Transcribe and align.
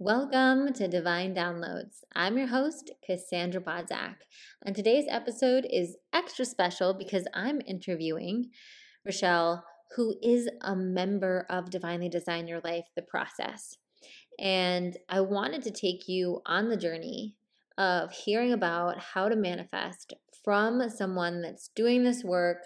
Welcome 0.00 0.74
to 0.74 0.86
Divine 0.86 1.34
Downloads. 1.34 2.04
I'm 2.14 2.38
your 2.38 2.46
host, 2.46 2.92
Cassandra 3.04 3.60
Bodzak, 3.60 4.14
and 4.64 4.76
today's 4.76 5.06
episode 5.08 5.66
is 5.68 5.96
extra 6.12 6.44
special 6.44 6.94
because 6.94 7.26
I'm 7.34 7.60
interviewing 7.66 8.50
Rochelle, 9.04 9.64
who 9.96 10.14
is 10.22 10.48
a 10.60 10.76
member 10.76 11.46
of 11.50 11.70
Divinely 11.70 12.08
Design 12.08 12.46
Your 12.46 12.60
Life, 12.60 12.84
the 12.94 13.02
process. 13.02 13.76
And 14.38 14.96
I 15.08 15.20
wanted 15.20 15.62
to 15.62 15.72
take 15.72 16.06
you 16.06 16.42
on 16.46 16.68
the 16.68 16.76
journey 16.76 17.34
of 17.76 18.12
hearing 18.12 18.52
about 18.52 19.00
how 19.00 19.28
to 19.28 19.34
manifest 19.34 20.14
from 20.44 20.88
someone 20.90 21.42
that's 21.42 21.70
doing 21.74 22.04
this 22.04 22.22
work 22.22 22.58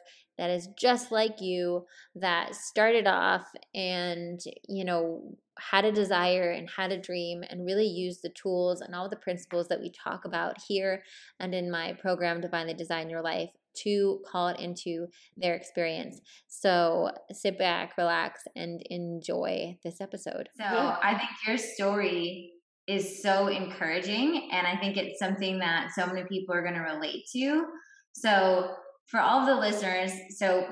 that 0.42 0.50
is 0.50 0.66
just 0.76 1.12
like 1.12 1.40
you 1.40 1.86
that 2.16 2.56
started 2.56 3.06
off 3.06 3.46
and 3.76 4.40
you 4.68 4.84
know 4.84 5.36
had 5.56 5.84
a 5.84 5.92
desire 5.92 6.50
and 6.50 6.68
had 6.68 6.90
a 6.90 7.00
dream 7.00 7.44
and 7.48 7.64
really 7.64 7.86
use 7.86 8.18
the 8.22 8.28
tools 8.30 8.80
and 8.80 8.92
all 8.92 9.08
the 9.08 9.14
principles 9.14 9.68
that 9.68 9.80
we 9.80 9.88
talk 9.92 10.24
about 10.24 10.56
here 10.66 11.04
and 11.38 11.54
in 11.54 11.70
my 11.70 11.92
program 11.92 12.40
divinely 12.40 12.74
design 12.74 13.08
your 13.08 13.22
life 13.22 13.50
to 13.72 14.20
call 14.26 14.48
it 14.48 14.58
into 14.58 15.06
their 15.36 15.54
experience. 15.54 16.20
So 16.48 17.12
sit 17.30 17.56
back 17.56 17.96
relax 17.96 18.42
and 18.56 18.82
enjoy 18.90 19.78
this 19.84 20.00
episode. 20.00 20.48
So 20.58 20.64
i 20.64 21.16
think 21.16 21.30
your 21.46 21.56
story 21.56 22.50
is 22.88 23.22
so 23.22 23.46
encouraging 23.46 24.48
and 24.50 24.66
i 24.66 24.76
think 24.76 24.96
it's 24.96 25.20
something 25.20 25.60
that 25.60 25.92
so 25.94 26.04
many 26.04 26.24
people 26.24 26.52
are 26.52 26.62
going 26.62 26.74
to 26.74 26.80
relate 26.80 27.26
to. 27.32 27.66
So 28.12 28.74
for 29.12 29.20
all 29.20 29.40
of 29.40 29.46
the 29.46 29.54
listeners, 29.54 30.10
so 30.30 30.66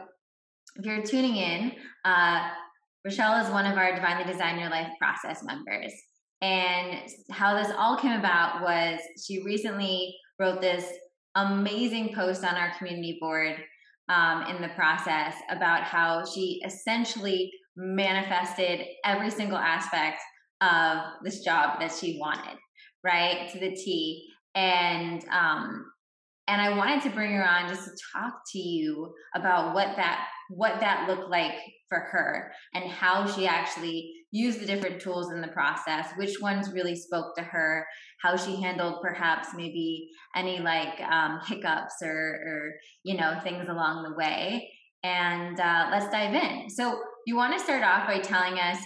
if 0.76 0.86
you're 0.86 1.02
tuning 1.02 1.36
in, 1.36 1.72
uh, 2.06 2.48
Rochelle 3.04 3.44
is 3.44 3.50
one 3.50 3.66
of 3.66 3.76
our 3.76 3.94
Divinely 3.94 4.24
Design 4.24 4.58
Your 4.58 4.70
Life 4.70 4.88
process 4.98 5.44
members. 5.44 5.92
And 6.40 7.02
how 7.30 7.54
this 7.54 7.70
all 7.76 7.98
came 7.98 8.18
about 8.18 8.62
was 8.62 8.98
she 9.22 9.42
recently 9.42 10.16
wrote 10.38 10.62
this 10.62 10.90
amazing 11.34 12.14
post 12.14 12.42
on 12.42 12.54
our 12.54 12.72
community 12.78 13.18
board 13.20 13.56
um, 14.08 14.46
in 14.46 14.62
the 14.62 14.70
process 14.70 15.34
about 15.50 15.82
how 15.82 16.24
she 16.24 16.62
essentially 16.64 17.52
manifested 17.76 18.86
every 19.04 19.30
single 19.30 19.58
aspect 19.58 20.20
of 20.62 20.98
this 21.22 21.44
job 21.44 21.78
that 21.78 21.92
she 21.92 22.18
wanted, 22.18 22.56
right, 23.04 23.50
to 23.52 23.58
the 23.58 23.70
T. 23.76 24.26
And 24.54 25.22
um, 25.28 25.84
and 26.50 26.60
I 26.60 26.76
wanted 26.76 27.02
to 27.02 27.10
bring 27.10 27.32
her 27.32 27.48
on 27.48 27.68
just 27.68 27.84
to 27.84 27.92
talk 28.12 28.32
to 28.52 28.58
you 28.58 29.14
about 29.36 29.72
what 29.72 29.94
that 29.96 30.26
what 30.48 30.80
that 30.80 31.08
looked 31.08 31.30
like 31.30 31.54
for 31.88 32.00
her 32.00 32.50
and 32.74 32.90
how 32.90 33.24
she 33.24 33.46
actually 33.46 34.12
used 34.32 34.60
the 34.60 34.66
different 34.66 35.00
tools 35.00 35.30
in 35.30 35.40
the 35.40 35.48
process, 35.48 36.08
which 36.16 36.40
ones 36.40 36.72
really 36.72 36.96
spoke 36.96 37.36
to 37.36 37.42
her, 37.42 37.86
how 38.20 38.36
she 38.36 38.60
handled 38.60 39.00
perhaps 39.00 39.48
maybe 39.54 40.08
any 40.34 40.58
like 40.58 41.00
um, 41.02 41.38
hiccups 41.46 41.94
or, 42.02 42.10
or 42.10 42.72
you 43.04 43.16
know 43.16 43.38
things 43.44 43.68
along 43.68 44.02
the 44.02 44.16
way. 44.16 44.68
And 45.04 45.58
uh, 45.58 45.88
let's 45.92 46.10
dive 46.10 46.34
in. 46.34 46.68
So 46.68 47.00
you 47.26 47.36
want 47.36 47.56
to 47.56 47.64
start 47.64 47.84
off 47.84 48.08
by 48.08 48.18
telling 48.18 48.58
us 48.58 48.78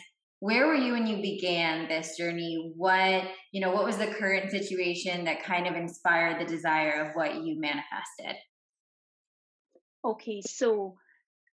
where 0.44 0.66
were 0.66 0.74
you 0.74 0.92
when 0.92 1.06
you 1.06 1.22
began 1.22 1.88
this 1.88 2.18
journey? 2.18 2.74
What 2.76 3.22
you 3.50 3.62
know 3.62 3.70
what 3.70 3.86
was 3.86 3.96
the 3.96 4.08
current 4.08 4.50
situation 4.50 5.24
that 5.24 5.42
kind 5.42 5.66
of 5.66 5.74
inspired 5.74 6.38
the 6.38 6.44
desire 6.44 7.02
of 7.02 7.14
what 7.14 7.42
you 7.42 7.58
manifested? 7.58 8.36
Okay 10.04 10.42
so 10.42 10.96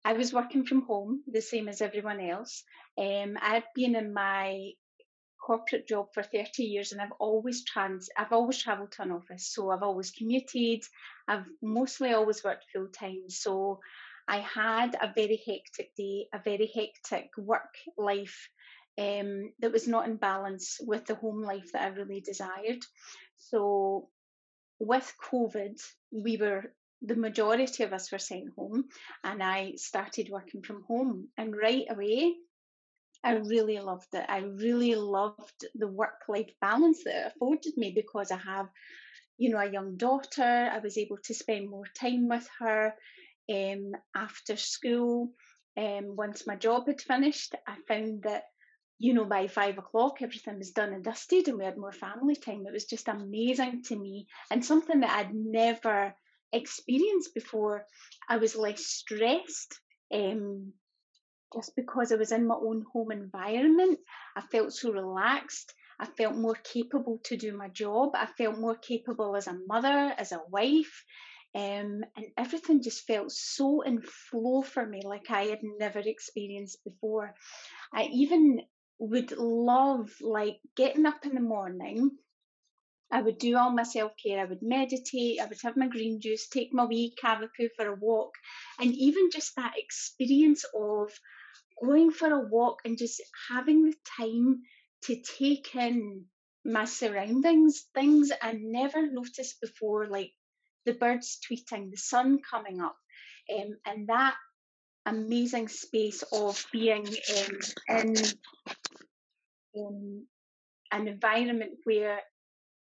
i 0.05 0.13
was 0.13 0.31
working 0.31 0.63
from 0.65 0.83
home 0.83 1.21
the 1.27 1.41
same 1.41 1.67
as 1.67 1.81
everyone 1.81 2.21
else. 2.21 2.63
Um, 2.97 3.37
i've 3.41 3.67
been 3.75 3.93
in 3.97 4.13
my 4.13 4.69
corporate 5.45 5.85
job 5.85 6.07
for 6.13 6.23
30 6.23 6.63
years 6.63 6.93
and 6.93 7.01
i've 7.01 7.17
always 7.19 7.65
trans 7.65 8.09
i've 8.17 8.31
always 8.31 8.57
traveled 8.57 8.91
to 8.93 9.01
an 9.01 9.11
office 9.11 9.53
so 9.53 9.69
i've 9.69 9.83
always 9.83 10.11
commuted. 10.11 10.83
I've 11.27 11.45
mostly 11.61 12.13
always 12.13 12.41
worked 12.41 12.71
full 12.73 12.87
time 12.87 13.27
so 13.27 13.81
I 14.29 14.39
had 14.39 14.95
a 15.01 15.13
very 15.15 15.41
hectic 15.47 15.95
day, 15.95 16.27
a 16.33 16.39
very 16.43 16.69
hectic 16.75 17.29
work 17.37 17.73
life 17.97 18.49
um, 18.97 19.51
that 19.59 19.71
was 19.71 19.87
not 19.87 20.07
in 20.07 20.15
balance 20.17 20.77
with 20.81 21.05
the 21.05 21.15
home 21.15 21.43
life 21.43 21.71
that 21.73 21.83
I 21.83 21.87
really 21.87 22.21
desired. 22.21 22.83
So, 23.37 24.09
with 24.79 25.13
COVID, 25.31 25.79
we 26.11 26.37
were 26.37 26.73
the 27.01 27.15
majority 27.15 27.83
of 27.83 27.93
us 27.93 28.11
were 28.11 28.17
sent 28.17 28.53
home, 28.55 28.85
and 29.23 29.43
I 29.43 29.73
started 29.75 30.29
working 30.31 30.63
from 30.63 30.83
home. 30.83 31.27
And 31.37 31.55
right 31.55 31.85
away, 31.89 32.33
I 33.23 33.33
really 33.33 33.79
loved 33.79 34.13
it. 34.13 34.25
I 34.27 34.39
really 34.39 34.95
loved 34.95 35.65
the 35.75 35.87
work 35.87 36.21
life 36.27 36.51
balance 36.61 37.03
that 37.03 37.15
it 37.15 37.33
afforded 37.35 37.77
me 37.77 37.91
because 37.93 38.31
I 38.31 38.37
have, 38.37 38.69
you 39.37 39.49
know, 39.49 39.59
a 39.59 39.71
young 39.71 39.97
daughter. 39.97 40.43
I 40.43 40.79
was 40.79 40.97
able 40.97 41.17
to 41.25 41.33
spend 41.33 41.69
more 41.69 41.85
time 41.99 42.27
with 42.27 42.47
her 42.59 42.93
um, 43.51 43.91
after 44.15 44.55
school. 44.55 45.31
Um, 45.77 46.15
once 46.15 46.47
my 46.47 46.55
job 46.55 46.87
had 46.87 47.01
finished, 47.01 47.53
I 47.67 47.75
found 47.87 48.23
that 48.23 48.45
you 48.99 49.13
know, 49.13 49.25
by 49.25 49.47
five 49.47 49.77
o'clock, 49.77 50.21
everything 50.21 50.57
was 50.57 50.71
done 50.71 50.93
and 50.93 51.03
dusted, 51.03 51.47
and 51.47 51.57
we 51.57 51.65
had 51.65 51.77
more 51.77 51.91
family 51.91 52.35
time. 52.35 52.65
It 52.65 52.73
was 52.73 52.85
just 52.85 53.07
amazing 53.07 53.83
to 53.83 53.95
me 53.95 54.27
and 54.49 54.65
something 54.65 55.01
that 55.01 55.11
I'd 55.11 55.33
never 55.33 56.15
experienced 56.51 57.33
before. 57.33 57.85
I 58.27 58.37
was 58.37 58.55
less 58.55 58.85
stressed 58.85 59.79
um, 60.13 60.73
just 61.53 61.75
because 61.75 62.11
I 62.11 62.15
was 62.15 62.31
in 62.31 62.47
my 62.47 62.55
own 62.55 62.85
home 62.91 63.11
environment. 63.11 63.99
I 64.35 64.41
felt 64.41 64.73
so 64.73 64.91
relaxed. 64.91 65.73
I 65.99 66.05
felt 66.05 66.35
more 66.35 66.55
capable 66.55 67.19
to 67.25 67.37
do 67.37 67.55
my 67.55 67.69
job. 67.69 68.11
I 68.15 68.27
felt 68.37 68.59
more 68.59 68.75
capable 68.75 69.35
as 69.35 69.47
a 69.47 69.57
mother, 69.67 70.13
as 70.17 70.31
a 70.31 70.41
wife. 70.49 71.03
Um, 71.55 72.03
and 72.15 72.27
everything 72.37 72.83
just 72.83 73.07
felt 73.07 73.31
so 73.31 73.81
in 73.81 74.01
flow 74.01 74.61
for 74.61 74.85
me, 74.85 75.01
like 75.03 75.31
I 75.31 75.45
had 75.45 75.59
never 75.63 75.99
experienced 75.99 76.83
before. 76.83 77.33
I 77.93 78.03
even 78.13 78.61
would 78.99 79.31
love 79.31 80.11
like 80.21 80.59
getting 80.75 81.05
up 81.05 81.25
in 81.25 81.33
the 81.35 81.41
morning. 81.41 82.11
I 83.11 83.21
would 83.21 83.37
do 83.37 83.55
all 83.55 83.71
my 83.71 83.83
self 83.83 84.11
care. 84.21 84.41
I 84.41 84.45
would 84.45 84.61
meditate. 84.61 85.39
I 85.39 85.45
would 85.45 85.59
have 85.63 85.77
my 85.77 85.87
green 85.87 86.19
juice, 86.19 86.49
take 86.49 86.73
my 86.73 86.85
wee 86.85 87.15
cavapoo 87.23 87.69
for 87.75 87.87
a 87.87 87.95
walk, 87.95 88.33
and 88.79 88.93
even 88.93 89.29
just 89.31 89.55
that 89.55 89.73
experience 89.77 90.65
of 90.75 91.11
going 91.81 92.11
for 92.11 92.31
a 92.31 92.47
walk 92.47 92.79
and 92.85 92.97
just 92.97 93.21
having 93.49 93.85
the 93.85 93.95
time 94.17 94.61
to 95.03 95.21
take 95.37 95.73
in 95.75 96.25
my 96.65 96.85
surroundings, 96.85 97.85
things 97.93 98.31
I 98.41 98.53
never 98.59 99.09
noticed 99.09 99.61
before, 99.61 100.07
like 100.07 100.31
the 100.85 100.93
birds 100.93 101.39
tweeting, 101.49 101.91
the 101.91 101.97
sun 101.97 102.39
coming 102.49 102.81
up, 102.81 102.97
um, 103.55 103.77
and 103.85 104.07
that 104.09 104.35
amazing 105.05 105.69
space 105.69 106.23
of 106.33 106.65
being 106.73 107.07
um, 107.07 107.59
in 107.89 108.15
um, 109.85 110.25
an 110.91 111.07
environment 111.07 111.73
where 111.83 112.19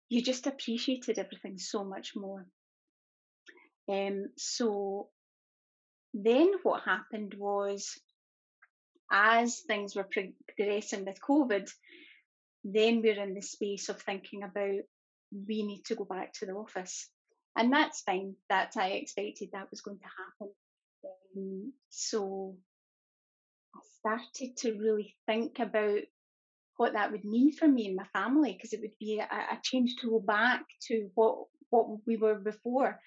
you 0.10 0.22
just 0.22 0.48
appreciated 0.48 1.18
everything 1.18 1.58
so 1.58 1.84
much 1.84 2.14
more. 2.16 2.46
Um, 3.90 4.28
so 4.38 5.10
then 6.14 6.54
what 6.64 6.84
happened 6.84 7.36
was, 7.38 8.00
as 9.12 9.62
things 9.68 9.96
were 9.96 10.08
progressing 10.58 11.06
with 11.06 11.20
COVID, 11.22 11.70
then 12.64 13.02
we're 13.02 13.22
in 13.22 13.36
the 13.36 13.42
space 13.42 13.90
of 13.90 14.02
thinking 14.02 14.44
about 14.44 14.82
we 15.48 15.64
need 15.64 15.84
to 15.86 15.96
go 15.96 16.06
back 16.06 16.34
to 16.34 16.46
the 16.46 16.54
office. 16.54 17.10
And 17.56 17.72
that's 17.72 18.02
fine. 18.02 18.36
That 18.50 18.74
I 18.78 18.90
expected 18.90 19.50
that 19.54 19.70
was 19.72 19.82
going 19.82 20.00
to 20.00 20.06
happen. 20.06 20.54
Um, 21.38 21.74
so 21.90 22.56
I 23.76 23.80
started 24.00 24.58
to 24.58 24.80
really 24.80 25.16
think 25.26 25.60
about 25.60 26.00
what 26.78 26.94
that 26.94 27.12
would 27.12 27.26
mean 27.26 27.52
for 27.52 27.68
me 27.68 27.88
and 27.88 27.96
my 27.96 28.06
family 28.14 28.54
because 28.54 28.74
it 28.74 28.82
would 28.82 28.98
be 29.00 29.20
a, 29.20 29.24
a, 29.24 29.60
change 29.64 29.96
to 29.98 30.10
go 30.10 30.20
back 30.20 30.64
to 30.88 31.10
what 31.16 31.46
what 31.70 31.88
we 32.06 32.18
were 32.18 32.36
before. 32.36 33.00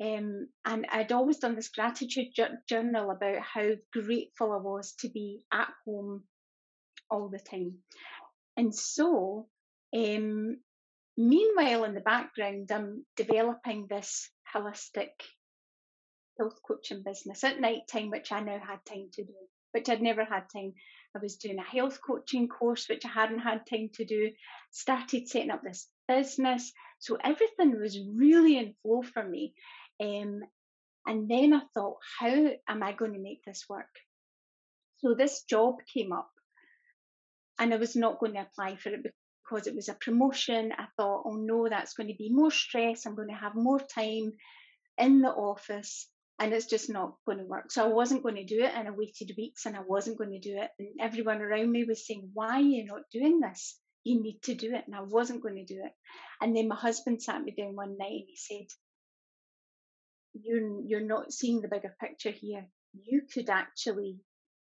Um, 0.00 0.48
and 0.64 0.86
I'd 0.90 1.12
always 1.12 1.38
done 1.38 1.56
this 1.56 1.68
gratitude 1.68 2.28
journal 2.68 3.10
about 3.10 3.40
how 3.40 3.72
grateful 3.92 4.52
I 4.52 4.56
was 4.56 4.94
to 5.00 5.08
be 5.08 5.44
at 5.52 5.68
home 5.84 6.24
all 7.10 7.28
the 7.28 7.38
time. 7.38 7.78
And 8.56 8.74
so, 8.74 9.46
um, 9.94 10.58
meanwhile, 11.16 11.84
in 11.84 11.94
the 11.94 12.00
background, 12.00 12.72
I'm 12.72 13.04
developing 13.16 13.86
this 13.88 14.30
holistic 14.54 15.10
health 16.38 16.58
coaching 16.66 17.02
business 17.04 17.44
at 17.44 17.60
night 17.60 17.82
time, 17.90 18.10
which 18.10 18.32
I 18.32 18.40
now 18.40 18.58
had 18.58 18.84
time 18.86 19.10
to 19.14 19.24
do, 19.24 19.34
which 19.72 19.88
I'd 19.88 20.02
never 20.02 20.24
had 20.24 20.44
time. 20.52 20.72
I 21.14 21.18
was 21.18 21.36
doing 21.36 21.58
a 21.58 21.62
health 21.62 22.00
coaching 22.06 22.48
course, 22.48 22.88
which 22.88 23.04
I 23.04 23.08
hadn't 23.08 23.40
had 23.40 23.66
time 23.66 23.90
to 23.94 24.04
do, 24.04 24.30
started 24.70 25.28
setting 25.28 25.50
up 25.50 25.62
this 25.62 25.88
business. 26.06 26.72
So 27.00 27.16
everything 27.22 27.80
was 27.80 27.98
really 28.14 28.58
in 28.58 28.74
flow 28.82 29.02
for 29.02 29.24
me. 29.24 29.54
Um, 30.00 30.42
and 31.06 31.28
then 31.28 31.52
I 31.52 31.62
thought, 31.74 31.98
how 32.18 32.50
am 32.68 32.82
I 32.82 32.92
going 32.92 33.14
to 33.14 33.18
make 33.18 33.44
this 33.44 33.64
work? 33.68 33.90
So 34.98 35.14
this 35.14 35.42
job 35.44 35.76
came 35.92 36.12
up, 36.12 36.30
and 37.58 37.72
I 37.72 37.78
was 37.78 37.96
not 37.96 38.20
going 38.20 38.34
to 38.34 38.42
apply 38.42 38.76
for 38.76 38.90
it 38.90 39.02
because 39.50 39.66
it 39.66 39.74
was 39.74 39.88
a 39.88 39.94
promotion, 39.94 40.72
I 40.78 40.86
thought, 40.96 41.22
oh 41.24 41.36
no, 41.36 41.68
that's 41.68 41.94
going 41.94 42.08
to 42.08 42.14
be 42.14 42.30
more 42.30 42.50
stress. 42.50 43.04
I'm 43.04 43.16
going 43.16 43.28
to 43.28 43.34
have 43.34 43.54
more 43.54 43.80
time 43.80 44.34
in 44.98 45.22
the 45.22 45.30
office 45.30 46.08
and 46.40 46.54
it's 46.54 46.66
just 46.66 46.88
not 46.88 47.16
going 47.26 47.36
to 47.36 47.44
work. 47.44 47.70
So 47.70 47.84
I 47.84 47.88
wasn't 47.88 48.22
going 48.22 48.36
to 48.36 48.44
do 48.44 48.64
it 48.64 48.72
and 48.74 48.88
I 48.88 48.92
waited 48.92 49.34
weeks 49.36 49.66
and 49.66 49.76
I 49.76 49.82
wasn't 49.86 50.16
going 50.16 50.32
to 50.32 50.38
do 50.40 50.56
it. 50.58 50.70
And 50.78 50.88
everyone 50.98 51.42
around 51.42 51.70
me 51.70 51.84
was 51.84 52.06
saying, 52.06 52.30
why 52.32 52.54
are 52.54 52.60
you 52.60 52.86
not 52.86 53.02
doing 53.12 53.40
this? 53.40 53.78
You 54.04 54.22
need 54.22 54.40
to 54.44 54.54
do 54.54 54.74
it. 54.74 54.84
And 54.86 54.96
I 54.96 55.02
wasn't 55.02 55.42
going 55.42 55.56
to 55.56 55.66
do 55.66 55.82
it. 55.84 55.92
And 56.40 56.56
then 56.56 56.66
my 56.66 56.76
husband 56.76 57.22
sat 57.22 57.42
me 57.42 57.54
down 57.56 57.76
one 57.76 57.98
night 57.98 58.10
and 58.10 58.24
he 58.26 58.36
said, 58.36 58.66
you're, 60.42 60.80
you're 60.86 61.06
not 61.06 61.30
seeing 61.30 61.60
the 61.60 61.68
bigger 61.68 61.94
picture 62.00 62.30
here. 62.30 62.66
You 62.94 63.22
could 63.32 63.50
actually 63.50 64.16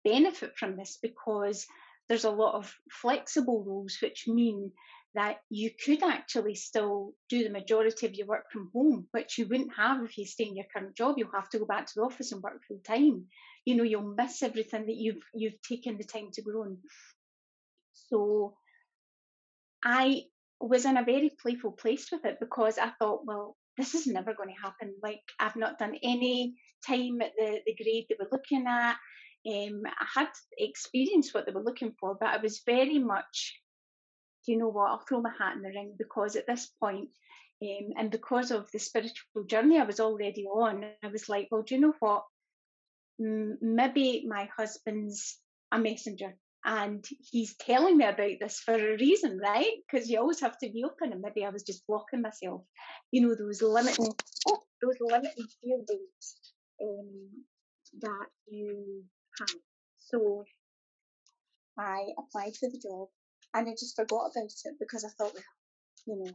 benefit 0.06 0.54
from 0.58 0.78
this 0.78 0.98
because 1.02 1.66
there's 2.08 2.24
a 2.24 2.30
lot 2.30 2.56
of 2.56 2.74
flexible 2.90 3.66
rules, 3.68 3.98
which 4.02 4.26
mean 4.28 4.72
that 5.16 5.38
you 5.50 5.72
could 5.84 6.04
actually 6.04 6.56
still 6.56 7.14
do 7.30 7.44
the 7.44 7.50
majority 7.50 8.06
of 8.06 8.14
your 8.14 8.28
work 8.28 8.46
from 8.52 8.70
home, 8.74 9.08
which 9.12 9.38
you 9.38 9.48
wouldn't 9.48 9.76
have 9.76 10.04
if 10.04 10.18
you 10.18 10.26
stay 10.26 10.46
in 10.46 10.56
your 10.56 10.66
current 10.74 10.96
job. 10.96 11.16
You'll 11.18 11.32
have 11.34 11.50
to 11.50 11.60
go 11.60 11.66
back 11.66 11.88
to 11.88 11.94
the 11.96 12.04
office 12.04 12.32
and 12.32 12.44
work 12.44 12.62
full 12.68 12.82
time. 12.86 13.26
You 13.66 13.76
know, 13.76 13.84
you'll 13.84 14.16
miss 14.16 14.44
everything 14.44 14.86
that 14.86 14.96
you've 14.96 15.24
you've 15.34 15.62
taken 15.62 15.98
the 15.98 16.04
time 16.04 16.30
to 16.34 16.42
grow. 16.42 16.64
In. 16.64 16.78
So 17.94 18.56
I 19.84 20.24
was 20.60 20.86
in 20.86 20.98
a 20.98 21.04
very 21.04 21.32
playful 21.42 21.72
place 21.72 22.10
with 22.12 22.26
it 22.26 22.40
because 22.40 22.78
I 22.78 22.92
thought, 23.00 23.26
well, 23.26 23.56
this 23.78 23.94
is 23.94 24.08
never 24.08 24.34
going 24.34 24.50
to 24.50 24.62
happen. 24.62 24.96
Like 25.02 25.22
I've 25.40 25.56
not 25.56 25.78
done 25.78 25.96
any 26.02 26.56
time 26.86 27.22
at 27.22 27.32
the, 27.38 27.60
the 27.66 27.76
grade 27.76 28.06
they 28.10 28.16
were 28.20 28.30
looking 28.32 28.66
at. 28.68 28.96
Um, 29.48 29.84
I 29.86 30.20
had 30.20 30.30
experienced 30.58 31.34
what 31.34 31.46
they 31.46 31.52
were 31.52 31.64
looking 31.64 31.94
for, 32.00 32.18
but 32.20 32.30
I 32.30 32.38
was 32.38 32.64
very 32.66 32.98
much, 32.98 33.62
do 34.46 34.52
you 34.52 34.58
know 34.58 34.70
what, 34.70 34.92
I'll 34.92 35.04
throw 35.08 35.22
my 35.22 35.32
hat 35.38 35.56
in 35.56 35.62
the 35.62 35.70
ring 35.70 35.96
because 35.98 36.36
at 36.36 36.48
this 36.48 36.72
point, 36.80 37.10
um, 37.64 37.94
and 37.98 38.12
because 38.12 38.52
of 38.52 38.70
the 38.72 38.80
spiritual 38.80 39.44
journey 39.48 39.80
I 39.80 39.86
was 39.86 40.00
already 40.00 40.46
on, 40.46 40.86
I 41.04 41.08
was 41.08 41.30
like, 41.30 41.48
well, 41.52 41.64
do 41.64 41.76
you 41.76 41.82
know 41.82 41.94
what? 42.00 42.24
maybe 43.18 44.26
my 44.28 44.50
husband's 44.58 45.40
a 45.72 45.80
messenger 45.80 46.36
and 46.66 47.06
he's 47.32 47.56
telling 47.58 47.98
me 47.98 48.06
about 48.06 48.40
this 48.40 48.60
for 48.60 48.74
a 48.74 48.98
reason, 48.98 49.40
right? 49.40 49.72
Because 49.86 50.10
you 50.10 50.20
always 50.20 50.42
have 50.42 50.58
to 50.60 50.70
be 50.72 50.84
open, 50.84 51.12
and 51.12 51.22
maybe 51.22 51.46
I 51.46 51.50
was 51.50 51.62
just 51.62 51.86
blocking 51.86 52.24
myself. 52.24 52.62
You 53.12 53.22
know, 53.22 53.36
those 53.36 53.62
limiting, 53.62 54.12
oh, 54.48 54.60
those 54.82 54.96
limiting 55.00 55.46
fear 55.62 55.78
beliefs 55.86 56.54
um, 56.82 57.30
that 58.02 58.26
you 58.48 59.04
have. 59.40 59.50
so 59.98 60.44
I 61.78 62.08
applied 62.18 62.56
for 62.60 62.68
the 62.72 62.80
job 62.80 63.10
and 63.56 63.70
I 63.70 63.72
just 63.72 63.96
forgot 63.96 64.32
about 64.36 64.52
it 64.66 64.76
because 64.80 65.06
I 65.06 65.10
thought, 65.18 65.34
you 66.06 66.18
know, 66.18 66.32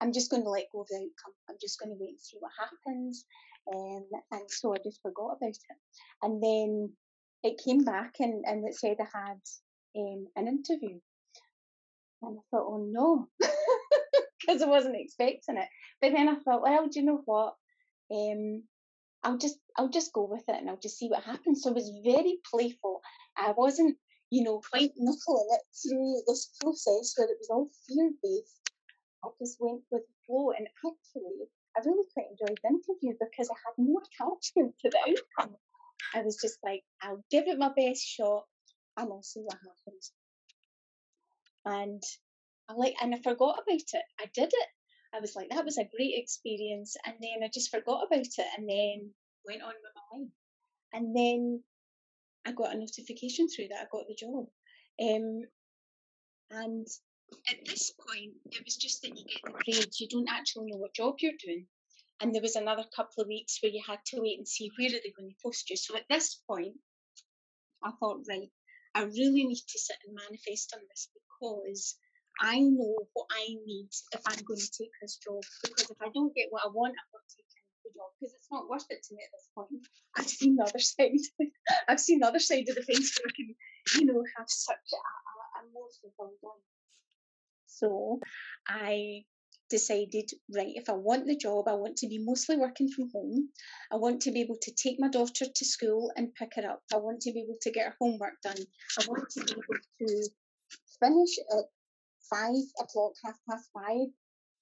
I'm 0.00 0.12
just 0.12 0.30
going 0.30 0.42
to 0.42 0.50
let 0.50 0.70
go 0.72 0.82
of 0.82 0.88
the 0.88 0.96
outcome. 0.96 1.34
I'm 1.48 1.56
just 1.60 1.78
going 1.78 1.90
to 1.90 1.98
wait 1.98 2.10
and 2.10 2.20
see 2.20 2.36
what 2.40 2.52
happens. 2.58 3.24
Um, 3.72 4.04
and 4.32 4.42
so 4.48 4.74
I 4.74 4.78
just 4.84 5.00
forgot 5.02 5.36
about 5.36 5.48
it. 5.48 5.78
And 6.22 6.42
then 6.42 6.92
it 7.42 7.60
came 7.64 7.84
back 7.84 8.14
and, 8.20 8.44
and 8.46 8.66
it 8.66 8.74
said 8.74 8.96
I 9.00 9.18
had 9.18 9.40
um, 9.96 10.26
an 10.36 10.48
interview. 10.48 10.98
And 12.22 12.38
I 12.38 12.42
thought, 12.50 12.66
oh 12.66 12.84
no, 12.90 13.28
because 14.40 14.62
I 14.62 14.66
wasn't 14.66 14.96
expecting 14.98 15.56
it. 15.56 15.68
But 16.00 16.12
then 16.12 16.28
I 16.28 16.34
thought, 16.34 16.62
well, 16.62 16.88
do 16.88 16.98
you 16.98 17.06
know 17.06 17.22
what? 17.24 17.54
Um, 18.12 18.64
I'll 19.22 19.38
just 19.38 19.58
I'll 19.76 19.90
just 19.90 20.12
go 20.12 20.28
with 20.30 20.44
it 20.48 20.56
and 20.56 20.68
I'll 20.68 20.80
just 20.80 20.98
see 20.98 21.08
what 21.08 21.22
happens. 21.22 21.62
So 21.62 21.70
I 21.70 21.74
was 21.74 21.92
very 22.04 22.38
playful. 22.50 23.00
I 23.36 23.52
wasn't, 23.56 23.96
you 24.30 24.44
know, 24.44 24.60
quite 24.70 24.92
knuckling 24.96 25.48
it 25.52 25.62
through 25.74 26.22
this 26.26 26.50
process 26.60 27.14
where 27.16 27.28
it 27.28 27.38
was 27.40 27.48
all 27.50 27.70
fear 27.86 28.10
based. 28.22 28.70
I 29.24 29.28
just 29.40 29.56
went 29.60 29.82
with 29.90 30.02
the 30.02 30.14
flow 30.26 30.50
and 30.50 30.68
actually 30.84 31.48
I 31.76 31.80
really 31.84 32.04
quite 32.12 32.26
enjoyed 32.30 32.58
the 32.62 32.68
interview 32.68 33.18
because 33.18 33.50
I 33.50 33.58
had 33.64 33.74
no 33.78 34.00
attachment 34.00 34.74
to 34.80 34.90
the 34.90 34.98
outcome. 34.98 35.56
I 36.14 36.22
was 36.22 36.38
just 36.40 36.58
like, 36.62 36.82
I'll 37.02 37.24
give 37.30 37.46
it 37.46 37.58
my 37.58 37.70
best 37.76 38.02
shot 38.04 38.44
and 38.96 39.10
I'll 39.10 39.22
see 39.22 39.40
what 39.40 39.58
happens. 39.58 40.12
And 41.64 42.02
I 42.68 42.74
like 42.74 42.94
and 43.00 43.14
I 43.14 43.18
forgot 43.18 43.60
about 43.62 43.80
it. 43.80 44.04
I 44.20 44.26
did 44.34 44.50
it. 44.52 44.68
I 45.14 45.20
was 45.20 45.34
like, 45.34 45.48
that 45.50 45.64
was 45.64 45.78
a 45.78 45.88
great 45.96 46.14
experience. 46.16 46.96
And 47.06 47.16
then 47.20 47.42
I 47.42 47.50
just 47.52 47.70
forgot 47.70 48.06
about 48.06 48.26
it 48.26 48.46
and 48.56 48.68
then 48.68 49.10
went 49.46 49.62
on 49.62 49.68
with 49.68 49.92
my 49.96 50.18
life. 50.18 50.28
And 50.92 51.16
then 51.16 51.62
I 52.48 52.52
got 52.52 52.74
a 52.74 52.78
notification 52.78 53.46
through 53.48 53.68
that 53.68 53.82
I 53.82 53.86
got 53.92 54.08
the 54.08 54.14
job. 54.14 54.46
Um, 55.00 55.42
and 56.50 56.86
at 57.50 57.64
this 57.66 57.92
point, 57.92 58.32
it 58.52 58.64
was 58.64 58.76
just 58.76 59.02
that 59.02 59.16
you 59.16 59.24
get 59.24 59.42
the 59.44 59.52
grades. 59.52 60.00
You 60.00 60.08
don't 60.08 60.30
actually 60.30 60.66
know 60.70 60.78
what 60.78 60.94
job 60.94 61.16
you're 61.20 61.38
doing. 61.44 61.66
And 62.20 62.34
there 62.34 62.42
was 62.42 62.56
another 62.56 62.84
couple 62.96 63.22
of 63.22 63.28
weeks 63.28 63.58
where 63.62 63.70
you 63.70 63.82
had 63.86 64.00
to 64.06 64.20
wait 64.20 64.38
and 64.38 64.48
see 64.48 64.70
where 64.78 64.88
are 64.88 65.02
they 65.04 65.12
going 65.16 65.30
to 65.30 65.42
post 65.44 65.68
you. 65.68 65.76
So 65.76 65.94
at 65.96 66.08
this 66.08 66.40
point, 66.48 66.74
I 67.84 67.90
thought, 68.00 68.24
right, 68.28 68.50
I 68.94 69.02
really 69.02 69.44
need 69.44 69.62
to 69.68 69.78
sit 69.78 69.96
and 70.06 70.16
manifest 70.16 70.74
on 70.74 70.80
this 70.88 71.10
because 71.14 71.96
I 72.40 72.60
know 72.60 72.96
what 73.12 73.26
I 73.30 73.54
need 73.66 73.90
if 74.12 74.22
I'm 74.26 74.42
going 74.44 74.58
to 74.58 74.72
take 74.78 74.90
this 75.02 75.18
job. 75.22 75.42
Because 75.62 75.90
if 75.90 76.00
I 76.00 76.08
don't 76.14 76.34
get 76.34 76.48
what 76.50 76.64
I 76.64 76.68
want, 76.68 76.96
I'm 76.96 77.12
not 77.12 77.28
taking 77.28 77.57
the 77.88 77.98
job 77.98 78.10
because 78.18 78.34
it's 78.34 78.48
not 78.52 78.68
worth 78.68 78.86
it 78.90 79.02
to 79.02 79.14
me 79.14 79.22
at 79.24 79.32
this 79.32 79.48
point. 79.54 79.86
I've 80.16 80.28
seen 80.28 80.56
the 80.56 80.64
other 80.64 80.78
side. 80.78 81.24
I've 81.88 82.00
seen 82.00 82.20
the 82.20 82.28
other 82.28 82.38
side 82.38 82.68
of 82.68 82.76
the 82.76 82.82
fence 82.82 83.18
where 83.18 83.30
I 83.30 83.34
can, 83.34 83.54
you 84.00 84.06
know, 84.06 84.22
have 84.36 84.48
such 84.48 84.76
a, 84.92 85.00
a, 85.00 85.34
a 85.58 85.60
merciful 85.72 86.32
life. 86.42 86.68
So 87.66 88.20
I 88.66 89.24
decided, 89.70 90.30
right, 90.54 90.72
if 90.74 90.88
I 90.88 90.94
want 90.94 91.26
the 91.26 91.36
job, 91.36 91.68
I 91.68 91.74
want 91.74 91.96
to 91.98 92.08
be 92.08 92.18
mostly 92.18 92.56
working 92.56 92.88
from 92.88 93.10
home. 93.12 93.50
I 93.92 93.96
want 93.96 94.22
to 94.22 94.32
be 94.32 94.40
able 94.40 94.56
to 94.62 94.72
take 94.74 94.98
my 94.98 95.08
daughter 95.08 95.44
to 95.54 95.64
school 95.64 96.10
and 96.16 96.34
pick 96.34 96.52
her 96.56 96.68
up. 96.68 96.82
I 96.92 96.96
want 96.96 97.20
to 97.22 97.32
be 97.32 97.40
able 97.40 97.58
to 97.60 97.70
get 97.70 97.86
her 97.86 97.96
homework 98.00 98.40
done. 98.42 98.56
I 98.98 99.04
want 99.06 99.28
to 99.30 99.44
be 99.44 99.52
able 99.52 99.80
to 100.00 100.30
finish 101.00 101.38
at 101.52 101.64
five 102.30 102.64
o'clock, 102.80 103.12
half 103.24 103.38
past 103.48 103.68
five, 103.72 104.08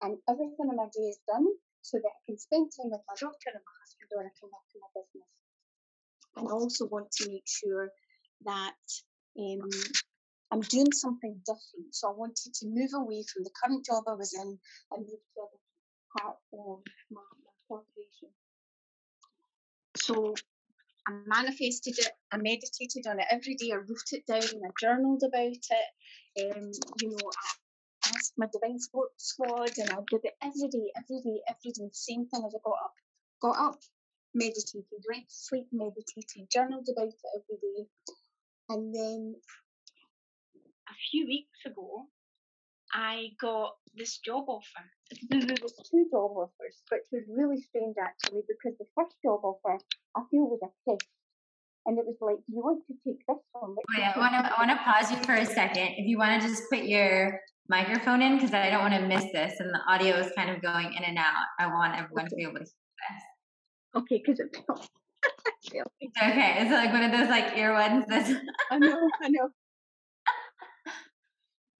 and 0.03 0.19
everything 0.29 0.69
in 0.71 0.77
my 0.77 0.85
day 0.95 1.09
is 1.09 1.19
done 1.27 1.47
so 1.87 1.99
that 2.03 2.11
I 2.11 2.21
can 2.27 2.39
spend 2.39 2.75
time 2.75 2.91
with 2.91 3.07
my 3.07 3.15
daughter 3.15 3.51
and 3.55 3.63
my 3.63 3.77
husband 3.79 4.11
or 4.11 4.27
I 4.27 4.35
can 4.35 4.51
work 4.51 4.67
in 4.75 4.83
my 4.83 4.91
business. 4.91 5.31
And 6.35 6.49
I 6.51 6.53
also 6.53 6.91
want 6.91 7.11
to 7.23 7.31
make 7.31 7.47
sure 7.47 7.91
that 8.45 8.83
um, 9.39 9.71
I'm 10.51 10.67
doing 10.67 10.91
something 10.93 11.39
different. 11.47 11.95
So 11.95 12.11
I 12.11 12.15
wanted 12.19 12.55
to 12.59 12.67
move 12.67 12.91
away 12.95 13.23
from 13.31 13.45
the 13.45 13.55
current 13.55 13.87
job 13.87 14.03
I 14.11 14.15
was 14.19 14.35
in 14.35 14.59
and 14.91 15.07
move 15.07 15.23
to 15.23 15.41
a 15.47 16.19
part 16.19 16.37
of 16.53 16.83
my, 17.11 17.23
my 17.23 17.55
corporation. 17.69 18.35
So 19.97 20.35
I 21.07 21.13
manifested 21.27 21.99
it, 21.99 22.11
I 22.33 22.37
meditated 22.39 23.07
on 23.07 23.21
it 23.21 23.31
every 23.31 23.55
day, 23.55 23.71
I 23.71 23.77
wrote 23.77 24.11
it 24.11 24.27
down, 24.27 24.43
I 24.43 24.71
journaled 24.81 25.23
about 25.23 25.55
it. 25.55 25.89
Um, 26.43 26.71
you 27.01 27.11
know, 27.11 27.31
I 27.31 27.66
asked 28.15 28.35
my 28.37 28.47
divine 28.53 28.79
squad 28.79 29.73
and 29.79 29.91
I 29.91 29.99
did 30.11 30.25
it 30.25 30.35
every 30.43 30.69
day, 30.69 30.93
every 30.97 31.21
day, 31.23 31.41
every 31.49 31.73
day, 31.73 31.89
same 31.93 32.27
thing 32.27 32.43
as 32.47 32.55
I 32.55 32.61
got 32.65 32.79
up. 32.85 32.95
Got 33.43 33.57
up, 33.59 33.81
meditated, 34.35 35.05
went 35.09 35.29
to 35.29 35.35
sleep, 35.35 35.67
meditated, 35.73 36.49
journaled 36.53 36.89
about 36.91 37.09
it 37.09 37.23
every 37.35 37.59
day. 37.61 37.89
And 38.69 38.95
then 38.95 39.35
a 40.89 40.95
few 41.11 41.27
weeks 41.27 41.59
ago, 41.65 42.07
I 42.93 43.29
got 43.41 43.77
this 43.97 44.19
job 44.19 44.45
offer. 44.49 44.85
There 45.31 45.57
was 45.63 45.75
two 45.91 46.07
job 46.11 46.31
offers, 46.37 46.83
which 46.91 47.07
was 47.13 47.23
really 47.29 47.61
strange 47.61 47.97
actually, 48.01 48.43
because 48.49 48.79
the 48.79 48.87
first 48.95 49.17
job 49.23 49.41
offer 49.45 49.79
I 50.17 50.23
feel 50.31 50.49
was 50.49 50.61
a 50.63 50.91
test. 50.91 51.09
And 51.85 51.99
it 51.99 52.05
was 52.05 52.17
like, 52.21 52.39
do 52.39 52.53
you 52.53 52.63
want 52.63 52.83
to 52.89 52.95
take 53.07 53.25
this 53.29 53.39
one? 53.53 53.77
Wait, 53.95 54.03
I 54.03 54.19
want 54.19 54.35
to 54.35 54.53
I 54.53 54.59
want 54.59 54.71
to 54.71 54.83
pause 54.83 55.11
you 55.11 55.19
for 55.23 55.35
a 55.35 55.47
second. 55.47 55.95
If 55.99 56.07
you 56.07 56.19
want 56.19 56.41
to 56.41 56.49
just 56.49 56.65
put 56.69 56.85
your 56.85 57.39
microphone 57.69 58.23
in, 58.23 58.37
because 58.37 58.53
I 58.53 58.71
don't 58.71 58.81
want 58.81 58.95
to 58.95 59.07
miss 59.07 59.25
this, 59.33 59.55
and 59.61 59.71
the 59.71 59.81
audio 59.89 60.17
is 60.17 60.33
kind 60.37 60.51
of 60.51 60.63
going 60.63 60.93
in 60.95 61.05
and 61.05 61.19
out. 61.19 61.47
I 61.59 61.67
want 61.67 61.95
everyone 61.95 62.25
okay. 62.25 62.31
to 62.31 62.37
be 62.37 62.43
able 62.43 62.55
to 62.55 62.59
hear 62.61 62.65
this. 62.65 63.23
Okay, 63.97 64.23
because 64.25 64.41
it 64.41 64.57
feels 65.71 65.87
okay, 66.23 66.57
it's 66.59 66.71
like 66.71 66.93
one 66.93 67.03
of 67.03 67.13
those 67.13 67.29
like 67.29 67.57
ear 67.57 67.73
ones. 67.73 68.05
That's 68.09 68.31
I 68.71 68.79
know, 68.79 69.09
I 69.23 69.29
know. 69.29 69.49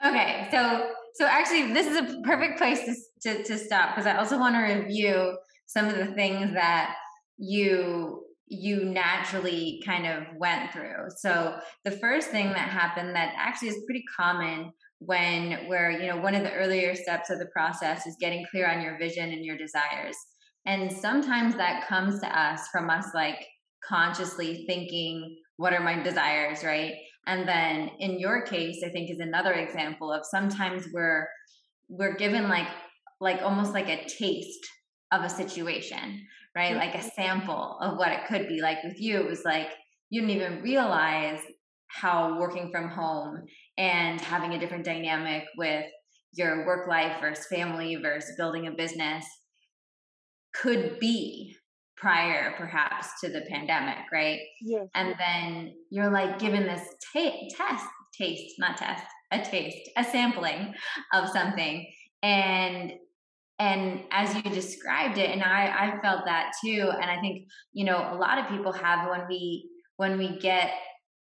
Okay, 0.05 0.49
so 0.51 0.91
so 1.15 1.27
actually, 1.27 1.73
this 1.73 1.87
is 1.87 1.97
a 1.97 2.21
perfect 2.23 2.59
place 2.59 2.85
to 2.85 2.95
to, 3.35 3.45
to 3.45 3.59
stop 3.59 3.95
because 3.95 4.07
I 4.07 4.17
also 4.17 4.39
want 4.39 4.55
to 4.55 4.61
review 4.61 5.37
some 5.67 5.87
of 5.87 5.97
the 5.97 6.07
things 6.15 6.53
that 6.55 6.95
you 7.39 8.25
you 8.49 8.85
naturally 8.85 9.83
kind 9.85 10.07
of 10.07 10.25
went 10.37 10.73
through. 10.73 11.09
So 11.19 11.59
the 11.85 11.91
first 11.91 12.29
thing 12.29 12.51
that 12.51 12.69
happened 12.69 13.15
that 13.17 13.35
actually 13.37 13.69
is 13.69 13.83
pretty 13.87 14.05
common 14.17 14.71
when 15.01 15.67
we're 15.69 15.91
you 15.91 16.09
know 16.09 16.17
one 16.17 16.35
of 16.35 16.43
the 16.43 16.53
earlier 16.53 16.95
steps 16.95 17.31
of 17.31 17.39
the 17.39 17.47
process 17.47 18.07
is 18.07 18.17
getting 18.21 18.45
clear 18.51 18.71
on 18.71 18.83
your 18.83 18.99
vision 18.99 19.31
and 19.31 19.45
your 19.45 19.57
desires. 19.57 20.17
And 20.65 20.93
sometimes 20.93 21.55
that 21.57 21.87
comes 21.87 22.21
to 22.21 22.39
us 22.39 22.69
from 22.73 22.91
us 22.91 23.07
like 23.15 23.39
consciously 23.87 24.65
thinking 24.67 25.37
what 25.59 25.73
are 25.73 25.81
my 25.81 26.03
desires, 26.03 26.65
right? 26.65 26.95
And 27.27 27.49
then 27.49 27.91
in 27.99 28.19
your 28.19 28.43
case, 28.43 28.83
I 28.85 28.89
think 28.91 29.11
is 29.11 29.21
another 29.21 29.53
example 29.53 30.13
of 30.13 30.25
sometimes 30.25 30.87
we're 30.93 31.27
we're 31.89 32.17
given 32.17 32.49
like 32.49 32.69
like 33.21 33.43
almost 33.43 33.73
like 33.73 33.89
a 33.89 34.07
taste 34.07 34.67
of 35.13 35.23
a 35.23 35.29
situation, 35.29 36.27
right? 36.55 36.77
Like 36.77 36.95
a 36.95 37.03
sample 37.03 37.79
of 37.81 37.97
what 37.97 38.13
it 38.13 38.27
could 38.29 38.49
be. 38.49 38.61
Like 38.61 38.79
with 38.85 39.01
you, 39.01 39.21
it 39.21 39.29
was 39.29 39.45
like 39.45 39.69
you 40.11 40.21
didn't 40.21 40.37
even 40.37 40.63
realize 40.63 41.41
how 41.89 42.39
working 42.39 42.71
from 42.71 42.89
home 42.89 43.45
and 43.79 44.21
having 44.21 44.53
a 44.53 44.59
different 44.59 44.85
dynamic 44.85 45.45
with 45.57 45.85
your 46.33 46.67
work 46.67 46.89
life 46.89 47.21
versus 47.21 47.47
family 47.47 47.97
versus 47.97 48.35
building 48.37 48.67
a 48.67 48.71
business 48.71 49.25
could 50.55 50.99
be 50.99 51.55
prior 51.97 52.55
perhaps 52.57 53.09
to 53.21 53.29
the 53.29 53.43
pandemic 53.49 53.99
right? 54.13 54.41
Yes 54.63 54.89
and 54.95 55.15
then 55.19 55.75
you're 55.91 56.11
like 56.11 56.39
given 56.39 56.65
this 56.65 56.83
ta- 57.13 57.49
test 57.57 57.87
taste 58.17 58.55
not 58.59 58.77
test 58.77 59.05
a 59.33 59.43
taste 59.43 59.91
a 59.97 60.05
sampling 60.05 60.75
of 61.13 61.29
something. 61.29 61.87
And 62.23 62.93
and 63.59 64.03
as 64.11 64.35
you 64.35 64.43
described 64.43 65.19
it 65.19 65.31
and 65.31 65.43
i 65.43 65.67
i 65.67 66.01
felt 66.03 66.25
that 66.27 66.53
too 66.63 66.91
and 66.93 67.11
i 67.11 67.19
think 67.21 67.47
you 67.73 67.85
know 67.85 67.97
a 68.13 68.17
lot 68.17 68.39
of 68.39 68.49
people 68.49 68.73
have 68.73 69.09
when 69.09 69.23
we 69.29 69.69
when 69.97 70.19
we 70.19 70.39
get 70.39 70.73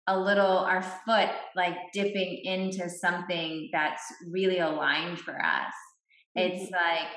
a 0.07 0.19
little 0.19 0.57
our 0.57 0.81
foot 0.81 1.29
like 1.55 1.75
dipping 1.93 2.41
into 2.43 2.89
something 2.89 3.69
that's 3.72 4.03
really 4.29 4.60
aligned 4.60 5.19
for 5.19 5.36
us. 5.36 5.74
Mm-hmm. 6.38 6.51
it's 6.51 6.72
like 6.72 7.10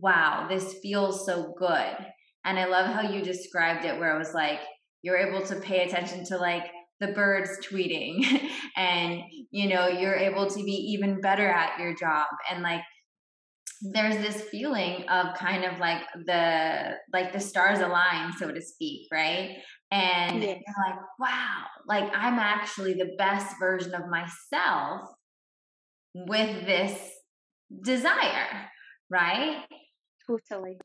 wow 0.00 0.46
this 0.48 0.74
feels 0.82 1.26
so 1.26 1.54
good. 1.58 1.96
And 2.44 2.58
i 2.58 2.64
love 2.64 2.86
how 2.86 3.02
you 3.02 3.22
described 3.22 3.84
it 3.84 3.98
where 3.98 4.14
it 4.14 4.18
was 4.18 4.34
like 4.34 4.60
you're 5.02 5.18
able 5.18 5.44
to 5.46 5.56
pay 5.56 5.84
attention 5.84 6.24
to 6.26 6.38
like 6.38 6.64
the 7.00 7.08
birds 7.08 7.50
tweeting 7.68 8.24
and 8.76 9.22
you 9.50 9.68
know 9.68 9.88
you're 9.88 10.14
able 10.14 10.48
to 10.48 10.62
be 10.62 10.72
even 10.72 11.20
better 11.20 11.48
at 11.48 11.78
your 11.78 11.94
job. 11.94 12.26
And 12.50 12.62
like 12.62 12.82
there's 13.82 14.16
this 14.16 14.42
feeling 14.42 15.02
of 15.08 15.34
kind 15.36 15.64
of 15.64 15.78
like 15.78 16.02
the 16.26 16.94
like 17.12 17.32
the 17.32 17.40
stars 17.40 17.80
align 17.80 18.32
so 18.32 18.50
to 18.50 18.60
speak 18.60 19.08
right? 19.12 19.56
And 19.90 20.42
yes. 20.42 20.60
you're 20.66 20.86
like 20.86 21.00
wow 21.18 21.64
like 21.86 22.10
i'm 22.14 22.38
actually 22.38 22.94
the 22.94 23.14
best 23.18 23.56
version 23.58 23.94
of 23.94 24.02
myself 24.08 25.08
with 26.14 26.64
this 26.66 26.96
desire 27.82 28.68
right? 29.10 29.64
Totally. 30.26 30.78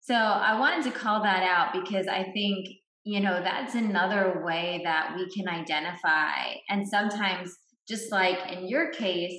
So 0.00 0.14
i 0.14 0.58
wanted 0.58 0.84
to 0.84 0.98
call 0.98 1.22
that 1.22 1.42
out 1.42 1.72
because 1.72 2.06
i 2.06 2.24
think 2.34 2.68
you 3.04 3.20
know 3.20 3.40
that's 3.42 3.74
another 3.74 4.42
way 4.44 4.82
that 4.84 5.14
we 5.16 5.28
can 5.30 5.48
identify 5.48 6.54
and 6.68 6.86
sometimes 6.86 7.56
just 7.88 8.12
like 8.12 8.52
in 8.52 8.68
your 8.68 8.92
case 8.92 9.34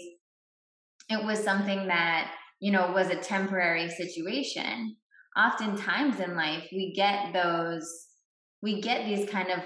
it 1.11 1.23
was 1.23 1.43
something 1.43 1.87
that 1.87 2.33
you 2.59 2.71
know 2.71 2.91
was 2.91 3.09
a 3.09 3.15
temporary 3.15 3.89
situation. 3.89 4.95
Oftentimes 5.37 6.19
in 6.19 6.35
life 6.35 6.67
we 6.71 6.93
get 6.93 7.33
those 7.33 8.07
we 8.61 8.81
get 8.81 9.05
these 9.05 9.29
kind 9.29 9.49
of 9.49 9.59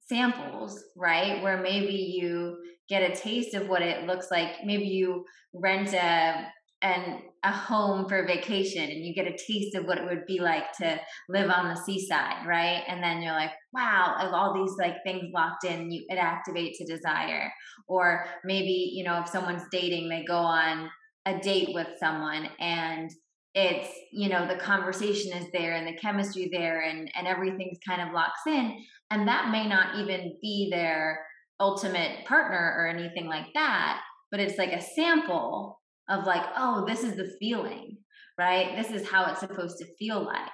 samples 0.00 0.82
right? 0.96 1.42
Where 1.42 1.60
maybe 1.60 1.94
you 1.94 2.58
get 2.88 3.10
a 3.10 3.14
taste 3.14 3.54
of 3.54 3.68
what 3.68 3.82
it 3.82 4.06
looks 4.06 4.30
like. 4.30 4.64
Maybe 4.64 4.84
you 4.84 5.24
rent 5.54 5.94
a 5.94 6.46
and 6.82 7.22
a 7.44 7.52
home 7.52 8.08
for 8.08 8.26
vacation 8.26 8.88
and 8.88 9.04
you 9.04 9.14
get 9.14 9.26
a 9.26 9.36
taste 9.36 9.74
of 9.74 9.84
what 9.84 9.98
it 9.98 10.04
would 10.04 10.24
be 10.26 10.38
like 10.40 10.72
to 10.72 11.00
live 11.28 11.50
on 11.50 11.68
the 11.68 11.80
seaside 11.80 12.46
right? 12.46 12.84
And 12.86 13.02
then 13.02 13.22
you're 13.22 13.32
like 13.32 13.52
wow 13.72 14.16
of 14.20 14.32
all 14.32 14.54
these 14.54 14.76
like 14.78 14.96
things 15.04 15.30
locked 15.34 15.64
in 15.64 15.90
you 15.90 16.04
it 16.08 16.18
activates 16.18 16.80
a 16.80 16.86
desire. 16.86 17.52
Or 17.88 18.26
maybe 18.44 18.92
you 18.94 19.04
know 19.04 19.20
if 19.20 19.28
someone's 19.28 19.64
dating 19.70 20.08
they 20.08 20.24
go 20.24 20.38
on 20.38 20.90
a 21.26 21.38
date 21.38 21.70
with 21.72 21.88
someone 21.98 22.48
and 22.58 23.10
it's 23.54 23.88
you 24.12 24.28
know 24.28 24.46
the 24.46 24.56
conversation 24.56 25.36
is 25.36 25.46
there 25.52 25.74
and 25.74 25.86
the 25.86 25.98
chemistry 25.98 26.48
there 26.50 26.82
and 26.82 27.10
and 27.16 27.26
everything's 27.26 27.78
kind 27.86 28.00
of 28.00 28.14
locks 28.14 28.40
in 28.46 28.78
and 29.10 29.28
that 29.28 29.50
may 29.50 29.68
not 29.68 29.98
even 29.98 30.36
be 30.40 30.68
their 30.70 31.20
ultimate 31.60 32.24
partner 32.24 32.74
or 32.78 32.86
anything 32.86 33.26
like 33.26 33.46
that 33.54 34.00
but 34.30 34.40
it's 34.40 34.56
like 34.56 34.72
a 34.72 34.80
sample 34.80 35.81
of 36.12 36.24
like 36.26 36.44
oh 36.56 36.84
this 36.86 37.02
is 37.02 37.16
the 37.16 37.34
feeling 37.40 37.96
right? 38.38 38.76
This 38.76 38.90
is 38.90 39.08
how 39.08 39.30
it's 39.30 39.40
supposed 39.40 39.78
to 39.78 39.96
feel 39.98 40.24
like. 40.24 40.50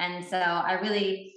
And 0.00 0.24
so 0.24 0.36
i 0.36 0.72
really 0.82 1.32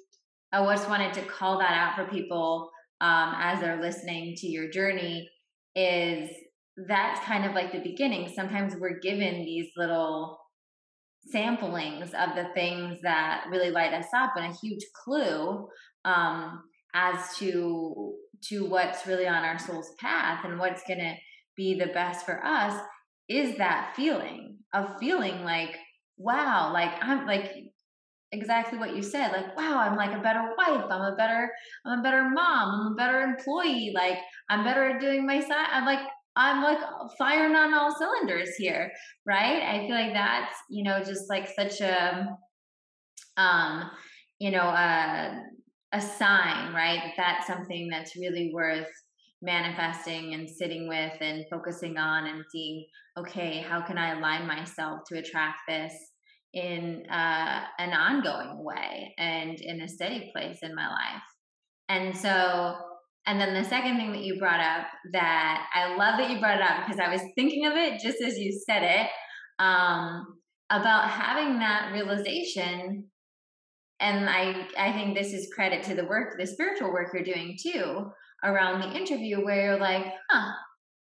i 0.51 0.63
just 0.75 0.89
wanted 0.89 1.13
to 1.13 1.21
call 1.21 1.59
that 1.59 1.73
out 1.73 1.95
for 1.95 2.11
people 2.11 2.71
um, 3.01 3.33
as 3.37 3.59
they're 3.59 3.81
listening 3.81 4.33
to 4.37 4.47
your 4.47 4.69
journey 4.69 5.29
is 5.75 6.29
that's 6.87 7.19
kind 7.25 7.45
of 7.45 7.53
like 7.53 7.71
the 7.71 7.79
beginning. 7.79 8.31
Sometimes 8.33 8.75
we're 8.75 8.99
given 8.99 9.45
these 9.45 9.67
little 9.75 10.39
samplings 11.33 12.13
of 12.13 12.35
the 12.35 12.47
things 12.53 12.99
that 13.03 13.45
really 13.51 13.69
light 13.69 13.93
us 13.93 14.07
up 14.15 14.31
and 14.35 14.45
a 14.45 14.57
huge 14.57 14.85
clue 15.03 15.67
um, 16.05 16.63
as 16.93 17.35
to 17.37 18.13
to 18.49 18.65
what's 18.65 19.07
really 19.07 19.27
on 19.27 19.43
our 19.43 19.59
soul's 19.59 19.93
path 19.99 20.45
and 20.45 20.59
what's 20.59 20.83
going 20.87 20.99
to 20.99 21.15
be 21.55 21.77
the 21.77 21.87
best 21.87 22.25
for 22.25 22.43
us 22.45 22.79
is 23.29 23.57
that 23.57 23.93
feeling 23.95 24.57
of 24.73 24.97
feeling 24.99 25.43
like 25.43 25.75
wow 26.17 26.71
like 26.73 26.91
i'm 27.01 27.25
like 27.25 27.51
exactly 28.31 28.77
what 28.77 28.95
you 28.95 29.01
said 29.01 29.31
like 29.31 29.55
wow 29.57 29.79
i'm 29.79 29.95
like 29.95 30.17
a 30.17 30.21
better 30.21 30.43
wife 30.57 30.85
i'm 30.89 31.13
a 31.13 31.15
better 31.15 31.49
i'm 31.85 31.99
a 31.99 32.03
better 32.03 32.29
mom 32.29 32.81
i'm 32.81 32.93
a 32.93 32.95
better 32.95 33.21
employee 33.21 33.91
like 33.95 34.17
i'm 34.49 34.63
better 34.63 34.83
at 34.89 34.99
doing 34.99 35.25
my 35.25 35.39
side 35.39 35.67
i'm 35.71 35.85
like 35.85 36.05
i'm 36.35 36.61
like 36.61 36.79
firing 37.17 37.55
on 37.55 37.73
all 37.73 37.95
cylinders 37.95 38.55
here 38.57 38.91
right? 39.25 39.61
I 39.61 39.85
feel 39.85 39.95
like 39.95 40.13
that's 40.13 40.55
you 40.69 40.83
know 40.83 41.03
just 41.03 41.29
like 41.29 41.47
such 41.47 41.81
a 41.81 42.37
um 43.35 43.91
you 44.39 44.51
know 44.51 44.63
a 44.63 45.41
a 45.93 46.01
sign 46.01 46.73
right 46.73 47.13
that 47.17 47.37
that's 47.37 47.47
something 47.47 47.87
that's 47.89 48.15
really 48.15 48.51
worth 48.53 48.89
manifesting 49.41 50.33
and 50.33 50.49
sitting 50.49 50.87
with 50.87 51.13
and 51.21 51.45
focusing 51.51 51.97
on 51.97 52.25
and 52.25 52.43
seeing 52.51 52.85
okay 53.19 53.59
how 53.59 53.79
can 53.79 53.97
i 53.97 54.17
align 54.17 54.47
myself 54.47 55.01
to 55.07 55.17
attract 55.17 55.59
this 55.67 55.93
in 56.53 57.03
uh, 57.11 57.61
an 57.77 57.91
ongoing 57.91 58.63
way 58.63 59.13
and 59.17 59.59
in 59.61 59.81
a 59.81 59.87
steady 59.87 60.31
place 60.33 60.59
in 60.63 60.73
my 60.73 60.87
life? 60.87 61.23
And 61.89 62.17
so 62.17 62.75
and 63.25 63.41
then 63.41 63.53
the 63.53 63.67
second 63.67 63.97
thing 63.97 64.13
that 64.13 64.23
you 64.23 64.39
brought 64.39 64.59
up 64.59 64.87
that 65.11 65.67
i 65.73 65.95
love 65.95 66.17
that 66.17 66.29
you 66.29 66.39
brought 66.39 66.57
it 66.57 66.61
up 66.61 66.85
because 66.85 66.99
i 66.99 67.11
was 67.11 67.21
thinking 67.35 67.65
of 67.65 67.73
it 67.73 67.99
just 68.01 68.21
as 68.21 68.37
you 68.37 68.51
said 68.65 68.83
it 68.83 69.07
um, 69.59 70.25
about 70.69 71.09
having 71.09 71.59
that 71.59 71.91
realization 71.93 73.05
and 73.99 74.29
i 74.29 74.67
i 74.77 74.91
think 74.93 75.15
this 75.15 75.33
is 75.33 75.51
credit 75.53 75.83
to 75.83 75.93
the 75.93 76.05
work 76.05 76.35
the 76.37 76.47
spiritual 76.47 76.91
work 76.91 77.09
you're 77.13 77.23
doing 77.23 77.57
too 77.61 78.05
around 78.43 78.81
the 78.81 78.95
interview 78.95 79.43
where 79.43 79.65
you're 79.65 79.79
like, 79.79 80.05
huh, 80.29 80.51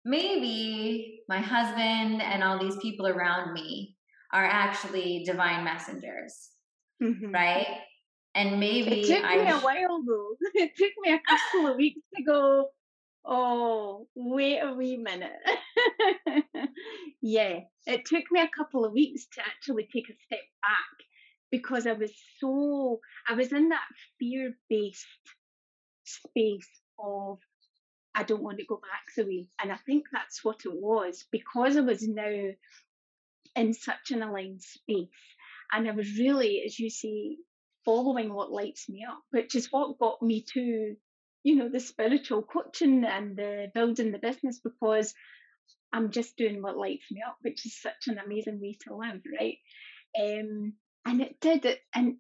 maybe 0.05 1.21
my 1.29 1.41
husband 1.41 2.23
and 2.23 2.43
all 2.43 2.59
these 2.59 2.77
people 2.79 3.07
around 3.07 3.53
me 3.53 3.97
are 4.33 4.45
actually 4.45 5.23
divine 5.25 5.65
messengers, 5.65 6.51
mm-hmm. 7.03 7.33
right? 7.33 7.67
And 8.35 8.59
maybe 8.59 9.03
it 9.03 9.07
took 9.07 9.25
I 9.25 9.37
me 9.37 9.51
a 9.51 9.59
while 9.59 10.03
though. 10.07 10.37
It 10.55 10.73
took 10.77 10.93
me 11.03 11.13
a 11.13 11.21
couple 11.29 11.71
of 11.71 11.77
weeks 11.77 12.01
to 12.17 12.23
go. 12.25 12.67
Oh, 13.25 14.07
wait 14.15 14.59
a 14.59 14.75
wee 14.75 14.97
minute. 14.99 15.31
yeah, 17.23 17.61
it 17.87 18.05
took 18.05 18.25
me 18.31 18.41
a 18.41 18.51
couple 18.55 18.85
of 18.85 18.93
weeks 18.93 19.27
to 19.35 19.41
actually 19.41 19.89
take 19.91 20.11
a 20.11 20.19
step 20.27 20.45
back 20.61 21.07
because 21.51 21.87
I 21.87 21.93
was 21.93 22.11
so 22.41 22.99
I 23.29 23.35
was 23.35 23.53
in 23.53 23.69
that 23.71 23.87
fear 24.19 24.55
based 24.69 25.07
space 26.05 26.69
of 26.99 27.39
I 28.15 28.23
don't 28.23 28.43
want 28.43 28.59
to 28.59 28.65
go 28.67 28.77
back 28.77 29.13
the 29.17 29.25
way. 29.25 29.49
And 29.61 29.73
I 29.73 29.77
think 29.77 30.07
that's 30.13 30.45
what 30.45 30.61
it 30.65 30.73
was 30.73 31.25
because 31.33 31.77
I 31.77 31.81
was 31.81 32.07
now 32.07 32.51
in 33.57 33.75
such 33.75 34.11
an 34.11 34.23
aligned 34.23 34.63
space. 34.63 35.09
And 35.73 35.89
I 35.89 35.93
was 35.93 36.17
really, 36.19 36.63
as 36.65 36.79
you 36.79 36.91
say, 36.91 37.37
following 37.85 38.33
what 38.33 38.53
lights 38.53 38.89
me 38.89 39.05
up, 39.09 39.23
which 39.31 39.55
is 39.57 39.73
what 39.73 39.99
got 39.99 40.23
me 40.23 40.45
to, 40.55 40.95
you 41.43 41.57
know, 41.57 41.69
the 41.69 41.81
spiritual 41.81 42.43
coaching 42.43 43.05
and 43.05 43.37
the 43.37 43.71
building 43.75 44.13
the 44.13 44.19
business 44.19 44.61
because 44.61 45.13
I'm 45.93 46.11
just 46.11 46.37
doing 46.37 46.63
what 46.63 46.77
lights 46.77 47.11
me 47.11 47.23
up, 47.27 47.39
which 47.43 47.67
is 47.67 47.81
such 47.81 48.07
an 48.07 48.19
amazing 48.19 48.61
way 48.61 48.77
to 48.83 48.97
live, 48.97 49.23
right? 49.41 49.59
Um, 50.19 50.75
and 51.05 51.21
it 51.21 51.41
did 51.41 51.65
it. 51.65 51.81
And, 51.95 52.17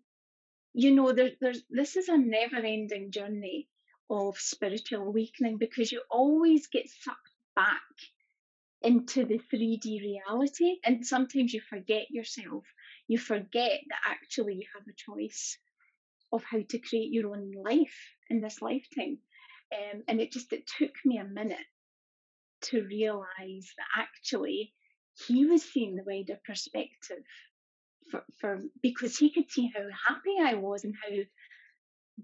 you 0.72 0.92
know, 0.92 1.12
there, 1.12 1.30
there's 1.40 1.62
this 1.70 1.96
is 1.96 2.08
a 2.08 2.18
never 2.18 2.56
ending 2.56 3.12
journey 3.12 3.68
of 4.10 4.38
spiritual 4.38 5.08
awakening 5.08 5.58
because 5.58 5.90
you 5.92 6.02
always 6.10 6.66
get 6.68 6.88
sucked 6.88 7.18
back 7.56 7.82
into 8.82 9.24
the 9.24 9.40
3D 9.52 10.00
reality. 10.00 10.76
And 10.84 11.06
sometimes 11.06 11.52
you 11.52 11.60
forget 11.60 12.10
yourself. 12.10 12.64
You 13.08 13.18
forget 13.18 13.80
that 13.88 14.00
actually 14.06 14.54
you 14.54 14.66
have 14.74 14.86
a 14.86 14.92
choice 14.96 15.58
of 16.32 16.42
how 16.44 16.60
to 16.68 16.78
create 16.78 17.12
your 17.12 17.30
own 17.30 17.52
life 17.52 17.96
in 18.28 18.40
this 18.40 18.60
lifetime. 18.60 19.18
Um, 19.72 20.02
and 20.08 20.20
it 20.20 20.32
just 20.32 20.52
it 20.52 20.66
took 20.66 20.92
me 21.04 21.18
a 21.18 21.24
minute 21.24 21.66
to 22.62 22.82
realize 22.84 23.72
that 23.76 24.02
actually 24.02 24.72
he 25.26 25.46
was 25.46 25.62
seeing 25.62 25.96
the 25.96 26.04
wider 26.04 26.38
perspective 26.46 27.24
for, 28.10 28.24
for 28.40 28.62
because 28.82 29.16
he 29.16 29.32
could 29.32 29.50
see 29.50 29.70
how 29.74 29.82
happy 30.08 30.36
I 30.42 30.54
was 30.54 30.84
and 30.84 30.94
how 31.02 31.14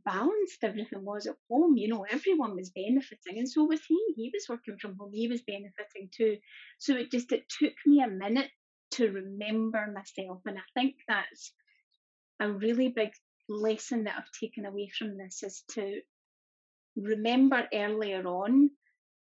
balanced 0.04 0.62
everything 0.62 1.04
was 1.04 1.26
at 1.26 1.36
home. 1.50 1.76
You 1.76 1.88
know, 1.88 2.06
everyone 2.08 2.56
was 2.56 2.70
benefiting, 2.70 3.38
and 3.38 3.48
so 3.48 3.64
was 3.64 3.80
he. 3.86 3.98
He 4.16 4.30
was 4.32 4.46
working 4.48 4.78
from 4.78 4.96
home. 4.98 5.12
He 5.12 5.28
was 5.28 5.42
benefiting 5.42 6.10
too. 6.16 6.36
So 6.78 6.96
it 6.96 7.10
just 7.10 7.32
it 7.32 7.44
took 7.48 7.74
me 7.86 8.02
a 8.02 8.08
minute 8.08 8.50
to 8.92 9.10
remember 9.10 9.92
myself, 9.94 10.42
and 10.46 10.58
I 10.58 10.80
think 10.80 10.96
that's 11.08 11.52
a 12.40 12.50
really 12.50 12.88
big 12.88 13.10
lesson 13.48 14.04
that 14.04 14.16
I've 14.16 14.40
taken 14.40 14.64
away 14.66 14.90
from 14.96 15.16
this 15.16 15.42
is 15.42 15.64
to 15.72 16.00
remember 16.96 17.68
earlier 17.72 18.26
on 18.26 18.70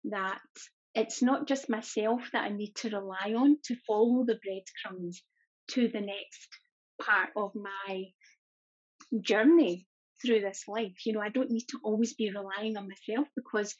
that 0.04 0.40
it's 0.94 1.22
not 1.22 1.46
just 1.46 1.70
myself 1.70 2.22
that 2.32 2.44
I 2.44 2.48
need 2.50 2.74
to 2.76 2.90
rely 2.90 3.34
on 3.36 3.56
to 3.64 3.76
follow 3.86 4.24
the 4.24 4.38
breadcrumbs 4.42 5.22
to 5.72 5.88
the 5.88 6.00
next 6.00 6.48
part 7.00 7.30
of 7.36 7.52
my 7.54 8.06
journey 9.20 9.86
through 10.20 10.40
this 10.40 10.64
life. 10.68 11.04
You 11.04 11.12
know, 11.12 11.20
I 11.20 11.28
don't 11.28 11.50
need 11.50 11.66
to 11.70 11.78
always 11.82 12.14
be 12.14 12.30
relying 12.30 12.76
on 12.76 12.88
myself 12.88 13.28
because, 13.36 13.74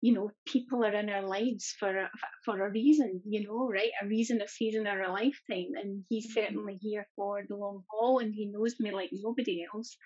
you 0.00 0.12
know, 0.12 0.30
people 0.46 0.84
are 0.84 0.94
in 0.94 1.08
our 1.10 1.26
lives 1.26 1.74
for 1.78 1.96
a, 1.96 2.10
for 2.44 2.64
a 2.64 2.70
reason. 2.70 3.22
You 3.24 3.46
know, 3.46 3.68
right? 3.68 3.90
A 4.02 4.06
reason, 4.06 4.40
a 4.40 4.48
season, 4.48 4.86
or 4.86 5.02
a 5.02 5.12
lifetime, 5.12 5.72
and 5.80 6.04
he's 6.08 6.26
mm-hmm. 6.26 6.40
certainly 6.40 6.78
here 6.80 7.06
for 7.16 7.42
the 7.48 7.56
long 7.56 7.84
haul, 7.90 8.18
and 8.18 8.34
he 8.34 8.46
knows 8.46 8.76
me 8.80 8.92
like 8.92 9.10
nobody 9.12 9.64
else, 9.72 9.96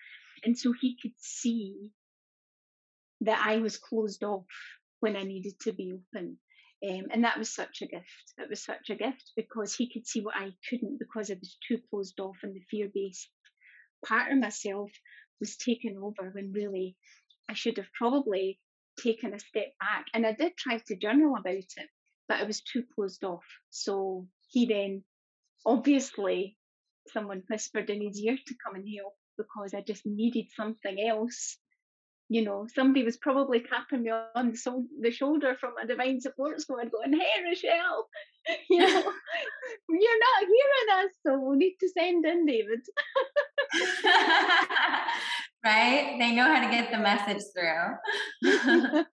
and 0.43 0.57
so 0.57 0.73
he 0.79 0.97
could 1.01 1.13
see 1.17 1.91
that 3.21 3.43
I 3.45 3.57
was 3.57 3.77
closed 3.77 4.23
off 4.23 4.45
when 5.01 5.15
I 5.15 5.23
needed 5.23 5.59
to 5.61 5.73
be 5.73 5.93
open. 5.93 6.37
Um, 6.87 7.07
and 7.11 7.25
that 7.25 7.37
was 7.37 7.53
such 7.53 7.81
a 7.81 7.87
gift. 7.87 8.33
It 8.37 8.49
was 8.49 8.63
such 8.63 8.89
a 8.89 8.95
gift 8.95 9.33
because 9.35 9.75
he 9.75 9.91
could 9.91 10.07
see 10.07 10.21
what 10.21 10.37
I 10.37 10.51
couldn't 10.69 10.97
because 10.97 11.29
I 11.29 11.33
was 11.33 11.57
too 11.67 11.79
closed 11.89 12.17
off 12.21 12.37
and 12.41 12.55
the 12.55 12.61
fear 12.71 12.89
based 12.93 13.29
part 14.05 14.31
of 14.31 14.37
myself 14.37 14.91
was 15.39 15.57
taken 15.57 15.97
over 15.97 16.31
when 16.31 16.51
really 16.51 16.95
I 17.49 17.53
should 17.53 17.77
have 17.77 17.91
probably 17.93 18.59
taken 19.01 19.33
a 19.33 19.39
step 19.39 19.73
back. 19.79 20.05
And 20.13 20.25
I 20.25 20.33
did 20.33 20.57
try 20.57 20.77
to 20.77 20.95
journal 20.95 21.35
about 21.37 21.53
it, 21.53 21.89
but 22.27 22.39
I 22.39 22.43
was 22.43 22.61
too 22.61 22.83
closed 22.95 23.23
off. 23.23 23.45
So 23.69 24.27
he 24.49 24.65
then 24.65 25.03
obviously 25.65 26.57
someone 27.07 27.43
whispered 27.49 27.89
in 27.89 28.01
his 28.01 28.19
ear 28.19 28.37
to 28.45 28.55
come 28.63 28.75
and 28.75 28.87
help 28.97 29.15
because 29.37 29.73
I 29.73 29.81
just 29.81 30.05
needed 30.05 30.45
something 30.55 31.07
else. 31.07 31.57
You 32.31 32.43
know, 32.43 32.67
somebody 32.75 33.03
was 33.03 33.17
probably 33.17 33.61
tapping 33.61 34.03
me 34.03 34.11
on 34.11 34.51
the, 34.51 34.87
the 35.01 35.09
shoulder 35.09 35.55
from 35.59 35.73
a 35.81 35.87
divine 35.87 36.21
support 36.21 36.61
squad 36.61 36.91
going, 36.91 37.13
Hey, 37.13 37.43
Rochelle, 37.43 38.07
you 38.69 38.79
know, 38.79 39.13
you're 39.89 40.19
not 40.19 40.41
hearing 40.41 41.05
us, 41.05 41.11
so 41.25 41.39
we 41.39 41.57
need 41.57 41.75
to 41.79 41.89
send 41.89 42.25
in 42.25 42.45
David. 42.45 42.81
right? 45.65 46.15
They 46.19 46.35
know 46.35 46.43
how 46.43 46.65
to 46.65 46.71
get 46.71 46.91
the 46.91 46.99
message 46.99 47.43
through. 47.53 49.03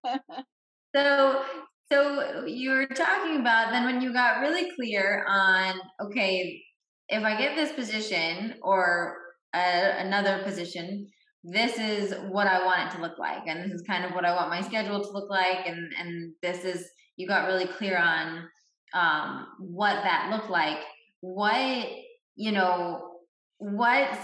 so, 0.96 1.42
so 1.90 2.44
you 2.46 2.70
were 2.70 2.86
talking 2.86 3.40
about 3.40 3.70
then 3.70 3.84
when 3.84 4.00
you 4.00 4.12
got 4.12 4.40
really 4.40 4.70
clear 4.74 5.24
on, 5.28 5.74
okay, 6.00 6.62
if 7.08 7.22
I 7.22 7.36
get 7.38 7.56
this 7.56 7.72
position 7.72 8.54
or 8.62 9.16
another 9.52 10.42
position, 10.42 11.06
this 11.44 11.78
is 11.78 12.12
what 12.28 12.48
I 12.48 12.64
want 12.64 12.88
it 12.92 12.96
to 12.96 13.02
look 13.02 13.18
like, 13.18 13.46
and 13.46 13.62
this 13.62 13.70
is 13.70 13.86
kind 13.86 14.04
of 14.04 14.12
what 14.12 14.24
I 14.24 14.34
want 14.34 14.50
my 14.50 14.60
schedule 14.62 15.00
to 15.00 15.10
look 15.12 15.30
like, 15.30 15.66
and 15.66 15.92
and 15.98 16.32
this 16.42 16.64
is 16.64 16.88
you 17.16 17.28
got 17.28 17.46
really 17.46 17.66
clear 17.66 17.96
on 17.96 18.48
um, 18.92 19.46
what 19.60 20.02
that 20.02 20.28
looked 20.32 20.50
like. 20.50 20.78
What 21.20 21.86
you 22.34 22.50
know, 22.50 23.12
what 23.58 24.18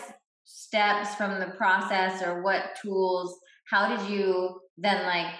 steps 0.44 1.14
from 1.14 1.38
the 1.40 1.54
process 1.56 2.22
or 2.22 2.42
what 2.42 2.76
tools 2.80 3.38
how 3.72 3.96
did 3.96 4.10
you 4.10 4.60
then 4.76 5.02
like 5.04 5.34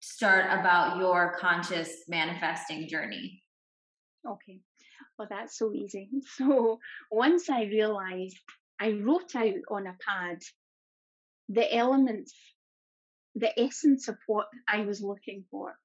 start 0.00 0.46
about 0.58 0.98
your 0.98 1.36
conscious 1.38 2.02
manifesting 2.08 2.88
journey? 2.88 3.42
Okay. 4.28 4.60
Well 5.18 5.28
that's 5.30 5.56
so 5.56 5.72
easy. 5.72 6.10
So 6.36 6.78
once 7.10 7.48
i 7.48 7.62
realized 7.62 8.36
i 8.80 8.90
wrote 8.90 9.34
out 9.36 9.54
on 9.70 9.86
a 9.86 9.96
pad 10.06 10.42
the 11.48 11.74
elements 11.74 12.34
the 13.36 13.58
essence 13.58 14.08
of 14.08 14.16
what 14.26 14.48
i 14.68 14.80
was 14.80 15.00
looking 15.00 15.44
for. 15.50 15.76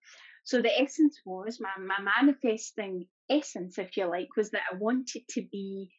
So 0.43 0.59
the 0.59 0.81
essence 0.81 1.19
was 1.23 1.59
my, 1.61 1.69
my 1.77 2.01
manifesting 2.01 3.05
essence 3.29 3.77
if 3.77 3.95
you 3.95 4.05
like 4.05 4.35
was 4.35 4.49
that 4.51 4.63
i 4.71 4.75
wanted 4.75 5.21
to 5.29 5.41
be 5.51 5.91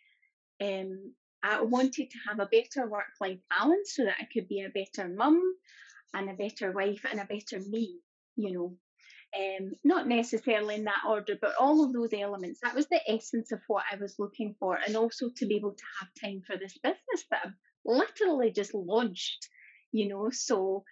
um, 0.61 1.13
I 1.43 1.61
wanted 1.63 2.11
to 2.11 2.19
have 2.29 2.39
a 2.39 2.47
better 2.47 2.89
work 2.89 3.07
life 3.21 3.41
balance 3.51 3.95
so 3.95 4.05
that 4.05 4.17
I 4.21 4.27
could 4.33 4.49
be 4.49 4.61
a 4.61 4.69
better 4.69 5.09
mum 5.09 5.43
and 6.15 6.31
a 6.31 6.35
better 6.35 6.73
wife 6.73 7.05
and 7.11 7.21
a 7.21 7.25
better 7.25 7.61
me, 7.69 7.99
you 8.37 8.53
know. 8.53 8.77
Um, 9.35 9.73
not 9.83 10.07
necessarily 10.07 10.75
in 10.75 10.85
that 10.85 11.05
order, 11.09 11.39
but 11.41 11.55
all 11.59 11.85
of 11.85 11.93
those 11.95 12.13
elements. 12.13 12.61
That 12.63 12.75
was 12.75 12.87
the 12.89 13.01
essence 13.09 13.51
of 13.51 13.61
what 13.67 13.85
I 13.91 13.97
was 13.97 14.19
looking 14.19 14.55
for, 14.61 14.79
and 14.87 14.95
also 14.95 15.31
to 15.37 15.47
be 15.47 15.57
able 15.57 15.73
to 15.73 15.85
have 16.01 16.09
time 16.23 16.43
for 16.47 16.59
this 16.59 16.77
business 16.83 17.25
that 17.31 17.41
I've 17.47 17.55
literally 17.85 18.53
just 18.53 18.75
launched, 18.75 19.49
you 19.91 20.09
know. 20.09 20.29
So 20.31 20.85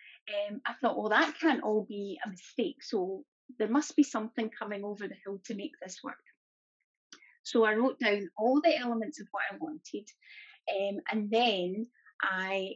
um, 0.51 0.63
I 0.67 0.73
thought, 0.81 0.97
well, 0.97 1.11
that 1.11 1.39
can't 1.39 1.63
all 1.63 1.85
be 1.87 2.19
a 2.25 2.31
mistake. 2.31 2.83
So 2.83 3.25
there 3.59 3.69
must 3.69 3.95
be 3.95 4.05
something 4.05 4.51
coming 4.59 4.85
over 4.85 5.07
the 5.07 5.17
hill 5.23 5.41
to 5.45 5.55
make 5.55 5.73
this 5.83 5.99
work. 6.03 6.17
So 7.43 7.65
I 7.65 7.75
wrote 7.75 7.99
down 7.99 8.29
all 8.39 8.61
the 8.61 8.77
elements 8.77 9.21
of 9.21 9.27
what 9.31 9.43
I 9.51 9.57
wanted, 9.57 10.09
um, 10.69 11.01
and 11.11 11.31
then 11.31 11.87
I 12.23 12.75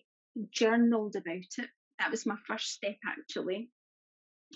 journaled 0.50 1.16
about 1.16 1.58
it. 1.58 1.68
That 1.98 2.10
was 2.10 2.26
my 2.26 2.36
first 2.46 2.70
step 2.70 2.96
actually. 3.06 3.70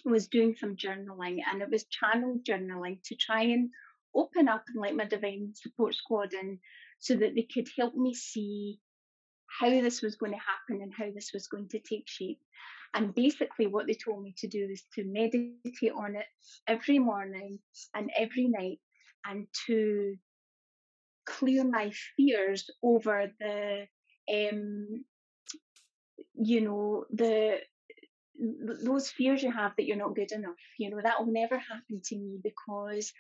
Was 0.05 0.29
doing 0.29 0.55
some 0.57 0.77
journaling, 0.77 1.39
and 1.51 1.63
it 1.63 1.71
was 1.71 1.85
channel 1.85 2.39
journaling 2.49 3.03
to 3.05 3.17
try 3.17 3.43
and 3.43 3.71
open 4.15 4.49
up 4.49 4.65
and 4.69 4.81
let 4.81 4.97
my 4.97 5.05
divine 5.05 5.53
support 5.55 5.95
squad 5.95 6.33
in 6.33 6.59
so 6.99 7.15
that 7.15 7.35
they 7.35 7.47
could 7.53 7.69
help 7.77 7.95
me 7.95 8.15
see 8.15 8.81
how 9.61 9.69
this 9.69 10.03
was 10.03 10.17
going 10.17 10.33
to 10.33 10.39
happen 10.39 10.83
and 10.83 10.93
how 10.97 11.11
this 11.15 11.31
was 11.33 11.47
going 11.47 11.69
to 11.69 11.79
take 11.79 12.07
shape. 12.07 12.41
And 12.95 13.15
basically, 13.15 13.67
what 13.67 13.87
they 13.87 13.95
told 13.95 14.23
me 14.23 14.35
to 14.39 14.49
do 14.49 14.69
was 14.69 14.83
to 14.95 15.05
meditate 15.05 15.93
on 15.95 16.17
it 16.17 16.27
every 16.67 16.99
morning 16.99 17.59
and 17.95 18.11
every 18.17 18.49
night 18.49 18.79
and 19.25 19.47
to 19.67 20.17
clear 21.27 21.65
my 21.65 21.93
fears 22.17 22.71
over 22.83 23.31
the 23.39 23.87
um 24.33 25.05
you 26.35 26.61
know 26.61 27.05
the 27.13 27.59
those 28.85 29.11
fears 29.11 29.43
you 29.43 29.51
have 29.51 29.73
that 29.77 29.85
you're 29.85 29.97
not 29.97 30.15
good 30.15 30.33
enough 30.33 30.55
you 30.79 30.89
know 30.89 31.01
that 31.03 31.19
will 31.19 31.33
never 31.33 31.59
happen 31.59 32.01
to 32.05 32.17
me 32.17 32.39
because 32.43 33.13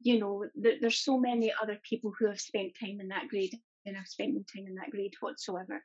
you 0.00 0.18
know 0.18 0.44
there, 0.54 0.74
there's 0.80 1.04
so 1.04 1.18
many 1.18 1.52
other 1.62 1.78
people 1.88 2.12
who 2.18 2.26
have 2.26 2.40
spent 2.40 2.72
time 2.80 2.98
in 3.00 3.08
that 3.08 3.28
grade 3.28 3.54
and 3.86 3.96
I've 3.96 4.08
spent 4.08 4.34
no 4.34 4.40
time 4.54 4.66
in 4.66 4.74
that 4.76 4.90
grade 4.90 5.14
whatsoever. 5.20 5.82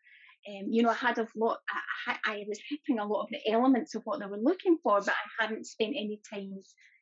Um, 0.47 0.67
you 0.69 0.83
know, 0.83 0.89
I 0.89 0.93
had 0.93 1.17
a 1.17 1.27
lot, 1.35 1.59
I, 2.07 2.17
I 2.25 2.45
was 2.47 2.59
hitting 2.69 2.99
a 2.99 3.05
lot 3.05 3.23
of 3.23 3.29
the 3.29 3.51
elements 3.51 3.95
of 3.95 4.03
what 4.03 4.19
they 4.19 4.25
were 4.25 4.37
looking 4.37 4.77
for, 4.81 4.99
but 4.99 5.09
I 5.09 5.43
hadn't 5.43 5.67
spent 5.67 5.95
any 5.97 6.21
time 6.31 6.53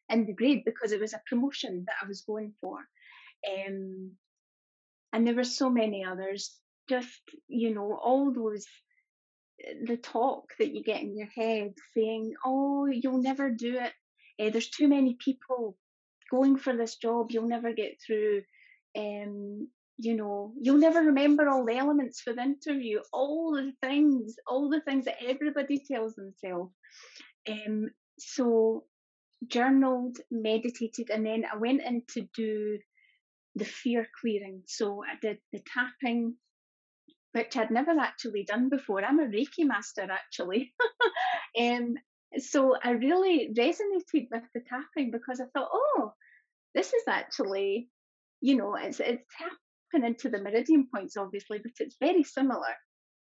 in 0.09 0.25
the 0.25 0.33
grade 0.33 0.63
because 0.65 0.91
it 0.91 0.99
was 0.99 1.13
a 1.13 1.21
promotion 1.27 1.85
that 1.87 1.95
I 2.01 2.07
was 2.07 2.21
going 2.21 2.53
for. 2.61 2.79
Um, 3.47 4.11
and 5.13 5.25
there 5.25 5.35
were 5.35 5.43
so 5.43 5.69
many 5.69 6.03
others. 6.03 6.55
Just, 6.89 7.21
you 7.47 7.73
know, 7.73 7.99
all 8.01 8.33
those, 8.33 8.65
the 9.85 9.97
talk 9.97 10.53
that 10.59 10.73
you 10.73 10.83
get 10.83 11.01
in 11.01 11.17
your 11.17 11.29
head 11.35 11.73
saying, 11.93 12.33
oh, 12.45 12.85
you'll 12.85 13.21
never 13.21 13.49
do 13.49 13.77
it. 13.77 13.93
Uh, 14.39 14.49
there's 14.51 14.69
too 14.69 14.87
many 14.87 15.17
people 15.19 15.77
going 16.31 16.57
for 16.57 16.75
this 16.75 16.95
job. 16.95 17.31
You'll 17.31 17.47
never 17.47 17.73
get 17.73 17.97
through. 18.05 18.43
Um, 18.97 19.69
you 19.97 20.15
know, 20.15 20.53
you'll 20.61 20.77
never 20.77 21.01
remember 21.01 21.49
all 21.49 21.65
the 21.65 21.75
elements 21.75 22.21
for 22.21 22.33
the 22.33 22.41
interview, 22.41 22.99
all 23.11 23.53
the 23.55 23.71
things, 23.81 24.35
all 24.45 24.69
the 24.69 24.81
things 24.81 25.05
that 25.05 25.17
everybody 25.25 25.83
tells 25.91 26.13
themselves. 26.15 26.71
Um, 27.49 27.89
so 28.19 28.83
journaled, 29.45 30.17
meditated, 30.32 31.10
and 31.10 31.26
then 31.26 31.43
I 31.52 31.58
went 31.58 31.82
in 31.84 32.04
to 32.13 32.28
do 32.36 32.80
the 33.56 33.65
fear 33.65 34.08
clearing. 34.19 34.63
So 34.67 35.04
I 35.04 35.15
did 35.21 35.38
the 35.52 35.62
tapping, 35.73 36.36
which 37.34 37.56
I'd 37.58 37.71
never 37.71 37.91
actually 38.00 38.43
done 38.43 38.69
before. 38.69 39.04
I'm 39.04 39.19
a 39.19 39.26
Reiki 39.26 39.65
master, 39.65 40.08
actually. 40.10 40.73
um, 41.60 41.95
so 42.38 42.76
I 42.82 42.91
really 42.91 43.50
resonated 43.58 44.28
with 44.32 44.43
the 44.54 44.62
tapping 44.67 45.12
because 45.12 45.39
I 45.39 45.45
thought, 45.54 45.69
oh, 45.71 46.13
this 46.76 46.93
is 46.93 47.04
actually, 47.08 47.89
you 48.41 48.56
know, 48.56 48.76
it's 48.76 49.00
it's 49.00 49.23
tapping 49.38 50.06
into 50.06 50.30
the 50.30 50.41
meridian 50.41 50.88
points, 50.93 51.17
obviously, 51.17 51.60
but 51.60 51.71
it's 51.80 51.95
very 52.00 52.23
similar. 52.23 52.76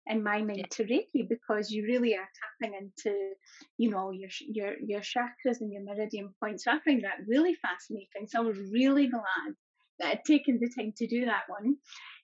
In 0.09 0.23
my 0.23 0.41
mind 0.41 0.67
to 0.71 0.83
Reiki 0.83 1.27
because 1.29 1.71
you 1.71 1.83
really 1.83 2.15
are 2.15 2.29
tapping 2.61 2.75
into, 2.75 3.15
you 3.77 3.91
know, 3.91 4.11
your 4.11 4.29
your 4.47 4.73
your 4.79 5.01
chakras 5.01 5.61
and 5.61 5.71
your 5.71 5.83
meridian 5.83 6.33
points. 6.41 6.65
So 6.65 6.71
I 6.71 6.79
find 6.83 7.03
that 7.03 7.27
really 7.27 7.55
fascinating. 7.55 8.27
So 8.27 8.39
I 8.39 8.45
was 8.45 8.57
really 8.71 9.07
glad 9.07 9.55
that 9.99 10.07
I'd 10.07 10.25
taken 10.25 10.59
the 10.59 10.69
time 10.69 10.93
to 10.97 11.07
do 11.07 11.25
that 11.25 11.43
one. 11.47 11.77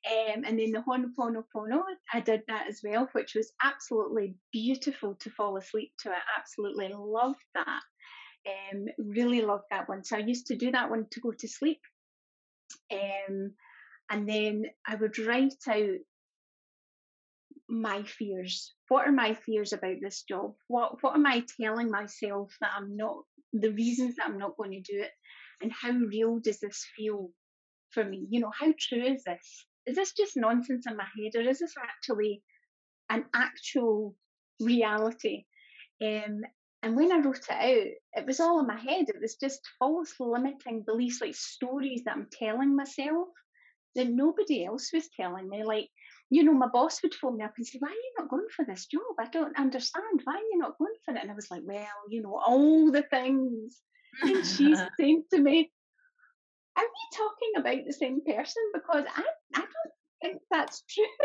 Um, 0.07 0.43
and 0.45 0.59
then 0.59 0.71
the 0.71 0.81
Ho'oponopono, 0.81 1.81
I 2.13 2.19
did 2.19 2.41
that 2.47 2.67
as 2.67 2.81
well, 2.83 3.09
which 3.13 3.35
was 3.35 3.51
absolutely 3.63 4.35
beautiful 4.51 5.15
to 5.15 5.29
fall 5.31 5.57
asleep 5.57 5.91
to. 5.99 6.09
I 6.09 6.19
absolutely 6.37 6.91
loved 6.95 7.43
that. 7.55 7.81
Um, 8.47 8.85
really 8.99 9.41
loved 9.41 9.65
that 9.71 9.89
one. 9.89 10.03
So 10.03 10.17
I 10.17 10.19
used 10.19 10.47
to 10.47 10.55
do 10.55 10.71
that 10.71 10.89
one 10.89 11.07
to 11.11 11.19
go 11.19 11.31
to 11.31 11.47
sleep. 11.47 11.81
Um, 12.91 13.53
and 14.09 14.29
then 14.29 14.65
I 14.87 14.95
would 14.95 15.17
write 15.17 15.55
out 15.67 15.99
my 17.69 18.03
fears. 18.03 18.73
What 18.87 19.07
are 19.07 19.11
my 19.11 19.33
fears 19.33 19.73
about 19.73 19.97
this 20.01 20.23
job? 20.23 20.53
What 20.67 21.01
what 21.01 21.15
am 21.15 21.25
I 21.25 21.43
telling 21.59 21.89
myself 21.89 22.55
that 22.61 22.71
I'm 22.77 22.95
not 22.95 23.17
the 23.53 23.71
reasons 23.71 24.15
that 24.15 24.27
I'm 24.27 24.37
not 24.37 24.57
going 24.57 24.71
to 24.71 24.81
do 24.81 25.01
it? 25.01 25.11
And 25.61 25.71
how 25.71 25.91
real 25.91 26.39
does 26.39 26.59
this 26.59 26.85
feel 26.95 27.31
for 27.91 28.03
me? 28.03 28.27
You 28.29 28.41
know, 28.41 28.51
how 28.57 28.73
true 28.79 29.03
is 29.03 29.23
this? 29.23 29.67
Is 29.85 29.95
this 29.95 30.13
just 30.13 30.35
nonsense 30.35 30.85
in 30.87 30.97
my 30.97 31.05
head 31.05 31.35
or 31.35 31.47
is 31.47 31.59
this 31.59 31.73
actually 31.81 32.43
an 33.09 33.25
actual 33.33 34.15
reality? 34.59 35.45
Um, 36.01 36.41
and 36.83 36.95
when 36.95 37.11
I 37.11 37.17
wrote 37.17 37.37
it 37.37 37.51
out, 37.51 38.21
it 38.21 38.25
was 38.27 38.39
all 38.39 38.59
in 38.59 38.67
my 38.67 38.79
head. 38.79 39.09
It 39.09 39.19
was 39.21 39.37
just 39.37 39.61
false 39.79 40.13
limiting 40.19 40.83
beliefs, 40.83 41.19
like 41.21 41.35
stories 41.35 42.03
that 42.05 42.15
I'm 42.15 42.27
telling 42.31 42.75
myself 42.75 43.29
that 43.95 44.07
nobody 44.07 44.65
else 44.65 44.91
was 44.93 45.09
telling 45.15 45.49
me. 45.49 45.63
Like, 45.63 45.89
you 46.29 46.43
know, 46.43 46.53
my 46.53 46.67
boss 46.67 47.01
would 47.03 47.13
phone 47.13 47.37
me 47.37 47.43
up 47.43 47.53
and 47.57 47.65
say, 47.65 47.77
Why 47.79 47.89
are 47.89 47.91
you 47.91 48.13
not 48.17 48.29
going 48.29 48.47
for 48.55 48.65
this 48.65 48.85
job? 48.87 49.01
I 49.19 49.27
don't 49.27 49.57
understand. 49.57 50.21
Why 50.23 50.33
are 50.35 50.49
you 50.51 50.57
not 50.57 50.77
going 50.77 50.95
for 51.03 51.13
it? 51.13 51.21
And 51.21 51.31
I 51.31 51.35
was 51.35 51.51
like, 51.51 51.61
Well, 51.63 51.85
you 52.09 52.21
know, 52.21 52.39
all 52.45 52.91
the 52.91 53.03
things. 53.03 53.81
And 54.21 54.45
she's 54.45 54.79
saying 54.99 55.25
to 55.31 55.39
me, 55.39 55.71
Are 56.77 56.83
we 56.83 57.17
talking 57.17 57.51
about 57.57 57.85
the 57.85 57.93
same 57.93 58.21
person? 58.25 58.63
Because 58.73 59.05
I, 59.15 59.23
I 59.55 59.59
don't 59.59 59.69
think 60.21 60.41
that's 60.49 60.83
true. 60.89 61.05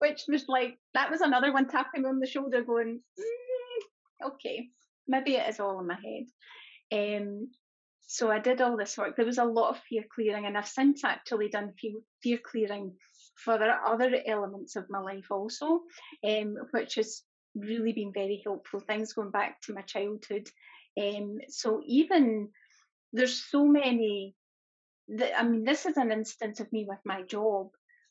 Which 0.00 0.24
was 0.28 0.46
like, 0.48 0.78
that 0.94 1.10
was 1.10 1.20
another 1.20 1.52
one 1.52 1.68
tapping 1.68 2.06
on 2.06 2.20
the 2.20 2.26
shoulder 2.26 2.62
going, 2.62 3.00
mm, 3.20 4.26
Okay, 4.26 4.70
maybe 5.06 5.36
it 5.36 5.48
is 5.48 5.60
all 5.60 5.78
in 5.80 5.86
my 5.86 5.94
head. 5.94 7.22
Um, 7.22 7.50
so 8.12 8.28
I 8.28 8.40
did 8.40 8.60
all 8.60 8.76
this 8.76 8.98
work. 8.98 9.14
There 9.14 9.24
was 9.24 9.38
a 9.38 9.44
lot 9.44 9.70
of 9.70 9.82
fear 9.88 10.02
clearing, 10.12 10.44
and 10.44 10.58
I've 10.58 10.66
since 10.66 11.04
actually 11.04 11.48
done 11.48 11.74
fear 12.20 12.38
clearing 12.38 12.96
for 13.36 13.54
other 13.54 14.20
elements 14.26 14.74
of 14.74 14.90
my 14.90 14.98
life 14.98 15.30
also, 15.30 15.82
um, 16.24 16.56
which 16.72 16.96
has 16.96 17.22
really 17.54 17.92
been 17.92 18.12
very 18.12 18.42
helpful. 18.44 18.80
Things 18.80 19.12
going 19.12 19.30
back 19.30 19.60
to 19.62 19.74
my 19.74 19.82
childhood. 19.82 20.48
Um, 21.00 21.38
so 21.48 21.82
even 21.86 22.48
there's 23.12 23.48
so 23.48 23.64
many. 23.64 24.34
I 25.36 25.44
mean, 25.44 25.62
this 25.62 25.86
is 25.86 25.96
an 25.96 26.10
instance 26.10 26.58
of 26.58 26.72
me 26.72 26.86
with 26.88 26.98
my 27.04 27.22
job, 27.22 27.68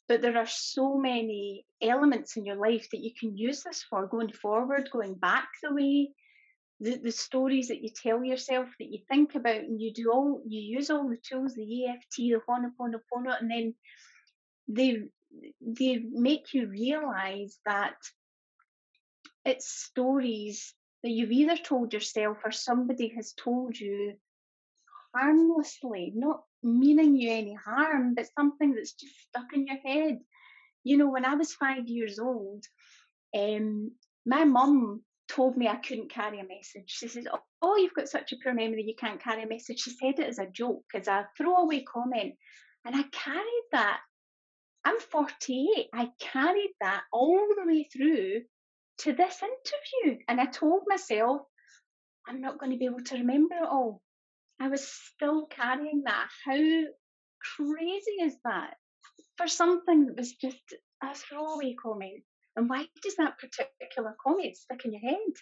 but 0.07 0.21
there 0.21 0.37
are 0.37 0.47
so 0.47 0.97
many 0.97 1.65
elements 1.81 2.37
in 2.37 2.45
your 2.45 2.55
life 2.55 2.87
that 2.91 3.03
you 3.03 3.11
can 3.19 3.35
use 3.35 3.63
this 3.63 3.83
for 3.83 4.07
going 4.07 4.31
forward, 4.31 4.89
going 4.93 5.15
back 5.15 5.49
the 5.61 5.73
way, 5.73 6.11
the, 6.79 6.97
the 6.97 7.11
stories 7.11 7.67
that 7.67 7.81
you 7.81 7.89
tell 7.89 8.23
yourself 8.23 8.67
that 8.79 8.91
you 8.91 8.99
think 9.09 9.35
about 9.35 9.55
and 9.55 9.81
you 9.81 9.93
do 9.93 10.11
all 10.11 10.41
you 10.47 10.61
use 10.61 10.89
all 10.89 11.09
the 11.09 11.17
tools 11.17 11.53
the 11.53 11.85
EFT 11.85 12.17
the 12.17 12.39
Ho'oponopono 12.47 13.39
and 13.39 13.51
then 13.51 13.75
they 14.67 15.03
they 15.61 15.97
make 16.11 16.53
you 16.53 16.67
realize 16.67 17.59
that 17.65 17.95
it's 19.45 19.69
stories 19.69 20.73
that 21.03 21.09
you've 21.09 21.31
either 21.31 21.57
told 21.57 21.93
yourself 21.93 22.37
or 22.43 22.51
somebody 22.51 23.09
has 23.15 23.33
told 23.33 23.77
you 23.77 24.13
harmlessly 25.15 26.11
not 26.15 26.43
meaning 26.61 27.15
you 27.15 27.31
any 27.31 27.55
harm 27.55 28.13
but 28.15 28.27
something 28.37 28.73
that's 28.73 28.93
just 28.93 29.15
stuck 29.29 29.53
in 29.53 29.65
your 29.67 29.77
head. 29.77 30.19
You 30.83 30.97
know 30.97 31.09
when 31.09 31.25
I 31.25 31.35
was 31.35 31.53
five 31.53 31.87
years 31.87 32.19
old 32.19 32.63
um 33.37 33.91
my 34.25 34.45
mum 34.45 35.03
told 35.29 35.55
me 35.55 35.67
I 35.67 35.75
couldn't 35.75 36.11
carry 36.11 36.39
a 36.39 36.43
message. 36.43 36.85
She 36.87 37.07
says, 37.07 37.27
Oh, 37.61 37.75
you've 37.77 37.93
got 37.93 38.09
such 38.09 38.31
a 38.31 38.35
poor 38.43 38.53
memory, 38.53 38.83
you 38.83 38.95
can't 38.95 39.21
carry 39.21 39.43
a 39.43 39.47
message. 39.47 39.79
She 39.79 39.91
said 39.91 40.19
it 40.19 40.27
as 40.27 40.39
a 40.39 40.47
joke, 40.47 40.85
as 40.93 41.07
a 41.07 41.27
throwaway 41.37 41.83
comment. 41.83 42.35
And 42.85 42.95
I 42.95 43.03
carried 43.11 43.67
that. 43.71 43.99
I'm 44.85 44.99
48. 44.99 45.87
I 45.93 46.09
carried 46.19 46.73
that 46.81 47.03
all 47.11 47.47
the 47.55 47.67
way 47.67 47.87
through 47.91 48.41
to 48.99 49.13
this 49.13 49.41
interview. 49.41 50.19
And 50.27 50.39
I 50.39 50.45
told 50.45 50.83
myself, 50.87 51.41
I'm 52.27 52.41
not 52.41 52.59
going 52.59 52.71
to 52.71 52.77
be 52.77 52.85
able 52.85 53.03
to 53.05 53.15
remember 53.15 53.55
it 53.55 53.67
all. 53.69 54.01
I 54.59 54.67
was 54.67 54.85
still 54.87 55.47
carrying 55.47 56.03
that. 56.05 56.27
How 56.45 56.53
crazy 56.53 58.11
is 58.21 58.35
that? 58.45 58.75
For 59.37 59.47
something 59.47 60.07
that 60.07 60.17
was 60.17 60.33
just 60.33 60.73
a 61.01 61.15
throwaway 61.15 61.75
comment. 61.81 62.23
And 62.59 62.69
why 62.69 62.85
does 63.01 63.15
that 63.15 63.39
particular 63.39 64.17
comment 64.21 64.57
stick 64.57 64.81
in 64.83 64.91
your 64.91 65.01
head? 65.01 65.33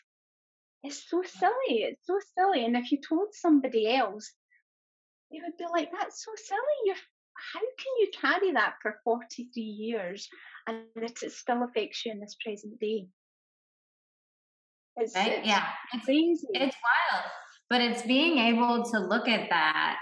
It's 0.83 1.09
so 1.09 1.23
silly. 1.23 1.81
It's 1.81 2.05
so 2.05 2.19
silly. 2.37 2.63
And 2.63 2.77
if 2.77 2.91
you 2.91 2.99
told 3.01 3.29
somebody 3.33 3.91
else, 3.91 4.31
they 5.31 5.39
would 5.43 5.57
be 5.57 5.65
like, 5.73 5.89
that's 5.91 6.23
so 6.23 6.31
silly. 6.35 6.59
You're, 6.85 6.95
how 7.53 7.59
can 7.59 7.93
you 7.99 8.11
carry 8.21 8.51
that 8.51 8.75
for 8.83 8.99
43 9.03 9.63
years 9.63 10.29
and 10.67 10.83
that 10.93 11.23
it 11.23 11.31
still 11.31 11.63
affects 11.63 12.05
you 12.05 12.11
in 12.11 12.19
this 12.19 12.37
present 12.39 12.79
day? 12.79 13.07
It's, 14.97 15.15
right? 15.15 15.39
it's 15.39 15.47
yeah. 15.47 15.65
It's 15.95 16.05
crazy. 16.05 16.47
It's 16.53 16.75
wild. 17.11 17.25
But 17.67 17.81
it's 17.81 18.03
being 18.03 18.37
able 18.37 18.83
to 18.91 18.99
look 18.99 19.27
at 19.27 19.49
that, 19.49 19.97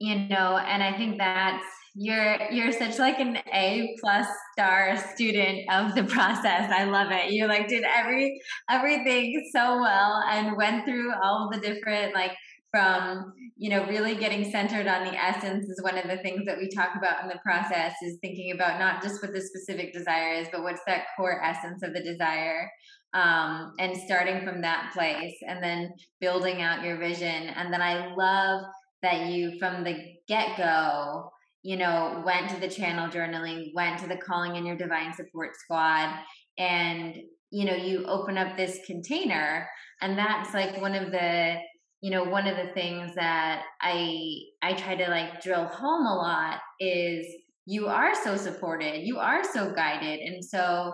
you 0.00 0.16
know, 0.16 0.58
and 0.58 0.82
I 0.82 0.98
think 0.98 1.16
that's 1.16 1.64
you're 1.94 2.50
you're 2.50 2.72
such 2.72 2.98
like 2.98 3.18
an 3.18 3.38
A 3.52 3.96
plus 4.00 4.26
star 4.52 4.96
student 5.14 5.70
of 5.70 5.94
the 5.94 6.04
process. 6.04 6.70
I 6.70 6.84
love 6.84 7.10
it. 7.10 7.32
You 7.32 7.46
like 7.46 7.68
did 7.68 7.84
every 7.84 8.40
everything 8.70 9.48
so 9.52 9.80
well 9.80 10.22
and 10.28 10.56
went 10.56 10.84
through 10.84 11.12
all 11.22 11.50
the 11.52 11.60
different 11.60 12.14
like 12.14 12.32
from 12.70 13.32
you 13.56 13.70
know 13.70 13.86
really 13.86 14.14
getting 14.14 14.50
centered 14.50 14.86
on 14.86 15.04
the 15.04 15.14
essence 15.14 15.68
is 15.68 15.82
one 15.82 15.96
of 15.96 16.06
the 16.06 16.18
things 16.18 16.44
that 16.44 16.58
we 16.58 16.68
talk 16.68 16.90
about 16.96 17.22
in 17.22 17.28
the 17.28 17.38
process 17.42 17.94
is 18.02 18.18
thinking 18.20 18.52
about 18.52 18.78
not 18.78 19.02
just 19.02 19.22
what 19.22 19.32
the 19.32 19.40
specific 19.40 19.92
desire 19.92 20.34
is 20.34 20.48
but 20.52 20.62
what's 20.62 20.82
that 20.86 21.06
core 21.16 21.42
essence 21.42 21.82
of 21.82 21.94
the 21.94 22.02
desire 22.02 22.70
um, 23.14 23.72
and 23.78 23.96
starting 23.96 24.44
from 24.44 24.60
that 24.60 24.90
place 24.92 25.36
and 25.46 25.62
then 25.62 25.90
building 26.20 26.60
out 26.60 26.84
your 26.84 26.98
vision 26.98 27.48
and 27.48 27.72
then 27.72 27.80
i 27.80 28.14
love 28.14 28.64
that 29.02 29.26
you 29.26 29.58
from 29.58 29.82
the 29.82 29.96
get-go 30.26 31.30
you 31.62 31.76
know, 31.76 32.22
went 32.24 32.48
to 32.50 32.60
the 32.60 32.68
channel 32.68 33.08
journaling, 33.08 33.74
went 33.74 33.98
to 34.00 34.06
the 34.06 34.16
calling 34.16 34.56
in 34.56 34.64
your 34.64 34.76
divine 34.76 35.12
support 35.14 35.56
squad, 35.56 36.14
and 36.58 37.16
you 37.50 37.64
know, 37.64 37.74
you 37.74 38.04
open 38.04 38.36
up 38.36 38.56
this 38.56 38.80
container, 38.86 39.68
and 40.02 40.18
that's 40.18 40.54
like 40.54 40.80
one 40.80 40.94
of 40.94 41.10
the 41.10 41.56
you 42.00 42.10
know 42.10 42.24
one 42.24 42.46
of 42.46 42.56
the 42.56 42.72
things 42.72 43.14
that 43.14 43.64
i 43.80 44.38
i 44.62 44.72
try 44.72 44.94
to 44.94 45.08
like 45.08 45.42
drill 45.42 45.64
home 45.64 46.06
a 46.06 46.14
lot 46.14 46.58
is 46.80 47.26
you 47.66 47.86
are 47.86 48.14
so 48.14 48.36
supported 48.36 49.04
you 49.04 49.18
are 49.18 49.42
so 49.42 49.72
guided 49.72 50.20
and 50.20 50.44
so 50.44 50.92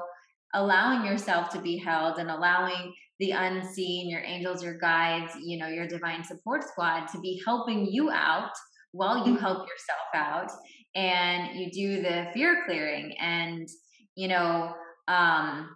allowing 0.55 1.05
yourself 1.05 1.51
to 1.51 1.61
be 1.61 1.77
held 1.77 2.19
and 2.19 2.31
allowing 2.31 2.93
the 3.21 3.33
unseen 3.33 4.09
your 4.09 4.23
angels 4.23 4.63
your 4.63 4.79
guides 4.79 5.33
you 5.43 5.59
know 5.59 5.69
your 5.69 5.87
divine 5.87 6.25
support 6.25 6.65
squad 6.65 7.07
to 7.07 7.21
be 7.21 7.41
helping 7.45 7.87
you 7.87 8.11
out 8.11 8.53
while 8.95 9.27
you 9.27 9.37
help 9.37 9.59
yourself 9.59 10.09
out 10.15 10.51
and 10.95 11.59
you 11.59 11.71
do 11.71 12.01
the 12.01 12.27
fear 12.33 12.63
clearing 12.65 13.13
and 13.21 13.69
you 14.15 14.29
know 14.29 14.73
um 15.09 15.69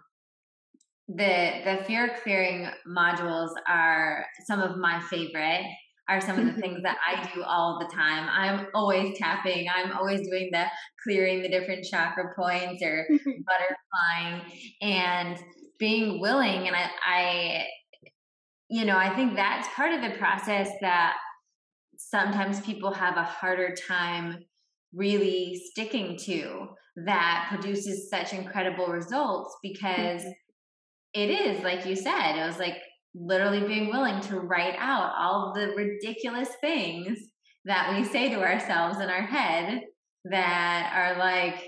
the 1.09 1.51
the 1.65 1.83
fear 1.85 2.15
clearing 2.23 2.69
modules 2.87 3.49
are 3.67 4.25
some 4.45 4.61
of 4.61 4.77
my 4.77 5.01
favorite 5.01 5.65
are 6.07 6.21
some 6.21 6.39
of 6.39 6.45
the 6.55 6.59
things 6.59 6.81
that 6.81 6.97
I 7.05 7.29
do 7.35 7.43
all 7.43 7.77
the 7.79 7.85
time. 7.93 8.27
I'm 8.31 8.65
always 8.73 9.15
tapping. 9.19 9.67
I'm 9.69 9.91
always 9.91 10.27
doing 10.27 10.49
the 10.51 10.65
clearing 11.03 11.43
the 11.43 11.49
different 11.49 11.85
chakra 11.85 12.33
points 12.35 12.81
or 12.81 13.05
butterflying 13.11 14.41
and 14.81 15.37
being 15.77 16.19
willing. 16.19 16.67
And 16.67 16.75
I, 16.75 16.89
I, 17.05 17.65
you 18.69 18.85
know, 18.85 18.97
I 18.97 19.15
think 19.15 19.35
that's 19.35 19.67
part 19.75 19.93
of 19.93 20.01
the 20.01 20.17
process 20.17 20.69
that 20.81 21.15
sometimes 22.09 22.61
people 22.61 22.91
have 22.91 23.17
a 23.17 23.23
harder 23.23 23.75
time 23.75 24.39
really 24.93 25.61
sticking 25.71 26.17
to 26.17 26.67
that 27.05 27.47
produces 27.49 28.09
such 28.09 28.33
incredible 28.33 28.87
results 28.87 29.55
because 29.61 30.21
mm-hmm. 30.21 30.31
it 31.13 31.29
is 31.29 31.63
like 31.63 31.85
you 31.85 31.95
said 31.95 32.35
it 32.35 32.47
was 32.47 32.57
like 32.57 32.77
literally 33.13 33.65
being 33.65 33.89
willing 33.89 34.19
to 34.21 34.39
write 34.39 34.75
out 34.77 35.13
all 35.17 35.53
the 35.53 35.67
ridiculous 35.75 36.49
things 36.61 37.19
that 37.65 37.95
we 37.95 38.03
say 38.03 38.29
to 38.29 38.41
ourselves 38.41 38.99
in 38.99 39.09
our 39.09 39.21
head 39.21 39.81
that 40.25 40.91
are 40.95 41.19
like 41.19 41.63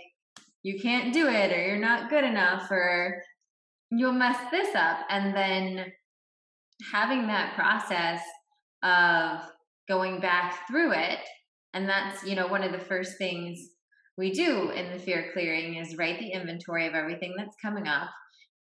you 0.63 0.79
can't 0.79 1.13
do 1.13 1.27
it 1.27 1.51
or 1.51 1.65
you're 1.65 1.77
not 1.77 2.09
good 2.09 2.23
enough 2.23 2.69
or 2.71 3.21
you'll 3.91 4.11
mess 4.11 4.37
this 4.51 4.73
up 4.75 4.99
and 5.09 5.35
then 5.35 5.85
having 6.91 7.27
that 7.27 7.53
process 7.55 8.21
of 8.83 9.41
going 9.91 10.19
back 10.19 10.67
through 10.67 10.93
it. 10.93 11.19
And 11.73 11.87
that's 11.87 12.23
you 12.23 12.35
know 12.35 12.47
one 12.47 12.63
of 12.63 12.71
the 12.71 12.85
first 12.85 13.17
things 13.17 13.59
we 14.17 14.31
do 14.31 14.69
in 14.71 14.91
the 14.91 14.99
fear 14.99 15.29
clearing 15.33 15.75
is 15.75 15.97
write 15.97 16.19
the 16.19 16.31
inventory 16.31 16.87
of 16.87 16.93
everything 16.93 17.33
that's 17.37 17.55
coming 17.61 17.87
up 17.87 18.09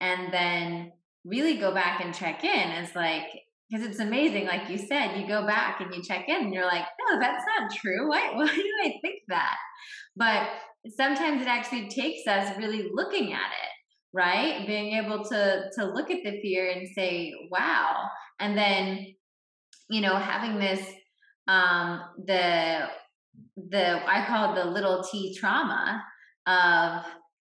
and 0.01 0.33
then 0.33 0.91
really 1.23 1.57
go 1.57 1.73
back 1.73 2.03
and 2.03 2.13
check 2.13 2.43
in. 2.43 2.71
As 2.71 2.95
like 2.95 3.27
because 3.69 3.85
it's 3.85 3.99
amazing 3.99 4.45
like 4.45 4.69
you 4.69 4.77
said 4.77 5.19
you 5.19 5.27
go 5.27 5.45
back 5.47 5.81
and 5.81 5.93
you 5.93 6.03
check 6.03 6.25
in 6.27 6.35
and 6.35 6.53
you're 6.53 6.65
like 6.65 6.85
no 7.07 7.19
that's 7.19 7.43
not 7.57 7.71
true. 7.73 8.09
Why, 8.09 8.31
why 8.33 8.47
do 8.47 8.71
i 8.83 8.93
think 9.01 9.21
that? 9.29 9.57
But 10.15 10.47
sometimes 10.95 11.41
it 11.41 11.47
actually 11.47 11.89
takes 11.89 12.27
us 12.27 12.55
really 12.57 12.89
looking 12.93 13.33
at 13.33 13.51
it 13.63 13.71
right? 14.15 14.65
Being 14.65 14.93
able 15.03 15.25
to 15.25 15.69
to 15.75 15.85
look 15.85 16.09
at 16.09 16.23
the 16.23 16.39
fear 16.41 16.71
and 16.71 16.87
say 16.95 17.33
wow. 17.51 18.07
And 18.39 18.57
then 18.57 19.13
you 19.89 20.01
know 20.01 20.15
having 20.15 20.57
this 20.57 20.81
um 21.47 22.01
the 22.25 22.87
the 23.69 24.01
i 24.07 24.25
call 24.27 24.51
it 24.51 24.63
the 24.63 24.69
little 24.69 25.03
t 25.03 25.35
trauma 25.35 26.03
of 26.47 27.05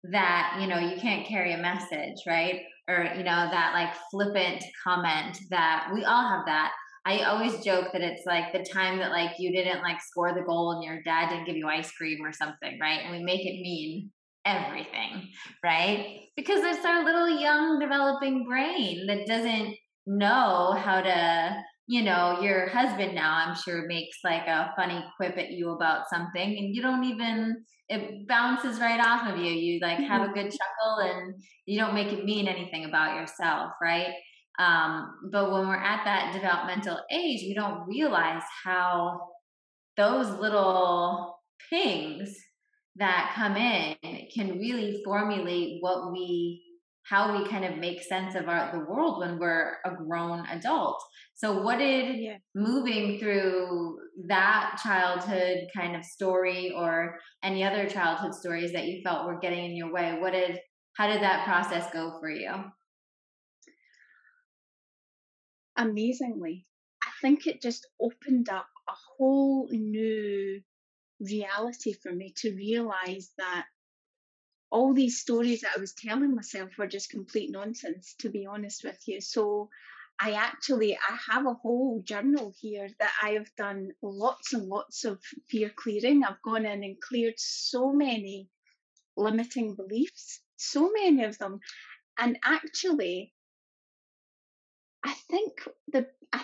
that 0.04 0.58
you 0.62 0.68
know 0.68 0.80
you 0.80 1.00
can't 1.00 1.28
carry 1.28 1.54
a 1.54 1.58
message 1.58 2.18
right? 2.26 2.62
Or 2.88 3.04
you 3.16 3.24
know 3.24 3.48
that 3.52 3.74
like 3.74 3.94
flippant 4.10 4.64
comment 4.84 5.38
that 5.50 5.90
we 5.94 6.04
all 6.04 6.28
have 6.28 6.46
that. 6.46 6.72
I 7.06 7.24
always 7.24 7.64
joke 7.64 7.88
that 7.94 8.02
it's 8.02 8.26
like 8.26 8.52
the 8.52 8.64
time 8.64 9.00
that 9.00 9.12
like 9.12 9.32
you 9.40 9.52
didn't 9.52 9.82
like 9.82 10.02
score 10.02 10.34
the 10.34 10.42
goal 10.42 10.72
and 10.72 10.84
your 10.84 11.02
dad 11.04 11.30
didn't 11.30 11.46
give 11.46 11.56
you 11.56 11.68
ice 11.68 11.92
cream 11.92 12.20
or 12.24 12.34
something 12.34 12.80
right? 12.80 13.02
And 13.04 13.12
we 13.12 13.24
make 13.24 13.46
it 13.46 13.62
mean 13.62 14.12
everything 14.46 15.30
right? 15.64 16.22
Because 16.36 16.64
it's 16.64 16.86
our 16.86 17.04
little 17.04 17.30
young 17.40 17.80
developing 17.80 18.46
brain 18.46 19.06
that 19.08 19.28
doesn't 19.28 19.76
know 20.08 20.74
how 20.78 21.02
to 21.02 21.64
you 21.90 22.04
know 22.04 22.40
your 22.42 22.70
husband 22.70 23.16
now 23.16 23.34
i'm 23.34 23.56
sure 23.56 23.88
makes 23.88 24.18
like 24.24 24.46
a 24.48 24.72
funny 24.76 25.04
quip 25.18 25.38
at 25.38 25.52
you 25.52 25.72
about 25.72 26.10
something 26.10 26.58
and 26.58 26.76
you 26.76 26.82
don't 26.82 27.04
even 27.04 27.64
it 27.90 28.28
bounces 28.28 28.80
right 28.80 29.00
off 29.00 29.28
of 29.28 29.40
you. 29.40 29.52
You 29.52 29.80
like 29.82 29.98
have 29.98 30.22
a 30.22 30.26
mm-hmm. 30.26 30.34
good 30.36 30.52
chuckle 30.52 30.98
and 31.00 31.44
you 31.66 31.80
don't 31.80 31.96
make 31.96 32.14
it 32.14 32.24
mean 32.24 32.48
anything 32.48 32.86
about 32.86 33.20
yourself, 33.20 33.72
right? 33.82 34.14
Um, 34.60 35.30
but 35.32 35.52
when 35.52 35.68
we're 35.68 35.76
at 35.76 36.06
that 36.06 36.34
developmental 36.34 37.00
age, 37.12 37.42
we 37.42 37.56
don't 37.56 37.88
realize 37.88 38.44
how 38.64 39.30
those 39.98 40.30
little 40.40 41.40
pings 41.70 42.36
that 42.98 43.34
come 43.36 43.56
in 43.58 43.96
can 44.34 44.60
really 44.60 45.02
formulate 45.04 45.78
what 45.82 46.12
we 46.12 46.62
how 47.10 47.38
we 47.38 47.48
kind 47.48 47.66
of 47.66 47.78
make 47.78 48.04
sense 48.04 48.36
of 48.36 48.48
our 48.48 48.72
the 48.72 48.86
world 48.86 49.20
when 49.20 49.40
we're 49.40 49.78
a 49.86 49.96
grown 49.96 50.46
adult. 50.48 51.02
So 51.36 51.62
what 51.64 51.80
did 51.80 52.18
yeah. 52.18 52.38
moving 52.54 53.20
through 53.20 53.98
that 54.28 54.80
childhood 54.84 55.68
kind 55.76 55.96
of 55.96 56.04
story 56.06 56.72
or 56.76 57.18
any 57.44 57.64
other 57.64 57.90
childhood 57.90 58.36
stories 58.36 58.74
that 58.74 58.86
you 58.86 59.02
felt 59.04 59.26
were 59.26 59.40
getting 59.40 59.66
in 59.66 59.76
your 59.76 59.92
way, 59.92 60.18
what 60.20 60.34
did 60.34 60.60
how 60.94 61.08
did 61.08 61.22
that 61.22 61.46
process 61.46 61.92
go 61.94 62.18
for 62.20 62.30
you? 62.30 62.52
Amazingly. 65.78 66.66
I 67.02 67.10
think 67.22 67.48
it 67.48 67.62
just 67.62 67.88
opened 68.02 68.50
up 68.50 68.68
a 68.88 68.94
whole 69.18 69.70
new 69.72 70.62
reality 71.22 71.94
for 71.94 72.12
me 72.12 72.34
to 72.38 72.54
realize 72.54 73.32
that 73.38 73.66
all 74.72 74.94
these 74.94 75.20
stories 75.20 75.62
that 75.62 75.74
I 75.76 75.80
was 75.80 75.94
telling 75.94 76.36
myself 76.36 76.78
were 76.78 76.88
just 76.88 77.10
complete 77.10 77.52
nonsense, 77.52 78.16
to 78.20 78.30
be 78.30 78.46
honest 78.46 78.84
with 78.84 79.00
you. 79.08 79.22
So 79.22 79.70
I 80.20 80.34
actually 80.34 80.96
I 80.96 81.18
have 81.32 81.46
a 81.46 81.54
whole 81.54 82.02
journal 82.04 82.54
here 82.60 82.90
that 83.00 83.12
I 83.24 83.32
have 83.32 83.54
done 83.56 83.92
lots 84.02 84.54
and 84.54 84.68
lots 84.68 85.06
of 85.06 85.20
fear 85.48 85.72
clearing. 85.76 86.24
I've 86.24 86.42
gone 86.44 86.66
in 86.66 86.84
and 86.84 87.02
cleared 87.02 87.36
so 87.38 87.94
many 87.94 88.50
limiting 89.16 89.76
beliefs, 89.76 90.42
so 90.58 90.92
many 90.92 91.24
of 91.24 91.38
them. 91.38 91.60
And 92.18 92.38
actually, 92.44 93.34
I 95.04 95.14
think 95.32 95.64
the 95.88 96.08
I, 96.34 96.44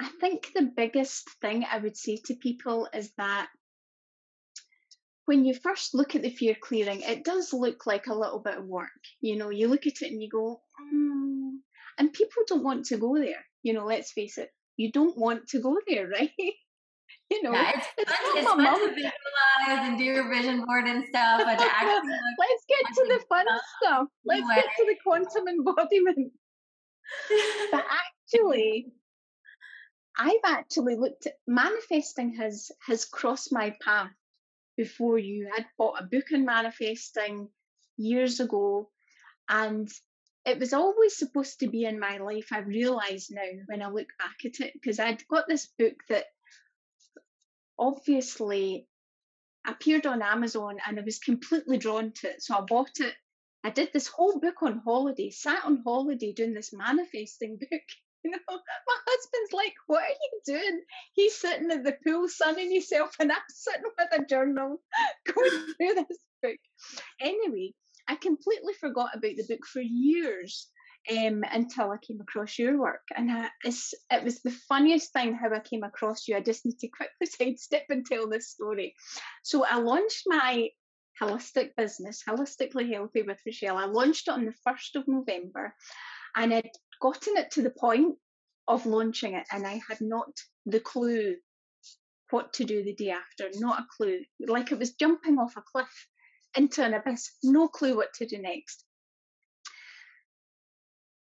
I 0.00 0.08
think 0.20 0.52
the 0.52 0.62
biggest 0.76 1.30
thing 1.40 1.64
I 1.64 1.78
would 1.78 1.96
say 1.96 2.16
to 2.26 2.34
people 2.34 2.88
is 2.92 3.12
that 3.16 3.48
when 5.26 5.44
you 5.44 5.54
first 5.54 5.94
look 5.94 6.14
at 6.14 6.22
the 6.22 6.30
fear 6.30 6.56
clearing, 6.58 7.00
it 7.00 7.24
does 7.24 7.52
look 7.52 7.84
like 7.84 8.06
a 8.06 8.14
little 8.14 8.38
bit 8.38 8.58
of 8.58 8.64
work. 8.64 8.88
You 9.20 9.36
know, 9.36 9.50
you 9.50 9.68
look 9.68 9.86
at 9.86 10.00
it 10.00 10.12
and 10.12 10.22
you 10.22 10.28
go, 10.30 10.60
mm. 10.94 11.50
and 11.98 12.12
people 12.12 12.42
don't 12.46 12.64
want 12.64 12.86
to 12.86 12.96
go 12.96 13.18
there. 13.18 13.44
You 13.62 13.74
know, 13.74 13.84
let's 13.84 14.12
face 14.12 14.38
it, 14.38 14.50
you 14.76 14.92
don't 14.92 15.18
want 15.18 15.48
to 15.48 15.60
go 15.60 15.76
there, 15.86 16.08
right? 16.12 16.30
you 17.30 17.42
know, 17.42 17.52
yeah, 17.52 17.72
it's, 17.74 17.86
it's 17.98 18.12
fun, 18.12 18.36
it's 18.36 18.46
fun 18.46 18.88
to 18.88 18.94
visualize 18.94 19.88
and 19.88 19.98
do 19.98 20.04
your 20.04 20.28
vision 20.32 20.64
board 20.64 20.86
and 20.86 21.04
stuff, 21.08 21.42
but 21.44 21.60
actually 21.60 22.12
let's 22.38 22.64
get 22.68 22.94
to 22.94 23.04
the 23.08 23.24
fun 23.28 23.46
stuff. 23.46 23.62
stuff. 23.82 24.08
Let's 24.24 24.48
get 24.54 24.64
to 24.64 24.86
the 24.86 24.96
quantum 25.02 25.48
embodiment. 25.48 26.32
but 27.72 27.84
actually, 28.34 28.92
I've 30.16 30.34
actually 30.44 30.94
looked 30.94 31.26
at 31.26 31.34
manifesting 31.48 32.34
has 32.36 32.70
has 32.86 33.04
crossed 33.04 33.52
my 33.52 33.74
path 33.84 34.10
before 34.76 35.18
you. 35.18 35.50
I'd 35.56 35.66
bought 35.78 36.00
a 36.00 36.04
book 36.04 36.26
on 36.32 36.44
manifesting 36.44 37.48
years 37.96 38.40
ago, 38.40 38.90
and 39.48 39.88
it 40.44 40.58
was 40.58 40.72
always 40.72 41.16
supposed 41.16 41.60
to 41.60 41.68
be 41.68 41.84
in 41.84 41.98
my 41.98 42.18
life. 42.18 42.48
I 42.52 42.60
realise 42.60 43.30
now 43.30 43.42
when 43.66 43.82
I 43.82 43.88
look 43.88 44.08
back 44.18 44.44
at 44.44 44.60
it, 44.60 44.72
because 44.74 45.00
I'd 45.00 45.26
got 45.28 45.48
this 45.48 45.66
book 45.78 45.96
that 46.08 46.26
obviously 47.78 48.86
appeared 49.66 50.06
on 50.06 50.22
Amazon 50.22 50.78
and 50.86 50.98
I 50.98 51.02
was 51.02 51.18
completely 51.18 51.78
drawn 51.78 52.12
to 52.12 52.30
it. 52.30 52.42
So 52.42 52.56
I 52.56 52.60
bought 52.60 53.00
it. 53.00 53.14
I 53.64 53.70
did 53.70 53.92
this 53.92 54.06
whole 54.06 54.38
book 54.38 54.62
on 54.62 54.82
holiday, 54.84 55.30
sat 55.30 55.64
on 55.64 55.82
holiday 55.84 56.32
doing 56.32 56.54
this 56.54 56.72
manifesting 56.72 57.56
book. 57.70 57.82
You 58.26 58.30
know, 58.48 58.56
my 58.56 58.96
husband's 59.06 59.52
like, 59.52 59.74
What 59.86 60.02
are 60.02 60.08
you 60.08 60.40
doing? 60.44 60.80
He's 61.12 61.36
sitting 61.36 61.70
at 61.70 61.84
the 61.84 61.96
pool 62.04 62.28
sunning 62.28 62.72
himself, 62.72 63.14
and 63.20 63.30
I'm 63.30 63.38
sitting 63.48 63.82
with 63.98 64.20
a 64.20 64.24
journal 64.24 64.80
going 65.34 65.50
through 65.50 65.94
this 65.94 66.18
book. 66.42 66.58
Anyway, 67.20 67.72
I 68.08 68.16
completely 68.16 68.74
forgot 68.74 69.10
about 69.14 69.36
the 69.36 69.46
book 69.48 69.64
for 69.66 69.80
years 69.80 70.68
um, 71.10 71.44
until 71.50 71.92
I 71.92 71.98
came 71.98 72.20
across 72.20 72.58
your 72.58 72.78
work. 72.78 73.02
And 73.16 73.30
I, 73.30 73.48
it 73.64 74.24
was 74.24 74.42
the 74.42 74.50
funniest 74.68 75.12
thing 75.12 75.34
how 75.34 75.52
I 75.52 75.60
came 75.60 75.84
across 75.84 76.26
you. 76.26 76.36
I 76.36 76.40
just 76.40 76.66
need 76.66 76.78
to 76.80 76.88
quickly 76.88 77.26
sidestep 77.26 77.84
and 77.90 78.04
tell 78.04 78.28
this 78.28 78.50
story. 78.50 78.94
So 79.42 79.64
I 79.64 79.78
launched 79.78 80.24
my 80.26 80.68
holistic 81.20 81.70
business, 81.76 82.22
Holistically 82.28 82.92
Healthy 82.92 83.22
with 83.22 83.40
Rochelle. 83.46 83.78
I 83.78 83.86
launched 83.86 84.28
it 84.28 84.32
on 84.32 84.44
the 84.44 84.54
1st 84.66 84.96
of 84.96 85.08
November 85.08 85.74
and 86.36 86.52
I'd 86.52 86.70
gotten 87.00 87.36
it 87.36 87.52
to 87.52 87.62
the 87.62 87.70
point 87.70 88.16
of 88.68 88.86
launching 88.86 89.34
it, 89.34 89.46
and 89.52 89.66
I 89.66 89.80
had 89.88 90.00
not 90.00 90.30
the 90.64 90.80
clue 90.80 91.36
what 92.30 92.52
to 92.54 92.64
do 92.64 92.82
the 92.82 92.94
day 92.94 93.10
after, 93.10 93.48
not 93.58 93.80
a 93.80 93.86
clue. 93.96 94.20
Like 94.40 94.72
it 94.72 94.78
was 94.78 94.94
jumping 94.94 95.38
off 95.38 95.56
a 95.56 95.62
cliff 95.62 96.08
into 96.56 96.82
an 96.84 96.94
abyss, 96.94 97.30
no 97.42 97.68
clue 97.68 97.96
what 97.96 98.14
to 98.14 98.26
do 98.26 98.38
next. 98.38 98.84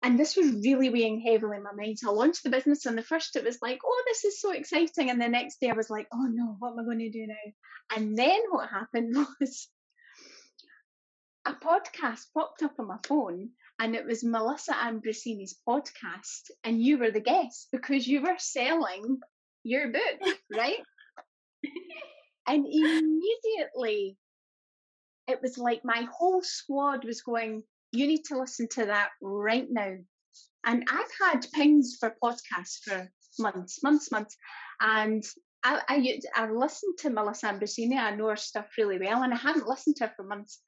And 0.04 0.20
this 0.20 0.36
was 0.36 0.64
really 0.64 0.90
weighing 0.90 1.22
heavily 1.22 1.58
in 1.58 1.64
my 1.64 1.74
mind. 1.74 2.00
So 2.00 2.10
I 2.10 2.14
launched 2.14 2.44
the 2.44 2.50
business, 2.50 2.86
and 2.86 2.98
the 2.98 3.04
first 3.04 3.36
it 3.36 3.46
was 3.46 3.60
like, 3.62 3.80
oh, 3.86 4.04
this 4.08 4.26
is 4.26 4.42
so 4.42 4.52
exciting. 4.52 5.10
And 5.10 5.22
the 5.22 5.30
next 5.30 5.60
day 5.62 5.70
I 5.70 5.74
was 5.74 5.92
like, 5.92 6.08
oh 6.12 6.28
no, 6.30 6.56
what 6.60 6.72
am 6.72 6.80
I 6.80 6.84
going 6.84 7.00
to 7.00 7.12
do 7.12 7.28
now? 7.28 7.96
And 7.96 8.18
then 8.18 8.40
what 8.50 8.70
happened 8.70 9.16
was 9.40 9.68
a 11.46 11.54
podcast 11.54 12.26
popped 12.34 12.64
up 12.64 12.74
on 12.80 12.88
my 12.88 12.98
phone 13.08 13.50
and 13.82 13.96
it 13.96 14.06
was 14.06 14.24
Melissa 14.24 14.74
Ambrosini's 14.74 15.58
podcast, 15.68 16.52
and 16.64 16.80
you 16.80 17.00
were 17.00 17.10
the 17.10 17.20
guest 17.20 17.70
because 17.72 18.08
you 18.08 18.22
were 18.22 18.38
selling 18.38 19.20
your 19.64 19.92
book, 19.92 20.38
right? 20.56 20.78
and 22.48 22.68
immediately 22.68 24.18
it 25.28 25.42
was 25.42 25.58
like 25.58 25.84
my 25.84 26.08
whole 26.16 26.44
squad 26.44 27.04
was 27.06 27.24
going, 27.24 27.64
You 27.92 28.06
need 28.06 28.24
to 28.26 28.38
listen 28.38 28.68
to 28.74 28.86
that 28.86 29.10
right 29.20 29.68
now. 29.68 29.96
And 30.64 30.88
I've 30.88 31.32
had 31.32 31.52
pings 31.52 31.98
for 32.00 32.16
podcasts 32.24 32.84
for 32.84 33.10
months, 33.40 33.82
months, 33.82 34.12
months. 34.12 34.38
And 34.80 35.24
I, 35.64 35.82
I, 35.88 36.20
I 36.44 36.52
listened 36.52 37.00
to 37.00 37.10
Melissa 37.10 37.48
Ambrosini. 37.48 37.98
I 37.98 38.16
know 38.16 38.28
her 38.28 38.36
stuff 38.36 38.68
really 38.78 39.00
well, 39.00 39.24
and 39.24 39.34
I 39.34 39.38
hadn't 39.38 39.68
listened 39.68 39.96
to 39.98 40.06
her 40.06 40.14
for 40.16 40.24
months. 40.24 40.60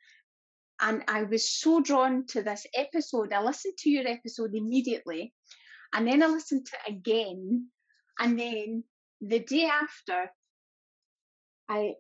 And 0.84 1.02
I 1.08 1.24
was 1.24 1.50
so 1.50 1.80
drawn 1.80 2.26
to 2.28 2.44
this 2.44 2.68
episode. 2.76 3.32
I 3.32 3.42
listened 3.42 3.76
to 3.80 3.90
your 3.90 4.06
episode 4.06 4.54
immediately, 4.54 5.34
and 5.94 6.06
then 6.06 6.22
I 6.22 6.28
listened 6.28 6.66
to 6.66 6.78
it 6.86 6.98
again. 6.98 7.70
And 8.20 8.38
then 8.38 8.84
the 9.22 9.40
day 9.40 9.66
after, 9.66 10.30
I 11.70 11.94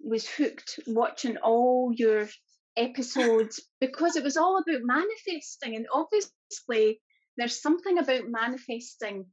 was 0.00 0.26
hooked 0.26 0.80
watching 0.86 1.36
all 1.36 1.92
your 1.94 2.26
episodes 2.74 3.60
because 3.80 4.16
it 4.16 4.24
was 4.24 4.38
all 4.38 4.56
about 4.56 4.80
manifesting. 4.82 5.76
And 5.76 5.86
obviously, 5.92 7.02
there's 7.36 7.60
something 7.60 7.98
about 7.98 8.28
manifesting 8.28 9.26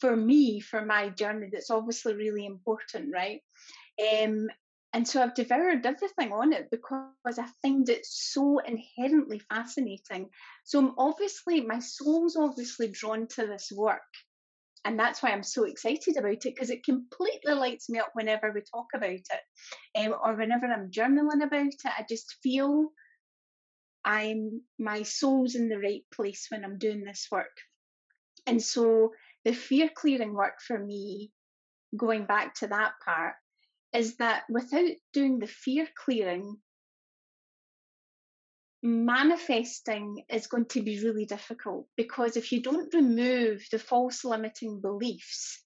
for 0.00 0.14
me, 0.14 0.60
for 0.60 0.84
my 0.84 1.08
journey, 1.08 1.48
that's 1.50 1.70
obviously 1.70 2.14
really 2.14 2.44
important, 2.44 3.10
right? 3.10 3.40
Um, 4.22 4.48
and 4.94 5.06
so 5.08 5.20
I've 5.20 5.34
devoured 5.34 5.84
everything 5.84 6.32
on 6.32 6.52
it 6.52 6.70
because 6.70 7.36
I 7.36 7.46
find 7.62 7.88
it 7.88 8.06
so 8.06 8.60
inherently 8.60 9.40
fascinating. 9.40 10.30
So 10.62 10.78
I'm 10.78 10.94
obviously, 10.96 11.60
my 11.62 11.80
soul's 11.80 12.36
obviously 12.36 12.86
drawn 12.86 13.26
to 13.34 13.44
this 13.44 13.72
work. 13.74 14.00
And 14.84 14.96
that's 14.96 15.20
why 15.20 15.30
I'm 15.30 15.42
so 15.42 15.64
excited 15.64 16.16
about 16.16 16.30
it 16.32 16.42
because 16.44 16.70
it 16.70 16.84
completely 16.84 17.54
lights 17.54 17.90
me 17.90 17.98
up 17.98 18.10
whenever 18.12 18.52
we 18.52 18.60
talk 18.60 18.86
about 18.94 19.10
it 19.10 19.98
um, 19.98 20.14
or 20.22 20.36
whenever 20.36 20.66
I'm 20.66 20.92
journaling 20.92 21.42
about 21.42 21.66
it. 21.66 21.86
I 21.86 22.04
just 22.08 22.36
feel 22.40 22.90
I'm 24.04 24.60
my 24.78 25.02
soul's 25.02 25.56
in 25.56 25.68
the 25.68 25.78
right 25.78 26.04
place 26.14 26.46
when 26.50 26.64
I'm 26.64 26.78
doing 26.78 27.02
this 27.02 27.26
work. 27.32 27.56
And 28.46 28.62
so 28.62 29.10
the 29.44 29.54
fear 29.54 29.90
clearing 29.92 30.34
work 30.34 30.60
for 30.64 30.78
me, 30.78 31.32
going 31.96 32.26
back 32.26 32.54
to 32.56 32.68
that 32.68 32.92
part, 33.04 33.34
is 33.94 34.16
that 34.16 34.42
without 34.50 34.90
doing 35.12 35.38
the 35.38 35.46
fear 35.46 35.86
clearing, 35.96 36.56
manifesting 38.82 40.24
is 40.28 40.48
going 40.48 40.66
to 40.66 40.82
be 40.82 41.02
really 41.02 41.24
difficult 41.24 41.86
because 41.96 42.36
if 42.36 42.52
you 42.52 42.60
don't 42.60 42.92
remove 42.92 43.64
the 43.70 43.78
false 43.78 44.24
limiting 44.24 44.80
beliefs, 44.80 45.62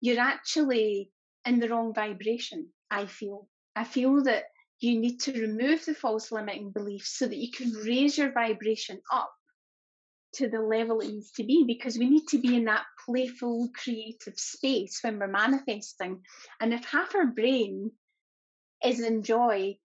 you're 0.00 0.20
actually 0.20 1.10
in 1.44 1.58
the 1.58 1.68
wrong 1.68 1.92
vibration. 1.94 2.68
I 2.90 3.06
feel. 3.06 3.48
I 3.74 3.84
feel 3.84 4.22
that 4.24 4.44
you 4.80 5.00
need 5.00 5.18
to 5.20 5.32
remove 5.32 5.84
the 5.84 5.94
false 5.94 6.30
limiting 6.30 6.70
beliefs 6.70 7.18
so 7.18 7.26
that 7.26 7.36
you 7.36 7.50
can 7.50 7.72
raise 7.72 8.16
your 8.16 8.32
vibration 8.32 9.00
up 9.12 9.32
to 10.34 10.48
the 10.48 10.60
level 10.60 11.00
it 11.00 11.08
needs 11.08 11.32
to 11.32 11.44
be 11.44 11.64
because 11.66 11.98
we 11.98 12.08
need 12.08 12.26
to 12.28 12.38
be 12.38 12.56
in 12.56 12.66
that 12.66 12.84
playful, 13.04 13.68
creative 13.74 14.38
space 14.38 15.00
when 15.02 15.18
we're 15.18 15.26
manifesting. 15.26 16.22
And 16.60 16.72
if 16.72 16.84
half 16.84 17.14
our 17.14 17.26
brain 17.26 17.90
is 18.84 19.00
in 19.00 19.22
joy, 19.22 19.76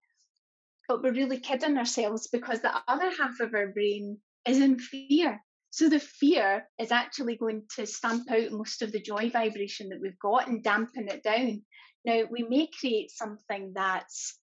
but 0.88 1.02
we're 1.02 1.12
really 1.12 1.40
kidding 1.40 1.76
ourselves 1.76 2.28
because 2.28 2.60
the 2.60 2.72
other 2.86 3.10
half 3.10 3.40
of 3.40 3.54
our 3.54 3.68
brain 3.68 4.18
is 4.46 4.60
in 4.60 4.78
fear. 4.78 5.40
So 5.70 5.88
the 5.88 6.00
fear 6.00 6.66
is 6.78 6.92
actually 6.92 7.36
going 7.36 7.64
to 7.76 7.86
stamp 7.86 8.30
out 8.30 8.52
most 8.52 8.82
of 8.82 8.92
the 8.92 9.00
joy 9.00 9.30
vibration 9.30 9.90
that 9.90 10.00
we've 10.00 10.18
got 10.18 10.46
and 10.48 10.62
dampen 10.62 11.08
it 11.08 11.22
down. 11.22 11.62
Now, 12.04 12.22
we 12.30 12.44
may 12.44 12.68
create 12.68 13.10
something 13.10 13.72
that's, 13.74 14.38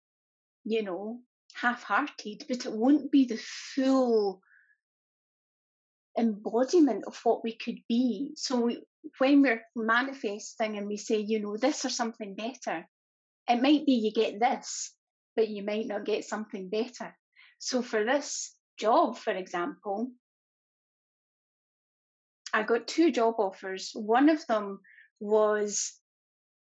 you 0.65 0.83
know, 0.83 1.21
half 1.55 1.81
hearted, 1.83 2.45
but 2.47 2.65
it 2.65 2.73
won't 2.73 3.09
be 3.09 3.25
the 3.25 3.39
full 3.75 4.41
embodiment 6.17 7.05
of 7.07 7.19
what 7.23 7.43
we 7.43 7.55
could 7.55 7.79
be. 7.87 8.31
So 8.35 8.61
we, 8.61 8.83
when 9.17 9.41
we're 9.41 9.63
manifesting 9.75 10.77
and 10.77 10.87
we 10.87 10.97
say, 10.97 11.17
you 11.17 11.39
know, 11.41 11.57
this 11.57 11.85
or 11.85 11.89
something 11.89 12.35
better, 12.35 12.87
it 13.49 13.61
might 13.61 13.85
be 13.85 13.93
you 13.93 14.11
get 14.13 14.39
this, 14.39 14.93
but 15.35 15.49
you 15.49 15.63
might 15.63 15.87
not 15.87 16.05
get 16.05 16.25
something 16.25 16.69
better. 16.69 17.15
So 17.59 17.81
for 17.81 18.03
this 18.03 18.55
job, 18.77 19.17
for 19.17 19.31
example, 19.31 20.11
I 22.53 22.63
got 22.63 22.87
two 22.87 23.11
job 23.11 23.35
offers. 23.39 23.91
One 23.95 24.29
of 24.29 24.45
them 24.47 24.79
was 25.19 25.93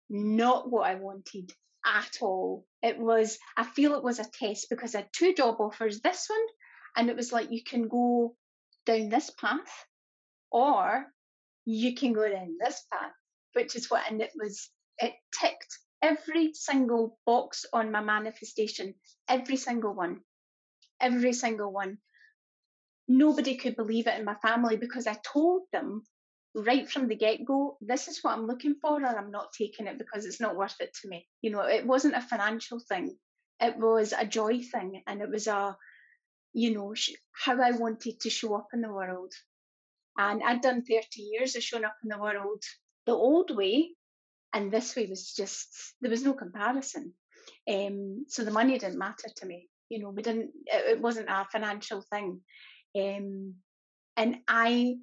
not 0.09 0.69
what 0.69 0.89
I 0.89 0.95
wanted 0.95 1.51
at 1.85 2.17
all. 2.21 2.65
It 2.81 2.97
was, 2.97 3.37
I 3.55 3.63
feel 3.63 3.95
it 3.95 4.03
was 4.03 4.19
a 4.19 4.29
test 4.29 4.67
because 4.69 4.95
I 4.95 4.99
had 4.99 5.09
two 5.13 5.33
job 5.33 5.57
offers. 5.59 6.01
This 6.01 6.27
one, 6.29 6.39
and 6.95 7.09
it 7.09 7.15
was 7.15 7.31
like 7.31 7.51
you 7.51 7.63
can 7.63 7.87
go 7.87 8.35
down 8.85 9.09
this 9.09 9.29
path 9.29 9.85
or 10.51 11.05
you 11.65 11.95
can 11.95 12.13
go 12.13 12.29
down 12.29 12.57
this 12.59 12.83
path, 12.91 13.11
which 13.53 13.75
is 13.75 13.89
what, 13.89 14.03
and 14.09 14.21
it 14.21 14.31
was, 14.35 14.69
it 14.99 15.13
ticked 15.39 15.77
every 16.01 16.53
single 16.53 17.17
box 17.25 17.65
on 17.73 17.91
my 17.91 18.01
manifestation, 18.01 18.93
every 19.27 19.55
single 19.55 19.93
one, 19.93 20.19
every 20.99 21.33
single 21.33 21.71
one. 21.71 21.97
Nobody 23.07 23.55
could 23.55 23.75
believe 23.75 24.07
it 24.07 24.17
in 24.19 24.25
my 24.25 24.35
family 24.35 24.77
because 24.77 25.07
I 25.07 25.17
told 25.23 25.63
them 25.71 26.03
right 26.55 26.89
from 26.89 27.07
the 27.07 27.15
get 27.15 27.45
go, 27.45 27.77
this 27.81 28.07
is 28.07 28.19
what 28.21 28.37
I'm 28.37 28.47
looking 28.47 28.75
for, 28.81 29.01
or 29.01 29.17
I'm 29.17 29.31
not 29.31 29.53
taking 29.57 29.87
it 29.87 29.97
because 29.97 30.25
it's 30.25 30.39
not 30.39 30.55
worth 30.55 30.75
it 30.79 30.95
to 31.01 31.07
me. 31.07 31.27
You 31.41 31.51
know, 31.51 31.61
it 31.61 31.85
wasn't 31.85 32.15
a 32.15 32.21
financial 32.21 32.79
thing, 32.79 33.17
it 33.59 33.77
was 33.77 34.13
a 34.17 34.25
joy 34.25 34.61
thing, 34.61 35.01
and 35.07 35.21
it 35.21 35.29
was 35.29 35.47
a 35.47 35.75
you 36.53 36.73
know, 36.73 36.93
how 37.31 37.61
I 37.61 37.71
wanted 37.71 38.19
to 38.21 38.29
show 38.29 38.55
up 38.55 38.67
in 38.73 38.81
the 38.81 38.91
world. 38.91 39.33
And 40.17 40.43
I'd 40.43 40.61
done 40.61 40.83
30 40.83 41.21
years 41.21 41.55
of 41.55 41.63
showing 41.63 41.85
up 41.85 41.95
in 42.03 42.09
the 42.09 42.19
world 42.19 42.63
the 43.05 43.13
old 43.13 43.55
way, 43.55 43.89
and 44.53 44.71
this 44.71 44.95
way 44.95 45.07
was 45.07 45.33
just, 45.33 45.67
there 46.01 46.11
was 46.11 46.23
no 46.23 46.33
comparison. 46.33 47.13
Um, 47.67 48.25
so 48.27 48.43
the 48.43 48.51
money 48.51 48.77
didn't 48.77 48.99
matter 48.99 49.29
to 49.37 49.45
me. 49.45 49.67
You 49.89 49.99
know, 49.99 50.09
we 50.09 50.21
didn't, 50.21 50.51
it, 50.65 50.97
it 50.97 51.01
wasn't 51.01 51.29
a 51.29 51.45
financial 51.51 52.01
thing. 52.01 52.41
Um, 52.95 53.55
and 54.15 54.37
I 54.47 54.97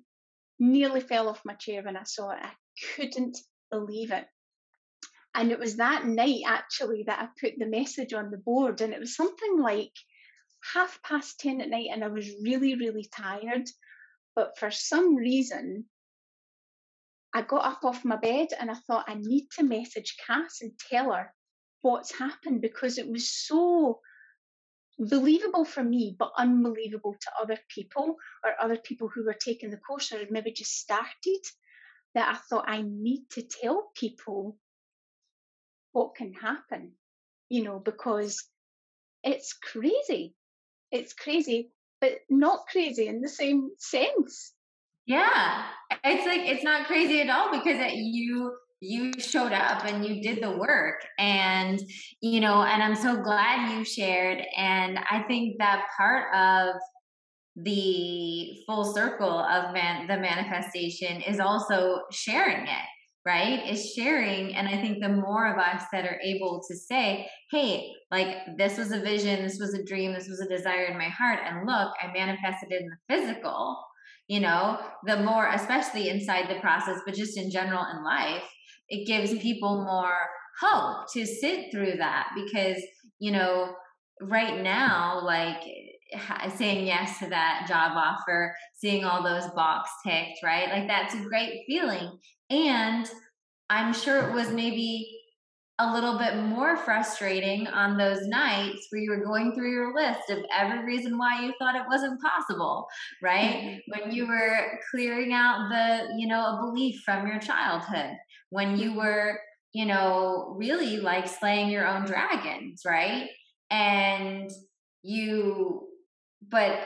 nearly 0.58 1.00
fell 1.00 1.28
off 1.28 1.44
my 1.44 1.54
chair 1.54 1.82
when 1.82 1.96
I 1.96 2.04
saw 2.04 2.30
it. 2.30 2.38
I 2.42 2.52
couldn't 2.94 3.36
believe 3.70 4.12
it. 4.12 4.26
And 5.34 5.52
it 5.52 5.58
was 5.58 5.76
that 5.76 6.06
night 6.06 6.42
actually 6.46 7.04
that 7.04 7.18
I 7.20 7.28
put 7.40 7.58
the 7.58 7.66
message 7.66 8.12
on 8.12 8.30
the 8.30 8.38
board, 8.38 8.80
and 8.80 8.92
it 8.92 9.00
was 9.00 9.14
something 9.14 9.58
like, 9.60 9.92
half 10.74 11.02
past 11.02 11.40
10 11.40 11.61
at 11.61 11.68
night 11.68 11.88
and 11.92 12.04
I 12.04 12.09
was 12.09 12.28
really, 12.42 12.74
really 12.74 13.09
tired. 13.14 13.68
But 14.35 14.59
for 14.59 14.70
some 14.70 15.16
reason, 15.16 15.87
I 17.35 17.42
got 17.42 17.64
up 17.64 17.85
off 17.85 18.04
my 18.04 18.16
bed 18.16 18.48
and 18.59 18.70
I 18.70 18.74
thought, 18.74 19.06
I 19.09 19.14
need 19.14 19.48
to 19.56 19.64
message 19.64 20.16
Cass 20.26 20.61
and 20.62 20.72
tell 20.78 21.12
her 21.12 21.33
what's 21.83 22.16
happened 22.16 22.61
because 22.61 22.98
it 22.98 23.09
was 23.09 23.30
so 23.30 24.00
believable 24.98 25.64
for 25.64 25.83
me, 25.83 26.14
but 26.18 26.33
unbelievable 26.37 27.14
to 27.20 27.30
other 27.40 27.59
people 27.68 28.16
or 28.44 28.52
other 28.61 28.76
people 28.76 29.09
who 29.09 29.24
were 29.24 29.35
taking 29.35 29.70
the 29.70 29.76
course 29.78 30.12
or 30.12 30.24
maybe 30.30 30.52
just 30.52 30.76
started. 30.76 31.40
That 32.14 32.28
I 32.28 32.38
thought, 32.38 32.64
I 32.66 32.83
need 32.83 33.26
to 33.35 33.42
tell 33.42 33.92
people 33.94 34.59
what 35.92 36.16
can 36.16 36.33
happen, 36.33 36.92
you 37.48 37.62
know, 37.62 37.78
because 37.78 38.48
it's 39.22 39.52
crazy 39.52 40.35
it's 40.90 41.12
crazy, 41.12 41.70
but 42.00 42.12
not 42.29 42.66
crazy 42.70 43.07
in 43.09 43.20
the 43.20 43.29
same 43.29 43.70
sense. 43.79 44.53
Yeah, 45.07 45.64
it's 46.05 46.26
like 46.26 46.48
it's 46.48 46.64
not 46.64 46.87
crazy 46.87 47.20
at 47.20 47.31
all 47.31 47.50
because 47.50 47.81
it, 47.81 47.94
you 47.94 48.53
you 48.81 49.12
showed 49.18 49.53
up 49.53 49.85
and 49.85 50.05
you 50.05 50.22
did 50.22 50.42
the 50.42 50.57
work 50.57 51.05
and 51.18 51.79
you 52.22 52.40
know 52.40 52.62
and 52.62 52.83
i'm 52.83 52.94
so 52.94 53.14
glad 53.14 53.76
you 53.76 53.85
shared 53.85 54.42
and 54.57 54.98
i 55.11 55.22
think 55.29 55.59
that 55.59 55.85
part 55.98 56.35
of 56.35 56.81
the 57.57 58.62
full 58.66 58.85
circle 58.85 59.40
of 59.40 59.72
man, 59.74 60.07
the 60.07 60.16
manifestation 60.16 61.20
is 61.22 61.40
also 61.40 62.00
sharing 62.11 62.66
it 62.66 62.88
right 63.26 63.68
is 63.68 63.92
sharing 63.92 64.54
and 64.54 64.66
i 64.66 64.80
think 64.80 65.00
the 65.00 65.09
more 65.09 65.52
of 65.52 65.59
us 65.59 65.83
that 65.92 66.06
are 66.06 66.18
able 66.24 66.62
to 66.66 66.76
say 66.76 67.28
hey 67.50 67.90
like 68.11 68.56
this 68.56 68.78
was 68.78 68.92
a 68.92 69.00
vision 69.00 69.42
this 69.42 69.59
was 69.61 69.74
a 69.74 69.85
dream 69.85 70.12
this 70.12 70.28
was 70.28 70.40
a 70.40 70.48
desire 70.48 70.87
in 70.87 70.96
my 70.96 71.09
heart 71.09 71.38
and 71.44 71.66
look 71.66 71.92
i 72.02 72.11
manifested 72.12 72.70
it 72.70 72.83
in 72.83 72.88
the 72.88 73.14
physical 73.14 73.78
you 74.28 74.40
know 74.40 74.78
the 75.06 75.18
more 75.18 75.48
especially 75.48 76.09
inside 76.09 76.48
the 76.48 76.61
process 76.61 77.00
but 77.04 77.14
just 77.14 77.37
in 77.37 77.50
general 77.50 77.85
in 77.94 78.02
life 78.04 78.44
it 78.88 79.06
gives 79.06 79.37
people 79.38 79.85
more 79.85 80.14
hope 80.61 81.06
to 81.12 81.26
sit 81.26 81.70
through 81.70 81.96
that 81.98 82.28
because 82.35 82.83
you 83.18 83.30
know 83.30 83.74
right 84.22 84.62
now 84.62 85.20
like 85.24 85.62
saying 86.56 86.86
yes 86.86 87.18
to 87.18 87.28
that 87.28 87.66
job 87.68 87.92
offer, 87.94 88.54
seeing 88.74 89.04
all 89.04 89.22
those 89.22 89.50
box 89.50 89.90
ticked, 90.04 90.38
right? 90.42 90.68
Like 90.70 90.88
that's 90.88 91.14
a 91.14 91.24
great 91.24 91.62
feeling. 91.66 92.18
And 92.50 93.08
I'm 93.68 93.92
sure 93.92 94.28
it 94.28 94.34
was 94.34 94.50
maybe 94.50 95.16
a 95.80 95.92
little 95.94 96.18
bit 96.18 96.36
more 96.36 96.76
frustrating 96.76 97.66
on 97.66 97.96
those 97.96 98.26
nights 98.26 98.86
where 98.90 99.00
you 99.00 99.11
were 99.11 99.24
going 99.24 99.54
through 99.54 99.72
your 99.72 99.94
list 99.94 100.28
of 100.28 100.38
every 100.54 100.84
reason 100.84 101.16
why 101.16 101.42
you 101.42 101.54
thought 101.58 101.74
it 101.74 101.88
wasn't 101.88 102.20
possible, 102.20 102.86
right? 103.22 103.54
Mm-hmm. 103.54 103.78
When 104.04 104.14
you 104.14 104.26
were 104.26 104.78
clearing 104.90 105.32
out 105.32 105.68
the, 105.70 106.14
you 106.18 106.26
know, 106.26 106.40
a 106.40 106.61
belief 106.61 107.00
from 107.02 107.26
your 107.26 107.38
childhood, 107.38 108.14
when 108.50 108.76
you 108.76 108.94
were, 108.94 109.40
you 109.72 109.86
know, 109.86 110.54
really 110.58 110.98
like 110.98 111.26
slaying 111.26 111.70
your 111.70 111.86
own 111.86 112.04
dragons, 112.04 112.82
right? 112.84 113.28
And 113.70 114.50
you 115.02 115.88
but 116.51 116.78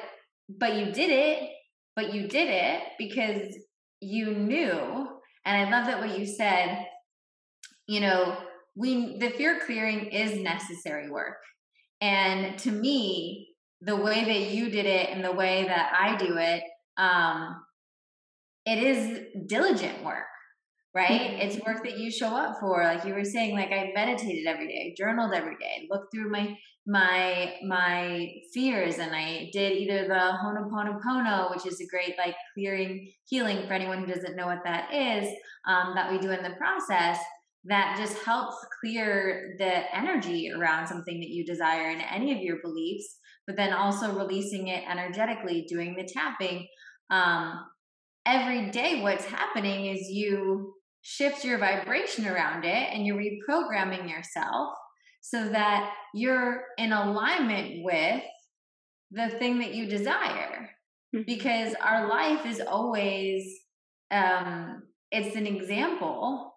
but 0.48 0.74
you 0.76 0.92
did 0.92 1.10
it 1.10 1.50
but 1.96 2.12
you 2.12 2.26
did 2.26 2.48
it 2.48 2.82
because 2.98 3.56
you 4.00 4.34
knew. 4.34 5.08
And 5.46 5.56
i 5.56 5.70
love 5.70 5.86
that 5.86 6.00
what 6.00 6.18
you 6.18 6.26
said 6.26 6.86
you 7.86 8.00
know 8.00 8.36
we 8.76 9.18
the 9.18 9.30
fear 9.30 9.60
clearing 9.64 10.06
is 10.06 10.40
necessary 10.40 11.10
work. 11.10 11.38
And 12.00 12.58
to 12.60 12.70
me 12.70 13.48
the 13.80 13.96
way 13.96 14.24
that 14.24 14.50
you 14.50 14.70
did 14.70 14.86
it 14.86 15.10
and 15.10 15.24
the 15.24 15.32
way 15.32 15.64
that 15.64 15.92
I 15.98 16.16
do 16.16 16.36
it, 16.38 16.62
um, 16.96 17.62
it 18.64 18.78
is 18.78 19.20
diligent 19.46 20.02
work, 20.02 20.24
right? 20.94 21.20
Mm-hmm. 21.32 21.40
It's 21.40 21.66
work 21.66 21.82
that 21.84 21.98
you 21.98 22.10
show 22.10 22.28
up 22.28 22.58
for. 22.60 22.82
Like 22.84 23.04
you 23.04 23.14
were 23.14 23.24
saying, 23.24 23.54
like 23.54 23.72
I 23.72 23.92
meditated 23.94 24.46
every 24.46 24.68
day, 24.68 24.94
journaled 24.96 25.32
every 25.34 25.56
day, 25.56 25.88
looked 25.90 26.12
through 26.12 26.30
my 26.30 26.56
my 26.86 27.54
my 27.66 28.28
fears 28.52 28.98
and 28.98 29.14
I 29.14 29.48
did 29.52 29.72
either 29.72 30.06
the 30.06 30.14
Ho'oponopono, 30.14 31.50
which 31.50 31.66
is 31.66 31.80
a 31.80 31.86
great 31.86 32.16
like 32.18 32.36
clearing 32.54 33.10
healing 33.26 33.66
for 33.66 33.72
anyone 33.72 34.00
who 34.00 34.12
doesn't 34.12 34.36
know 34.36 34.46
what 34.46 34.64
that 34.64 34.92
is, 34.92 35.26
um, 35.66 35.94
that 35.94 36.12
we 36.12 36.18
do 36.18 36.30
in 36.30 36.42
the 36.42 36.56
process 36.58 37.18
that 37.64 37.96
just 37.98 38.22
helps 38.24 38.56
clear 38.80 39.54
the 39.58 39.96
energy 39.96 40.50
around 40.54 40.86
something 40.86 41.20
that 41.20 41.30
you 41.30 41.44
desire 41.44 41.90
in 41.90 42.00
any 42.00 42.32
of 42.32 42.42
your 42.42 42.58
beliefs, 42.62 43.18
but 43.46 43.56
then 43.56 43.72
also 43.72 44.14
releasing 44.18 44.68
it 44.68 44.84
energetically, 44.88 45.64
doing 45.68 45.96
the 45.96 46.04
tapping. 46.04 46.66
Um, 47.10 47.64
every 48.26 48.70
day, 48.70 49.00
what's 49.00 49.24
happening 49.24 49.86
is 49.86 50.10
you 50.10 50.74
shift 51.04 51.44
your 51.44 51.58
vibration 51.58 52.26
around 52.26 52.64
it 52.64 52.88
and 52.90 53.06
you're 53.06 53.18
reprogramming 53.18 54.08
yourself 54.08 54.74
so 55.20 55.50
that 55.50 55.92
you're 56.14 56.64
in 56.78 56.92
alignment 56.92 57.84
with 57.84 58.22
the 59.10 59.28
thing 59.38 59.58
that 59.58 59.74
you 59.74 59.86
desire. 59.86 60.70
Mm-hmm. 61.14 61.22
Because 61.26 61.74
our 61.74 62.08
life 62.08 62.46
is 62.46 62.60
always, 62.60 63.54
um, 64.10 64.82
it's 65.10 65.36
an 65.36 65.46
example 65.46 66.54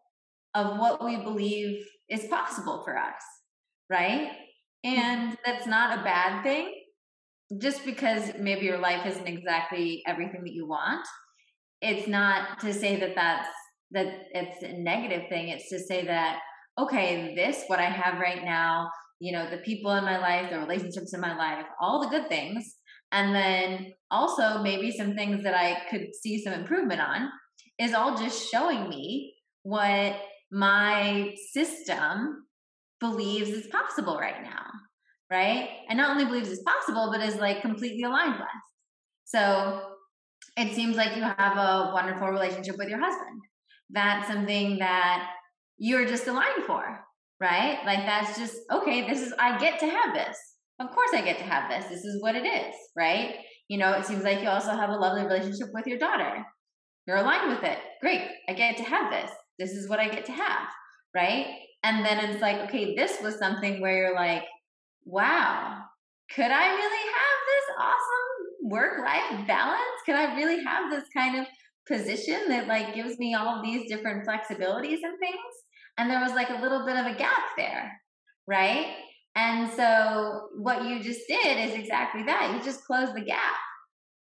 of 0.56 0.80
what 0.80 1.04
we 1.04 1.18
believe 1.18 1.86
is 2.10 2.26
possible 2.28 2.84
for 2.86 2.98
us, 2.98 3.22
right? 3.89 4.32
Mm-hmm. 4.86 5.00
And 5.00 5.38
that's 5.45 5.68
not 5.68 6.00
a 6.00 6.04
bad 6.04 6.41
thing. 6.43 6.74
Just 7.60 7.84
because 7.84 8.32
maybe 8.39 8.66
your 8.66 8.80
life 8.80 9.06
isn't 9.06 9.28
exactly 9.28 10.04
everything 10.08 10.43
that 10.45 10.54
you 10.54 10.68
want, 10.68 11.06
it's 11.82 12.08
not 12.08 12.62
to 12.62 12.74
say 12.74 12.98
that 12.98 13.14
that's 13.14 13.50
that 13.92 14.08
it's 14.32 14.64
a 14.64 14.74
negative 14.74 15.24
thing. 15.30 15.50
It's 15.50 15.70
to 15.70 15.80
say 15.80 16.06
that 16.06 16.40
okay, 16.80 17.34
this 17.36 17.64
what 17.68 17.80
I 17.80 17.90
have 17.90 18.20
right 18.20 18.44
now, 18.44 18.90
you 19.20 19.32
know, 19.32 19.50
the 19.50 19.58
people 19.58 19.92
in 19.96 20.04
my 20.04 20.20
life, 20.20 20.52
the 20.52 20.60
relationships 20.60 21.14
in 21.14 21.20
my 21.20 21.36
life, 21.36 21.66
all 21.82 22.02
the 22.02 22.10
good 22.10 22.30
things, 22.30 22.76
and 23.12 23.34
then 23.34 23.94
also 24.12 24.62
maybe 24.62 24.92
some 24.92 25.16
things 25.16 25.44
that 25.44 25.56
I 25.56 25.82
could 25.90 26.14
see 26.22 26.44
some 26.44 26.54
improvement 26.54 27.02
on 27.02 27.30
is 27.80 27.94
all 27.94 28.18
just 28.18 28.52
showing 28.52 28.90
me 28.90 29.34
what 29.64 30.20
my 30.52 31.34
system 31.52 32.46
believes 33.00 33.50
is 33.50 33.68
possible 33.68 34.18
right 34.18 34.44
now, 34.44 34.66
right? 35.32 35.70
And 35.90 35.98
not 35.98 36.12
only 36.12 36.26
believes 36.26 36.50
it's 36.50 36.64
possible, 36.64 37.10
but 37.12 37.22
is 37.22 37.36
like 37.36 37.62
completely 37.62 38.04
aligned 38.04 38.40
with. 38.40 38.48
So 39.26 39.82
it 40.58 40.74
seems 40.74 40.96
like 40.96 41.16
you 41.16 41.24
have 41.24 41.58
a 41.58 41.92
wonderful 41.94 42.30
relationship 42.30 42.78
with 42.78 42.90
your 42.90 43.00
husband. 43.00 43.42
That's 43.90 44.28
something 44.28 44.80
that 44.80 45.30
you're 45.78 46.06
just 46.06 46.28
aligned 46.28 46.64
for, 46.66 47.00
right? 47.40 47.80
Like 47.86 48.06
that's 48.06 48.38
just, 48.38 48.58
okay, 48.72 49.08
this 49.08 49.22
is, 49.22 49.34
I 49.40 49.58
get 49.58 49.80
to 49.80 49.88
have 49.88 50.14
this. 50.14 50.38
Of 50.80 50.92
course 50.92 51.10
I 51.14 51.22
get 51.22 51.38
to 51.40 51.44
have 51.44 51.70
this. 51.70 51.90
This 51.90 52.04
is 52.04 52.22
what 52.22 52.36
it 52.36 52.46
is, 52.46 52.76
right? 52.96 53.36
You 53.68 53.78
know, 53.78 53.94
it 53.94 54.06
seems 54.06 54.24
like 54.24 54.42
you 54.42 54.50
also 54.50 54.72
have 54.72 54.90
a 54.90 54.96
lovely 54.96 55.24
relationship 55.24 55.70
with 55.74 55.88
your 55.88 55.98
daughter. 55.98 56.46
You're 57.08 57.18
aligned 57.18 57.50
with 57.50 57.64
it. 57.64 57.78
Great. 58.02 58.22
I 58.50 58.54
get 58.54 58.78
to 58.78 58.84
have 58.84 59.12
this 59.12 59.32
this 59.60 59.72
is 59.72 59.90
what 59.90 60.00
I 60.00 60.08
get 60.08 60.26
to 60.26 60.32
have, 60.32 60.68
right? 61.16 61.48
And 61.84 62.06
then 62.06 62.20
it's 62.30 62.42
like, 62.42 62.58
okay, 62.68 62.96
this 62.96 63.22
was 63.22 63.38
something 63.38 63.82
where 63.82 63.96
you're 63.96 64.16
like, 64.16 64.44
wow, 65.06 65.82
could 66.34 66.52
I 66.52 66.68
really 66.68 67.12
have 67.14 67.40
this 67.48 67.76
awesome 67.80 68.70
work 68.70 69.00
life 69.00 69.48
balance? 69.48 69.80
Could 70.06 70.16
I 70.16 70.36
really 70.36 70.64
have 70.64 70.92
this 70.92 71.06
kind 71.16 71.40
of 71.40 71.48
position 71.88 72.50
that 72.50 72.68
like 72.68 72.96
gives 72.96 73.18
me 73.18 73.34
all 73.34 73.62
these 73.64 73.90
different 73.90 74.28
flexibilities 74.28 75.00
and 75.04 75.20
things? 75.20 75.54
And 75.98 76.10
there 76.10 76.22
was 76.22 76.34
like 76.34 76.50
a 76.50 76.62
little 76.62 76.86
bit 76.86 76.96
of 76.96 77.06
a 77.06 77.16
gap 77.16 77.44
there, 77.58 77.92
right? 78.48 78.96
And 79.36 79.72
so 79.72 80.50
what 80.58 80.84
you 80.86 81.02
just 81.02 81.22
did 81.28 81.70
is 81.70 81.76
exactly 81.76 82.24
that. 82.24 82.54
You 82.54 82.64
just 82.64 82.86
closed 82.86 83.16
the 83.16 83.22
gap 83.22 83.56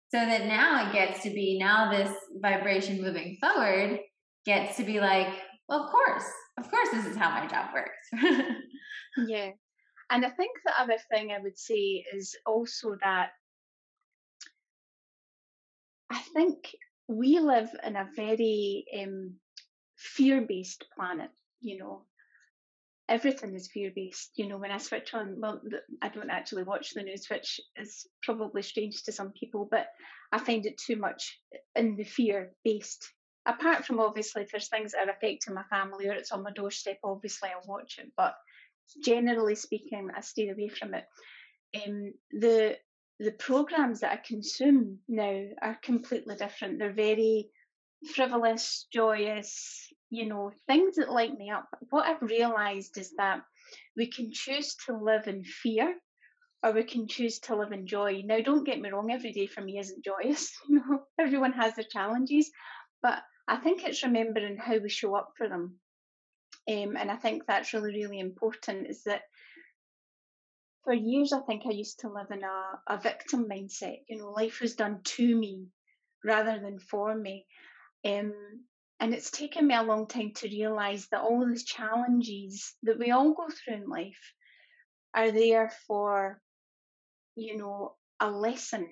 so 0.08 0.18
that 0.18 0.46
now 0.46 0.88
it 0.88 0.92
gets 0.92 1.22
to 1.22 1.30
be 1.30 1.58
now 1.58 1.90
this 1.90 2.12
vibration 2.40 3.00
moving 3.00 3.36
forward 3.40 4.00
gets 4.44 4.76
to 4.76 4.84
be 4.84 5.00
like, 5.00 5.28
well, 5.68 5.84
of 5.84 5.90
course, 5.90 6.24
of 6.58 6.70
course, 6.70 6.88
this 6.92 7.06
is 7.06 7.16
how 7.16 7.30
my 7.30 7.46
job 7.46 7.70
works. 7.74 8.08
yeah. 9.26 9.50
And 10.10 10.24
I 10.24 10.30
think 10.30 10.52
the 10.64 10.72
other 10.80 10.96
thing 11.10 11.32
I 11.32 11.42
would 11.42 11.58
say 11.58 12.04
is 12.14 12.36
also 12.46 12.96
that 13.02 13.30
I 16.10 16.18
think 16.34 16.70
we 17.08 17.38
live 17.38 17.70
in 17.84 17.96
a 17.96 18.08
very 18.14 18.84
um, 19.02 19.34
fear 19.96 20.40
based 20.40 20.84
planet, 20.94 21.30
you 21.60 21.78
know. 21.78 22.02
Everything 23.08 23.54
is 23.54 23.68
fear 23.68 23.92
based. 23.94 24.32
You 24.34 24.48
know, 24.48 24.58
when 24.58 24.72
I 24.72 24.78
switch 24.78 25.14
on, 25.14 25.36
well, 25.38 25.60
I 26.02 26.08
don't 26.08 26.30
actually 26.30 26.64
watch 26.64 26.90
the 26.90 27.02
news, 27.02 27.28
which 27.30 27.60
is 27.76 28.06
probably 28.22 28.62
strange 28.62 29.04
to 29.04 29.12
some 29.12 29.30
people, 29.30 29.68
but 29.70 29.86
I 30.32 30.38
find 30.38 30.66
it 30.66 30.76
too 30.76 30.96
much 30.96 31.38
in 31.76 31.94
the 31.96 32.04
fear 32.04 32.50
based 32.64 33.08
apart 33.46 33.84
from 33.84 34.00
obviously 34.00 34.42
if 34.42 34.50
there's 34.50 34.68
things 34.68 34.92
that 34.92 35.08
are 35.08 35.12
affecting 35.12 35.54
my 35.54 35.62
family 35.70 36.08
or 36.08 36.12
it's 36.12 36.32
on 36.32 36.42
my 36.42 36.50
doorstep, 36.50 36.98
obviously 37.04 37.48
I'll 37.48 37.66
watch 37.66 37.98
it. 37.98 38.12
But 38.16 38.34
generally 39.04 39.54
speaking, 39.54 40.10
I 40.14 40.20
stay 40.20 40.48
away 40.48 40.68
from 40.68 40.94
it. 40.94 41.04
Um, 41.74 42.12
the 42.32 42.76
the 43.18 43.32
programs 43.32 44.00
that 44.00 44.12
I 44.12 44.16
consume 44.16 44.98
now 45.08 45.44
are 45.62 45.78
completely 45.82 46.36
different. 46.36 46.78
They're 46.78 46.92
very 46.92 47.48
frivolous, 48.14 48.86
joyous, 48.92 49.88
you 50.10 50.26
know, 50.26 50.52
things 50.66 50.96
that 50.96 51.10
light 51.10 51.36
me 51.36 51.50
up. 51.50 51.66
What 51.90 52.06
I've 52.06 52.22
realized 52.22 52.98
is 52.98 53.12
that 53.16 53.40
we 53.96 54.06
can 54.06 54.30
choose 54.32 54.76
to 54.86 54.96
live 54.96 55.26
in 55.26 55.44
fear 55.44 55.94
or 56.62 56.72
we 56.72 56.84
can 56.84 57.08
choose 57.08 57.38
to 57.40 57.56
live 57.56 57.72
in 57.72 57.86
joy. 57.86 58.22
Now, 58.24 58.40
don't 58.40 58.64
get 58.64 58.80
me 58.80 58.90
wrong, 58.90 59.10
every 59.10 59.32
day 59.32 59.46
for 59.46 59.62
me 59.62 59.78
isn't 59.78 60.04
joyous. 60.04 60.52
You 60.68 60.76
know, 60.76 61.02
everyone 61.18 61.52
has 61.52 61.74
their 61.74 61.84
challenges, 61.90 62.50
but 63.02 63.22
I 63.48 63.56
think 63.56 63.84
it's 63.84 64.02
remembering 64.02 64.56
how 64.58 64.78
we 64.78 64.88
show 64.88 65.14
up 65.14 65.32
for 65.36 65.48
them. 65.48 65.78
Um, 66.68 66.96
and 66.96 67.10
I 67.10 67.16
think 67.16 67.44
that's 67.46 67.72
really, 67.72 67.92
really 67.94 68.18
important 68.18 68.88
is 68.88 69.04
that 69.04 69.22
for 70.86 70.94
years, 70.94 71.32
I 71.32 71.40
think 71.40 71.62
I 71.66 71.70
used 71.70 72.00
to 72.00 72.08
live 72.08 72.30
in 72.30 72.44
a, 72.44 72.94
a 72.94 72.96
victim 72.96 73.48
mindset. 73.50 73.98
You 74.08 74.18
know, 74.18 74.30
life 74.30 74.60
was 74.60 74.76
done 74.76 75.00
to 75.02 75.36
me 75.36 75.66
rather 76.24 76.60
than 76.60 76.78
for 76.78 77.12
me. 77.12 77.44
Um, 78.04 78.32
and 79.00 79.12
it's 79.12 79.32
taken 79.32 79.66
me 79.66 79.74
a 79.74 79.82
long 79.82 80.06
time 80.06 80.30
to 80.36 80.48
realize 80.48 81.08
that 81.10 81.22
all 81.22 81.44
these 81.44 81.64
challenges 81.64 82.72
that 82.84 83.00
we 83.00 83.10
all 83.10 83.34
go 83.34 83.48
through 83.48 83.82
in 83.82 83.88
life 83.88 84.32
are 85.12 85.32
there 85.32 85.72
for, 85.88 86.40
you 87.34 87.56
know, 87.56 87.96
a 88.20 88.30
lesson 88.30 88.86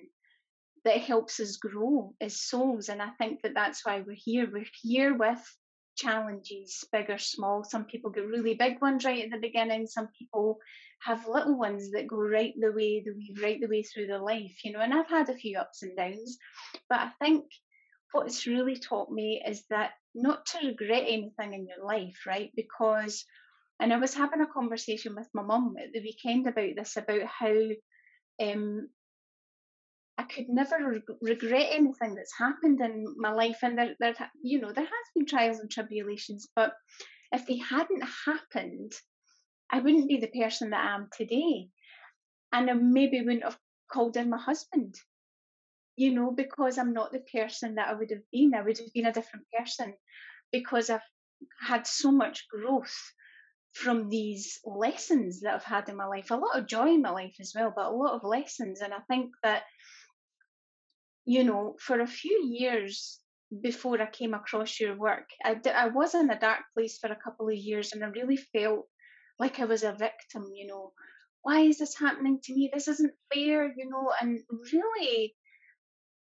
that 0.83 0.97
helps 0.97 1.39
us 1.39 1.55
grow 1.55 2.13
as 2.19 2.41
souls. 2.41 2.89
And 2.89 3.01
I 3.01 3.11
think 3.11 3.41
that 3.43 3.53
that's 3.55 3.85
why 3.85 4.03
we're 4.05 4.17
here. 4.17 4.49
We're 4.51 4.65
here 4.81 5.17
with 5.17 5.41
challenges, 5.95 6.85
big 6.91 7.09
or 7.09 7.17
small. 7.17 7.63
Some 7.63 7.85
people 7.85 8.11
get 8.11 8.27
really 8.27 8.55
big 8.55 8.81
ones 8.81 9.05
right 9.05 9.23
at 9.23 9.31
the 9.31 9.37
beginning. 9.37 9.87
Some 9.87 10.09
people 10.17 10.59
have 11.01 11.27
little 11.27 11.57
ones 11.57 11.91
that 11.91 12.07
go 12.07 12.17
right 12.17 12.53
the 12.59 12.71
way, 12.71 13.03
the 13.05 13.11
way 13.11 13.35
right 13.41 13.59
the 13.59 13.67
way 13.67 13.83
through 13.83 14.07
their 14.07 14.19
life, 14.19 14.63
you 14.63 14.71
know. 14.71 14.79
And 14.79 14.93
I've 14.93 15.09
had 15.09 15.29
a 15.29 15.35
few 15.35 15.57
ups 15.57 15.83
and 15.83 15.95
downs, 15.95 16.37
but 16.89 16.99
I 16.99 17.11
think 17.19 17.45
what 18.11 18.27
it's 18.27 18.47
really 18.47 18.77
taught 18.77 19.11
me 19.11 19.41
is 19.45 19.63
that 19.69 19.91
not 20.13 20.45
to 20.47 20.67
regret 20.67 21.03
anything 21.07 21.53
in 21.53 21.67
your 21.67 21.85
life, 21.85 22.25
right? 22.25 22.51
Because, 22.55 23.25
and 23.79 23.93
I 23.93 23.97
was 23.97 24.13
having 24.13 24.41
a 24.41 24.47
conversation 24.47 25.15
with 25.15 25.27
my 25.33 25.41
mum 25.41 25.75
at 25.77 25.91
the 25.93 25.99
weekend 25.99 26.47
about 26.47 26.75
this, 26.75 26.95
about 26.95 27.23
how 27.23 27.57
um, 28.41 28.89
I 30.17 30.23
could 30.23 30.47
never 30.47 30.77
re- 30.79 31.01
regret 31.21 31.67
anything 31.71 32.15
that's 32.15 32.37
happened 32.37 32.79
in 32.81 33.15
my 33.17 33.31
life. 33.31 33.59
And 33.63 33.77
there, 33.77 33.95
there, 33.99 34.15
you 34.41 34.61
know, 34.61 34.71
there 34.71 34.85
has 34.85 35.07
been 35.13 35.25
trials 35.25 35.59
and 35.59 35.69
tribulations, 35.69 36.47
but 36.55 36.73
if 37.31 37.45
they 37.45 37.57
hadn't 37.57 38.03
happened, 38.25 38.93
I 39.69 39.79
wouldn't 39.79 40.07
be 40.07 40.17
the 40.17 40.27
person 40.27 40.69
that 40.69 40.85
I 40.85 40.95
am 40.95 41.09
today. 41.15 41.69
And 42.53 42.69
I 42.69 42.73
maybe 42.73 43.21
wouldn't 43.21 43.43
have 43.43 43.57
called 43.91 44.15
in 44.15 44.29
my 44.29 44.37
husband, 44.37 44.95
you 45.97 46.13
know, 46.13 46.31
because 46.31 46.77
I'm 46.77 46.93
not 46.93 47.11
the 47.11 47.19
person 47.19 47.75
that 47.75 47.89
I 47.89 47.93
would 47.93 48.11
have 48.11 48.29
been. 48.31 48.53
I 48.55 48.61
would 48.61 48.77
have 48.77 48.93
been 48.93 49.07
a 49.07 49.13
different 49.13 49.45
person 49.57 49.95
because 50.51 50.89
I've 50.89 51.01
had 51.59 51.85
so 51.85 52.11
much 52.11 52.47
growth 52.47 52.95
from 53.73 54.07
these 54.07 54.59
lessons 54.63 55.41
that 55.41 55.55
I've 55.55 55.63
had 55.63 55.89
in 55.89 55.97
my 55.97 56.05
life. 56.05 56.31
A 56.31 56.35
lot 56.35 56.57
of 56.57 56.67
joy 56.67 56.93
in 56.93 57.01
my 57.01 57.09
life 57.09 57.35
as 57.41 57.51
well, 57.53 57.73
but 57.75 57.87
a 57.87 57.91
lot 57.91 58.13
of 58.13 58.23
lessons. 58.23 58.79
And 58.79 58.93
I 58.93 58.99
think 59.09 59.31
that 59.43 59.63
you 61.25 61.43
know, 61.43 61.75
for 61.79 61.99
a 61.99 62.07
few 62.07 62.45
years 62.45 63.19
before 63.61 64.01
I 64.01 64.07
came 64.07 64.33
across 64.33 64.79
your 64.79 64.95
work, 64.95 65.29
I, 65.43 65.87
was 65.87 66.15
in 66.15 66.29
a 66.29 66.39
dark 66.39 66.61
place 66.73 66.97
for 66.97 67.11
a 67.11 67.19
couple 67.23 67.49
of 67.49 67.55
years 67.55 67.93
and 67.93 68.03
I 68.03 68.07
really 68.07 68.37
felt 68.37 68.87
like 69.39 69.59
I 69.59 69.65
was 69.65 69.83
a 69.83 69.91
victim, 69.91 70.51
you 70.53 70.67
know, 70.67 70.93
why 71.41 71.61
is 71.61 71.77
this 71.77 71.97
happening 71.97 72.39
to 72.43 72.53
me? 72.53 72.71
This 72.73 72.87
isn't 72.87 73.13
fair, 73.33 73.67
you 73.67 73.89
know, 73.89 74.11
and 74.19 74.39
really, 74.73 75.35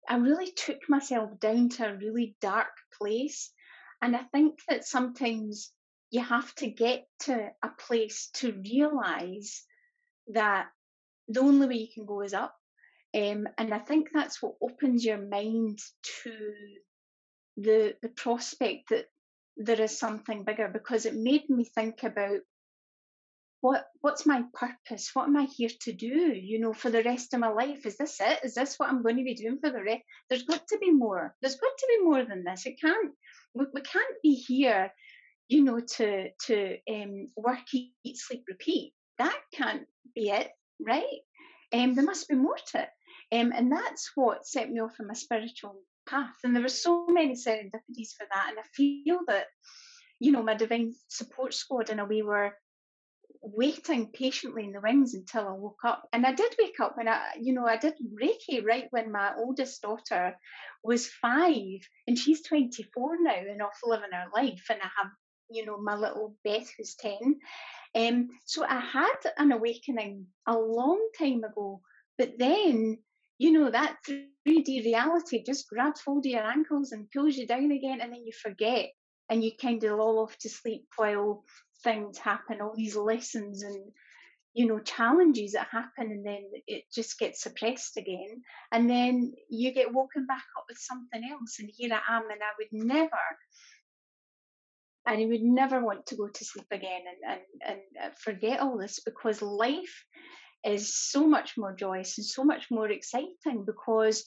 I 0.08 0.16
really 0.16 0.50
took 0.52 0.78
myself 0.88 1.38
down 1.38 1.68
to 1.70 1.90
a 1.90 1.96
really 1.96 2.36
dark 2.40 2.72
place. 2.98 3.52
And 4.00 4.16
I 4.16 4.22
think 4.32 4.58
that 4.68 4.86
sometimes 4.86 5.72
you 6.10 6.22
have 6.22 6.54
to 6.56 6.66
get 6.66 7.06
to 7.20 7.50
a 7.62 7.68
place 7.86 8.30
to 8.34 8.52
realize 8.52 9.64
that 10.28 10.68
the 11.28 11.40
only 11.40 11.66
way 11.66 11.74
you 11.74 11.88
can 11.92 12.06
go 12.06 12.22
is 12.22 12.34
up. 12.34 12.56
Um, 13.14 13.46
and 13.58 13.74
I 13.74 13.78
think 13.78 14.08
that's 14.12 14.42
what 14.42 14.54
opens 14.62 15.04
your 15.04 15.18
mind 15.18 15.78
to 16.22 16.32
the 17.58 17.94
the 18.00 18.08
prospect 18.08 18.88
that 18.88 19.06
there 19.58 19.80
is 19.80 19.98
something 19.98 20.44
bigger 20.44 20.68
because 20.68 21.04
it 21.04 21.14
made 21.14 21.48
me 21.50 21.64
think 21.64 22.02
about 22.02 22.40
what 23.60 23.86
what's 24.00 24.24
my 24.26 24.44
purpose? 24.54 25.10
What 25.12 25.28
am 25.28 25.36
i 25.36 25.44
here 25.44 25.70
to 25.82 25.92
do 25.92 26.06
you 26.06 26.58
know 26.58 26.72
for 26.72 26.90
the 26.90 27.02
rest 27.02 27.34
of 27.34 27.40
my 27.40 27.48
life? 27.48 27.84
Is 27.84 27.98
this 27.98 28.20
it? 28.20 28.40
Is 28.44 28.54
this 28.54 28.78
what 28.78 28.88
i'm 28.88 29.02
going 29.02 29.18
to 29.18 29.24
be 29.24 29.34
doing 29.34 29.58
for 29.60 29.70
the 29.70 29.82
rest 29.82 30.02
there's 30.28 30.44
got 30.44 30.66
to 30.68 30.78
be 30.78 30.90
more. 30.90 31.34
There's 31.40 31.56
got 31.56 31.76
to 31.78 31.86
be 31.88 32.04
more 32.04 32.24
than 32.24 32.44
this. 32.44 32.66
It 32.66 32.80
can't 32.80 33.12
we, 33.54 33.66
we 33.74 33.82
can't 33.82 34.16
be 34.22 34.34
here 34.34 34.92
you 35.48 35.64
know 35.64 35.80
to 35.80 36.30
to 36.46 36.78
um, 36.90 37.28
work 37.36 37.66
eat, 37.74 38.16
sleep 38.16 38.44
repeat. 38.48 38.94
That 39.18 39.38
can't 39.52 39.86
be 40.14 40.30
it 40.30 40.50
right? 40.80 41.20
Um, 41.72 41.94
there 41.94 42.04
must 42.04 42.28
be 42.28 42.34
more 42.34 42.58
to 42.72 42.82
it 42.82 42.88
um, 43.32 43.52
and 43.54 43.72
that's 43.72 44.12
what 44.14 44.46
set 44.46 44.70
me 44.70 44.80
off 44.80 45.00
on 45.00 45.06
my 45.06 45.14
spiritual 45.14 45.76
path 46.08 46.36
and 46.44 46.54
there 46.54 46.62
were 46.62 46.68
so 46.68 47.06
many 47.06 47.34
serendipities 47.34 48.12
for 48.16 48.26
that 48.32 48.48
and 48.48 48.58
i 48.58 48.62
feel 48.74 49.20
that 49.26 49.46
you 50.20 50.32
know 50.32 50.42
my 50.42 50.54
divine 50.54 50.94
support 51.08 51.54
squad 51.54 51.90
in 51.90 51.98
a 51.98 52.04
way 52.04 52.22
were 52.22 52.52
waiting 53.42 54.06
patiently 54.06 54.64
in 54.64 54.72
the 54.72 54.80
wings 54.80 55.14
until 55.14 55.48
I 55.48 55.52
woke 55.52 55.80
up. 55.84 56.08
And 56.12 56.24
I 56.24 56.32
did 56.32 56.54
wake 56.58 56.78
up 56.80 56.96
and 56.98 57.08
I, 57.08 57.20
you 57.40 57.52
know, 57.52 57.66
I 57.66 57.76
did 57.76 57.94
Reiki 58.00 58.64
right 58.64 58.86
when 58.90 59.10
my 59.10 59.32
oldest 59.36 59.82
daughter 59.82 60.36
was 60.84 61.08
five 61.08 61.80
and 62.06 62.16
she's 62.16 62.42
24 62.42 63.16
now 63.20 63.34
and 63.34 63.60
off 63.60 63.78
living 63.84 64.10
her 64.12 64.26
life. 64.34 64.64
And 64.70 64.80
I 64.80 64.88
have, 64.96 65.10
you 65.50 65.66
know, 65.66 65.78
my 65.78 65.96
little 65.96 66.36
Beth 66.44 66.70
who's 66.76 66.94
10. 66.94 67.40
Um, 67.94 68.28
so 68.46 68.64
I 68.64 68.78
had 68.78 69.32
an 69.36 69.52
awakening 69.52 70.26
a 70.46 70.56
long 70.56 71.10
time 71.18 71.42
ago, 71.44 71.82
but 72.16 72.38
then, 72.38 72.98
you 73.42 73.50
know, 73.50 73.68
that 73.72 73.96
3D 74.08 74.84
reality 74.84 75.42
just 75.44 75.68
grabs 75.68 76.00
hold 76.00 76.24
of 76.24 76.30
your 76.30 76.44
ankles 76.44 76.92
and 76.92 77.10
pulls 77.10 77.34
you 77.36 77.44
down 77.44 77.72
again, 77.72 78.00
and 78.00 78.12
then 78.12 78.24
you 78.24 78.32
forget 78.32 78.90
and 79.28 79.42
you 79.42 79.50
kind 79.60 79.82
of 79.82 79.98
lull 79.98 80.20
off 80.20 80.38
to 80.38 80.48
sleep 80.48 80.84
while 80.96 81.42
things 81.82 82.18
happen, 82.18 82.60
all 82.60 82.74
these 82.76 82.94
lessons 82.94 83.64
and 83.64 83.90
you 84.54 84.66
know 84.66 84.78
challenges 84.78 85.52
that 85.52 85.66
happen 85.72 86.12
and 86.12 86.26
then 86.26 86.42
it 86.66 86.84
just 86.94 87.18
gets 87.18 87.42
suppressed 87.42 87.96
again. 87.96 88.42
And 88.70 88.88
then 88.88 89.32
you 89.50 89.72
get 89.74 89.92
woken 89.92 90.24
back 90.26 90.44
up 90.56 90.66
with 90.68 90.78
something 90.78 91.28
else 91.28 91.56
and 91.58 91.68
here 91.76 91.92
i 91.92 92.16
am 92.16 92.30
and 92.30 92.42
i 92.42 92.52
would 92.58 92.72
never 92.72 93.24
and 95.04 95.20
I 95.20 95.26
would 95.26 95.42
never 95.42 95.84
want 95.84 96.06
to 96.06 96.16
go 96.16 96.28
to 96.28 96.44
sleep 96.44 96.66
again 96.70 97.00
and, 97.10 97.32
and, 97.32 97.40
and 97.66 97.80
uh, 98.04 98.14
forget 98.20 98.60
all 98.60 98.78
this 98.78 99.00
because 99.00 99.42
life 99.42 100.04
is 100.64 100.94
so 100.94 101.26
much 101.26 101.54
more 101.56 101.74
joyous 101.74 102.18
and 102.18 102.26
so 102.26 102.44
much 102.44 102.70
more 102.70 102.90
exciting 102.90 103.64
because 103.64 104.24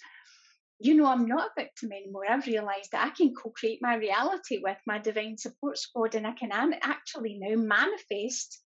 you 0.80 0.94
know, 0.94 1.06
I'm 1.06 1.26
not 1.26 1.52
a 1.58 1.62
victim 1.62 1.92
anymore. 1.94 2.24
I've 2.30 2.48
realized 2.48 2.92
that 2.92 3.08
I 3.08 3.10
can 3.12 3.34
co 3.34 3.50
create 3.50 3.80
my 3.82 3.96
reality 3.96 4.60
with 4.62 4.78
my 4.86 5.00
divine 5.00 5.38
support 5.38 5.78
squad 5.78 6.16
and 6.16 6.28
I 6.28 6.34
can 6.34 6.52
actually 6.52 7.38
now 7.40 7.56
manifest 7.56 8.62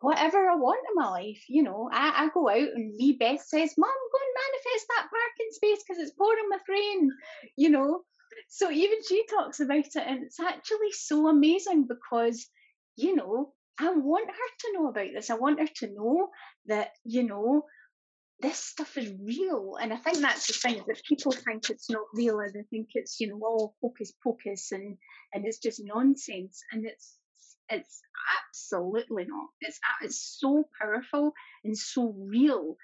whatever 0.00 0.50
I 0.50 0.56
want 0.56 0.84
in 0.88 0.96
my 0.96 1.08
life. 1.08 1.44
You 1.48 1.62
know, 1.62 1.88
I, 1.92 2.24
I 2.24 2.28
go 2.34 2.48
out 2.48 2.56
and 2.56 2.94
me, 2.96 3.16
Beth 3.18 3.42
says, 3.42 3.74
Mom, 3.78 3.90
go 4.12 4.18
and 4.18 4.34
manifest 4.44 4.86
that 4.88 5.08
parking 5.08 5.50
space 5.52 5.84
because 5.86 6.02
it's 6.02 6.16
pouring 6.16 6.46
with 6.50 6.62
rain, 6.68 7.10
you 7.56 7.70
know. 7.70 8.02
So 8.48 8.70
even 8.70 8.98
she 9.08 9.24
talks 9.26 9.60
about 9.60 9.78
it, 9.78 9.96
and 9.96 10.24
it's 10.24 10.40
actually 10.40 10.92
so 10.92 11.28
amazing 11.28 11.86
because, 11.86 12.46
you 12.96 13.14
know, 13.14 13.54
I 13.78 13.90
want 13.90 14.28
her 14.28 14.50
to 14.60 14.72
know 14.72 14.88
about 14.88 15.08
this. 15.14 15.30
I 15.30 15.34
want 15.34 15.60
her 15.60 15.68
to 15.76 15.94
know 15.94 16.28
that, 16.66 16.90
you 17.04 17.22
know, 17.24 17.64
this 18.40 18.58
stuff 18.58 18.96
is 18.96 19.12
real. 19.22 19.76
And 19.80 19.92
I 19.92 19.96
think 19.96 20.18
that's 20.18 20.46
the 20.46 20.52
thing 20.52 20.82
that 20.86 21.02
people 21.08 21.32
think 21.32 21.70
it's 21.70 21.90
not 21.90 22.04
real 22.14 22.40
and 22.40 22.52
they 22.54 22.64
think 22.70 22.88
it's, 22.94 23.20
you 23.20 23.28
know, 23.28 23.40
all 23.42 23.74
hocus 23.82 24.12
pocus 24.22 24.72
and, 24.72 24.96
and 25.32 25.46
it's 25.46 25.58
just 25.58 25.82
nonsense. 25.84 26.62
And 26.72 26.86
it's 26.86 27.18
it's 27.70 28.00
absolutely 28.38 29.24
not. 29.24 29.48
It's 29.60 29.78
it's 30.02 30.38
so 30.40 30.68
powerful 30.80 31.32
and 31.64 31.76
so 31.76 32.14
real 32.16 32.76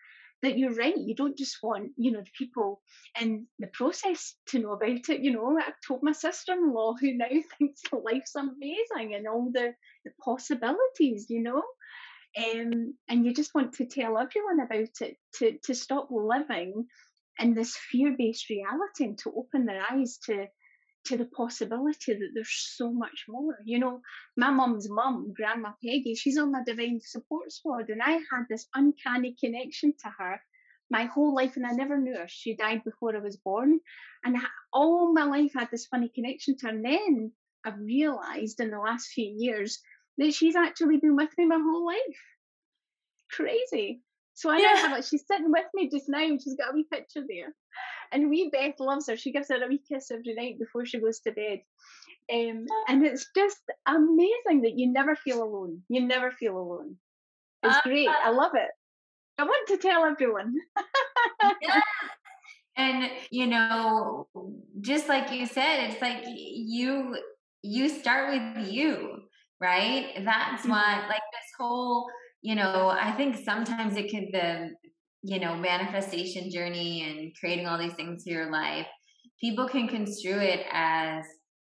that 0.43 0.59
you're 0.59 0.75
right. 0.75 0.97
You 0.97 1.15
don't 1.15 1.39
just 1.39 1.59
want, 1.63 1.93
you 1.97 2.11
know, 2.11 2.21
the 2.21 2.31
people 2.37 2.83
in 3.21 3.47
the 3.59 3.69
process 3.69 4.35
to 4.49 4.59
know 4.59 4.73
about 4.73 5.09
it. 5.09 5.21
You 5.21 5.33
know, 5.33 5.59
I've 5.59 5.75
told 5.87 6.03
my 6.03 6.13
sister-in-law 6.13 6.95
who 7.01 7.15
now 7.17 7.27
thinks 7.59 7.83
life's 7.93 8.35
amazing 8.35 9.15
and 9.15 9.29
all 9.29 9.51
the, 9.53 9.73
the 10.05 10.11
possibilities, 10.25 11.27
you 11.29 11.43
know. 11.43 11.63
Um, 12.37 12.95
and 13.09 13.25
you 13.25 13.35
just 13.35 13.55
want 13.55 13.75
to 13.75 13.85
tell 13.85 14.19
everyone 14.19 14.61
about 14.61 15.01
it 15.01 15.17
to, 15.35 15.59
to 15.65 15.75
stop 15.75 16.09
living 16.11 16.87
in 17.39 17.55
this 17.55 17.77
fear 17.77 18.15
based 18.19 18.49
reality 18.51 19.05
and 19.05 19.19
to 19.19 19.33
open 19.37 19.67
their 19.67 19.83
eyes 19.91 20.19
to 20.27 20.47
to 21.05 21.17
the 21.17 21.25
possibility 21.25 22.15
that 22.15 22.31
there's 22.35 22.75
so 22.77 22.93
much 22.93 23.25
more. 23.29 23.59
You 23.65 23.79
know, 23.79 24.01
my 24.37 24.51
mum's 24.51 24.89
mum, 24.89 25.33
Grandma 25.37 25.73
Peggy, 25.85 26.15
she's 26.15 26.39
on 26.39 26.53
my 26.53 26.63
divine 26.65 27.01
support 27.03 27.53
squad, 27.53 27.91
and 27.91 28.03
I 28.03 28.13
had 28.13 28.45
this 28.49 28.67
uncanny 28.75 29.37
connection 29.39 29.95
to 30.03 30.11
her 30.19 30.41
my 30.91 31.05
whole 31.05 31.35
life, 31.35 31.57
and 31.57 31.67
I 31.67 31.71
never 31.71 31.99
knew 31.99 32.15
her. 32.17 32.27
She 32.29 32.55
died 32.55 32.85
before 32.85 33.17
I 33.17 33.21
was 33.21 33.39
born, 33.39 33.81
and 34.25 34.37
I, 34.37 34.41
all 34.73 35.13
my 35.13 35.25
life 35.25 35.53
I 35.57 35.61
had 35.61 35.71
this 35.71 35.87
funny 35.87 36.11
connection 36.15 36.57
to 36.59 36.67
her. 36.67 36.73
And 36.73 36.85
then 36.85 37.33
I've 37.65 37.79
realised 37.79 38.61
in 38.61 38.71
the 38.71 38.79
last 38.79 39.09
few 39.09 39.35
years 39.37 39.81
that 40.19 40.35
she's 40.35 40.55
actually 40.55 40.99
been 40.99 41.17
with 41.17 41.31
me 41.39 41.47
my 41.47 41.59
whole 41.59 41.87
life. 41.87 42.23
Crazy. 43.31 44.03
So 44.35 44.51
I 44.51 44.59
yeah. 44.59 44.77
have 44.77 44.93
like 44.93 45.05
she's 45.05 45.25
sitting 45.27 45.51
with 45.51 45.67
me 45.75 45.91
just 45.91 46.09
now 46.09 46.27
she's 46.43 46.57
got 46.57 46.71
a 46.71 46.75
wee 46.75 46.87
picture 46.91 47.23
there. 47.29 47.55
And 48.11 48.29
wee 48.29 48.51
Beth 48.53 48.79
loves 48.79 49.09
her. 49.09 49.17
She 49.17 49.33
gives 49.33 49.49
her 49.49 49.63
a 49.63 49.69
wee 49.69 49.81
kiss 49.89 50.11
every 50.11 50.35
night 50.35 50.59
before 50.59 50.85
she 50.85 51.01
goes 51.01 51.21
to 51.21 51.33
bed. 51.33 51.61
Um, 52.33 52.67
and 52.89 53.05
it's 53.05 53.27
just 53.35 53.61
amazing 53.87 54.63
that 54.63 54.79
you 54.79 54.93
never 54.93 55.17
feel 55.17 55.43
alone. 55.43 55.83
You 55.89 56.07
never 56.07 56.31
feel 56.31 56.57
alone. 56.57 56.97
It's 57.63 57.81
great. 57.83 58.09
I 58.09 58.31
love 58.31 58.53
it. 58.55 58.71
I 59.39 59.45
want 59.45 59.69
to 59.69 59.77
tell 59.79 60.05
everyone. 60.05 60.55
yeah. 61.61 61.81
And 62.75 63.11
you 63.31 63.49
know, 63.49 64.29
just 64.81 65.07
like 65.07 65.31
you 65.31 65.45
said, 65.45 65.91
it's 65.91 66.01
like 66.01 66.25
you 66.25 67.19
you 67.61 67.91
start 67.91 68.33
with 68.33 68.73
you 68.73 69.25
right? 69.63 70.13
That's 70.25 70.63
mm-hmm. 70.63 70.71
what, 70.71 71.09
like, 71.09 71.23
this 71.33 71.51
whole, 71.59 72.07
you 72.43 72.57
know, 72.57 72.89
I 72.89 73.13
think 73.13 73.37
sometimes 73.45 73.97
it 73.97 74.11
could, 74.11 74.29
the, 74.33 74.71
you 75.23 75.39
know, 75.39 75.57
manifestation 75.57 76.51
journey 76.51 77.09
and 77.09 77.33
creating 77.39 77.67
all 77.67 77.79
these 77.79 77.95
things 77.95 78.25
for 78.25 78.31
your 78.31 78.51
life, 78.51 78.87
people 79.41 79.69
can 79.69 79.87
construe 79.87 80.39
it 80.39 80.67
as, 80.73 81.25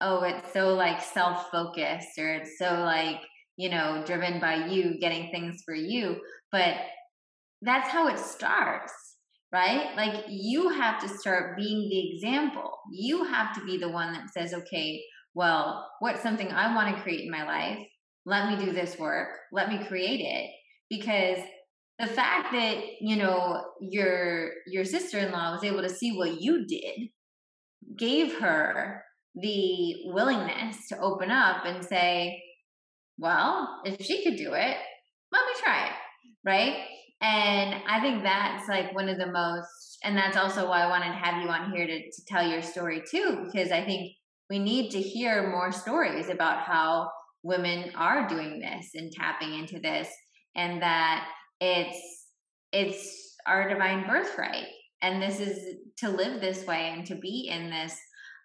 oh, 0.01 0.23
it's 0.23 0.51
so 0.53 0.75
like 0.75 1.01
self 1.01 1.49
focused 1.51 2.19
or 2.19 2.33
it's 2.33 2.57
so 2.57 2.81
like, 2.83 3.21
you 3.55 3.69
know, 3.69 4.03
driven 4.05 4.39
by 4.39 4.67
you 4.67 4.99
getting 4.99 5.31
things 5.31 5.63
for 5.65 5.73
you. 5.73 6.17
But 6.51 6.75
that's 7.61 7.89
how 7.89 8.07
it 8.07 8.19
starts, 8.19 8.93
right? 9.53 9.95
Like 9.95 10.25
you 10.27 10.69
have 10.69 11.01
to 11.01 11.07
start 11.07 11.57
being 11.57 11.89
the 11.89 12.13
example. 12.13 12.77
You 12.91 13.23
have 13.23 13.55
to 13.55 13.65
be 13.65 13.77
the 13.77 13.89
one 13.89 14.13
that 14.13 14.33
says, 14.33 14.53
okay, 14.53 15.01
well, 15.33 15.89
what's 15.99 16.21
something 16.21 16.51
I 16.51 16.75
want 16.75 16.95
to 16.95 17.01
create 17.01 17.21
in 17.21 17.31
my 17.31 17.45
life? 17.45 17.87
Let 18.27 18.49
me 18.49 18.65
do 18.65 18.73
this 18.73 18.99
work. 18.99 19.29
Let 19.53 19.69
me 19.69 19.85
create 19.85 20.19
it. 20.19 20.51
Because 20.89 21.39
the 21.97 22.07
fact 22.07 22.51
that, 22.51 22.77
you 22.99 23.15
know, 23.15 23.63
your 23.79 24.51
your 24.67 24.83
sister-in-law 24.83 25.53
was 25.53 25.63
able 25.63 25.81
to 25.81 25.89
see 25.89 26.11
what 26.15 26.41
you 26.41 26.67
did 26.67 27.09
gave 27.97 28.37
her 28.39 29.01
the 29.33 29.95
willingness 30.07 30.89
to 30.89 30.99
open 30.99 31.31
up 31.31 31.65
and 31.65 31.85
say, 31.85 32.43
well, 33.17 33.81
if 33.85 34.05
she 34.05 34.23
could 34.23 34.35
do 34.35 34.53
it, 34.53 34.77
let 35.31 35.45
me 35.45 35.53
try 35.63 35.87
it. 35.87 35.93
Right. 36.45 36.85
And 37.21 37.81
I 37.87 38.01
think 38.01 38.23
that's 38.23 38.67
like 38.67 38.93
one 38.93 39.09
of 39.09 39.17
the 39.17 39.31
most, 39.31 39.97
and 40.03 40.17
that's 40.17 40.37
also 40.37 40.67
why 40.67 40.81
I 40.81 40.89
wanted 40.89 41.13
to 41.13 41.25
have 41.25 41.41
you 41.41 41.49
on 41.49 41.71
here 41.71 41.87
to, 41.87 41.99
to 41.99 42.25
tell 42.27 42.47
your 42.47 42.61
story 42.61 43.01
too, 43.09 43.45
because 43.45 43.71
I 43.71 43.83
think 43.83 44.11
we 44.49 44.59
need 44.59 44.91
to 44.91 45.01
hear 45.01 45.49
more 45.49 45.71
stories 45.71 46.29
about 46.29 46.59
how 46.59 47.09
women 47.43 47.91
are 47.95 48.27
doing 48.27 48.59
this 48.59 48.89
and 48.95 49.11
tapping 49.11 49.53
into 49.53 49.79
this 49.79 50.09
and 50.55 50.81
that 50.81 51.27
it's 51.61 52.25
it's 52.71 53.35
our 53.45 53.69
divine 53.69 54.05
birthright 54.07 54.67
and 55.01 55.21
this 55.21 55.39
is 55.39 55.77
to 55.97 56.09
live 56.09 56.41
this 56.41 56.65
way 56.65 56.91
and 56.93 57.05
to 57.05 57.15
be 57.15 57.49
in 57.49 57.69
this 57.69 57.97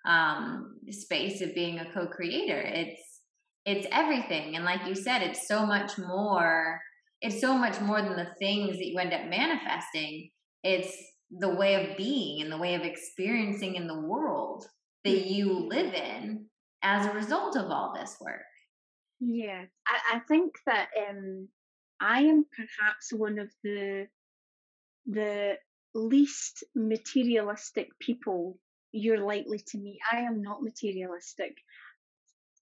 um 0.06 0.76
space 0.90 1.40
of 1.40 1.54
being 1.54 1.78
a 1.78 1.92
co-creator 1.92 2.60
it's 2.60 3.20
it's 3.64 3.86
everything 3.92 4.56
and 4.56 4.64
like 4.64 4.86
you 4.86 4.94
said 4.94 5.22
it's 5.22 5.46
so 5.46 5.64
much 5.64 5.98
more 5.98 6.80
it's 7.22 7.40
so 7.40 7.56
much 7.56 7.80
more 7.80 8.02
than 8.02 8.16
the 8.16 8.34
things 8.40 8.76
that 8.76 8.86
you 8.86 8.98
end 8.98 9.14
up 9.14 9.26
manifesting. 9.26 10.30
It's 10.64 10.92
the 11.30 11.54
way 11.54 11.74
of 11.74 11.96
being 11.96 12.42
and 12.42 12.50
the 12.50 12.58
way 12.58 12.74
of 12.74 12.82
experiencing 12.82 13.76
in 13.76 13.86
the 13.86 14.00
world 14.00 14.66
that 15.04 15.26
you 15.26 15.68
live 15.68 15.94
in 15.94 16.46
as 16.82 17.06
a 17.06 17.12
result 17.12 17.56
of 17.56 17.70
all 17.70 17.94
this 17.94 18.16
work. 18.20 18.42
Yeah, 19.24 19.66
I, 19.86 20.16
I 20.16 20.18
think 20.20 20.54
that 20.66 20.88
um, 21.08 21.48
I 22.00 22.22
am 22.22 22.44
perhaps 22.56 23.12
one 23.12 23.38
of 23.38 23.50
the 23.62 24.08
the 25.06 25.58
least 25.94 26.64
materialistic 26.74 27.98
people 27.98 28.58
you're 28.92 29.24
likely 29.24 29.58
to 29.58 29.78
meet. 29.78 30.00
I 30.12 30.20
am 30.20 30.42
not 30.42 30.62
materialistic. 30.62 31.56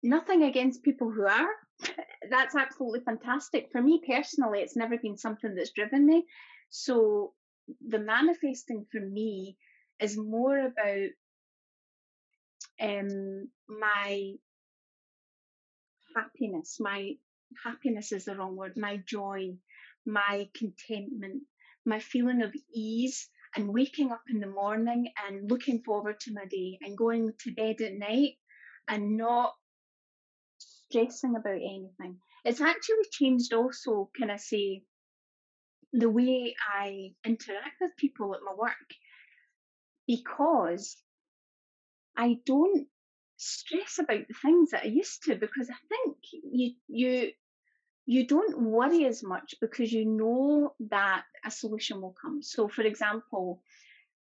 Nothing 0.02 0.42
against 0.42 0.82
people 0.82 1.10
who 1.10 1.26
are. 1.26 1.48
That's 2.30 2.54
absolutely 2.54 3.00
fantastic. 3.00 3.70
For 3.72 3.80
me 3.82 4.02
personally, 4.06 4.60
it's 4.60 4.76
never 4.76 4.98
been 4.98 5.16
something 5.16 5.54
that's 5.54 5.70
driven 5.72 6.04
me. 6.06 6.26
So 6.68 7.32
the 7.86 7.98
manifesting 7.98 8.86
for 8.92 9.00
me 9.00 9.56
is 10.00 10.16
more 10.18 10.58
about 10.58 11.10
um, 12.80 13.48
my 13.68 14.32
happiness. 16.14 16.78
My 16.80 17.12
happiness 17.64 18.12
is 18.12 18.24
the 18.24 18.36
wrong 18.36 18.56
word. 18.56 18.76
My 18.76 18.98
joy, 19.06 19.56
my 20.06 20.48
contentment, 20.54 21.42
my 21.84 22.00
feeling 22.00 22.42
of 22.42 22.54
ease 22.74 23.28
and 23.56 23.72
waking 23.72 24.12
up 24.12 24.22
in 24.28 24.40
the 24.40 24.46
morning 24.46 25.12
and 25.26 25.50
looking 25.50 25.82
forward 25.82 26.20
to 26.20 26.32
my 26.32 26.44
day 26.46 26.78
and 26.82 26.96
going 26.96 27.32
to 27.40 27.52
bed 27.54 27.80
at 27.80 27.94
night 27.94 28.34
and 28.88 29.16
not 29.16 29.54
stressing 30.58 31.36
about 31.36 31.54
anything. 31.56 32.18
It's 32.44 32.60
actually 32.60 33.04
changed 33.10 33.52
also, 33.52 34.10
can 34.16 34.30
I 34.30 34.36
say, 34.36 34.82
the 35.92 36.08
way 36.08 36.54
I 36.72 37.12
interact 37.24 37.80
with 37.80 37.96
people 37.96 38.34
at 38.34 38.40
my 38.44 38.54
work 38.54 38.72
because 40.06 40.96
I 42.16 42.38
don't 42.46 42.86
stress 43.40 43.98
about 43.98 44.28
the 44.28 44.34
things 44.42 44.70
that 44.70 44.82
I 44.84 44.88
used 44.88 45.24
to 45.24 45.34
because 45.34 45.70
I 45.70 45.80
think 45.88 46.16
you 46.32 46.74
you 46.88 47.32
you 48.06 48.26
don't 48.26 48.60
worry 48.60 49.06
as 49.06 49.22
much 49.22 49.54
because 49.60 49.92
you 49.92 50.04
know 50.04 50.74
that 50.90 51.24
a 51.44 51.50
solution 51.50 52.00
will 52.00 52.14
come. 52.20 52.42
So, 52.42 52.68
for 52.68 52.82
example, 52.82 53.62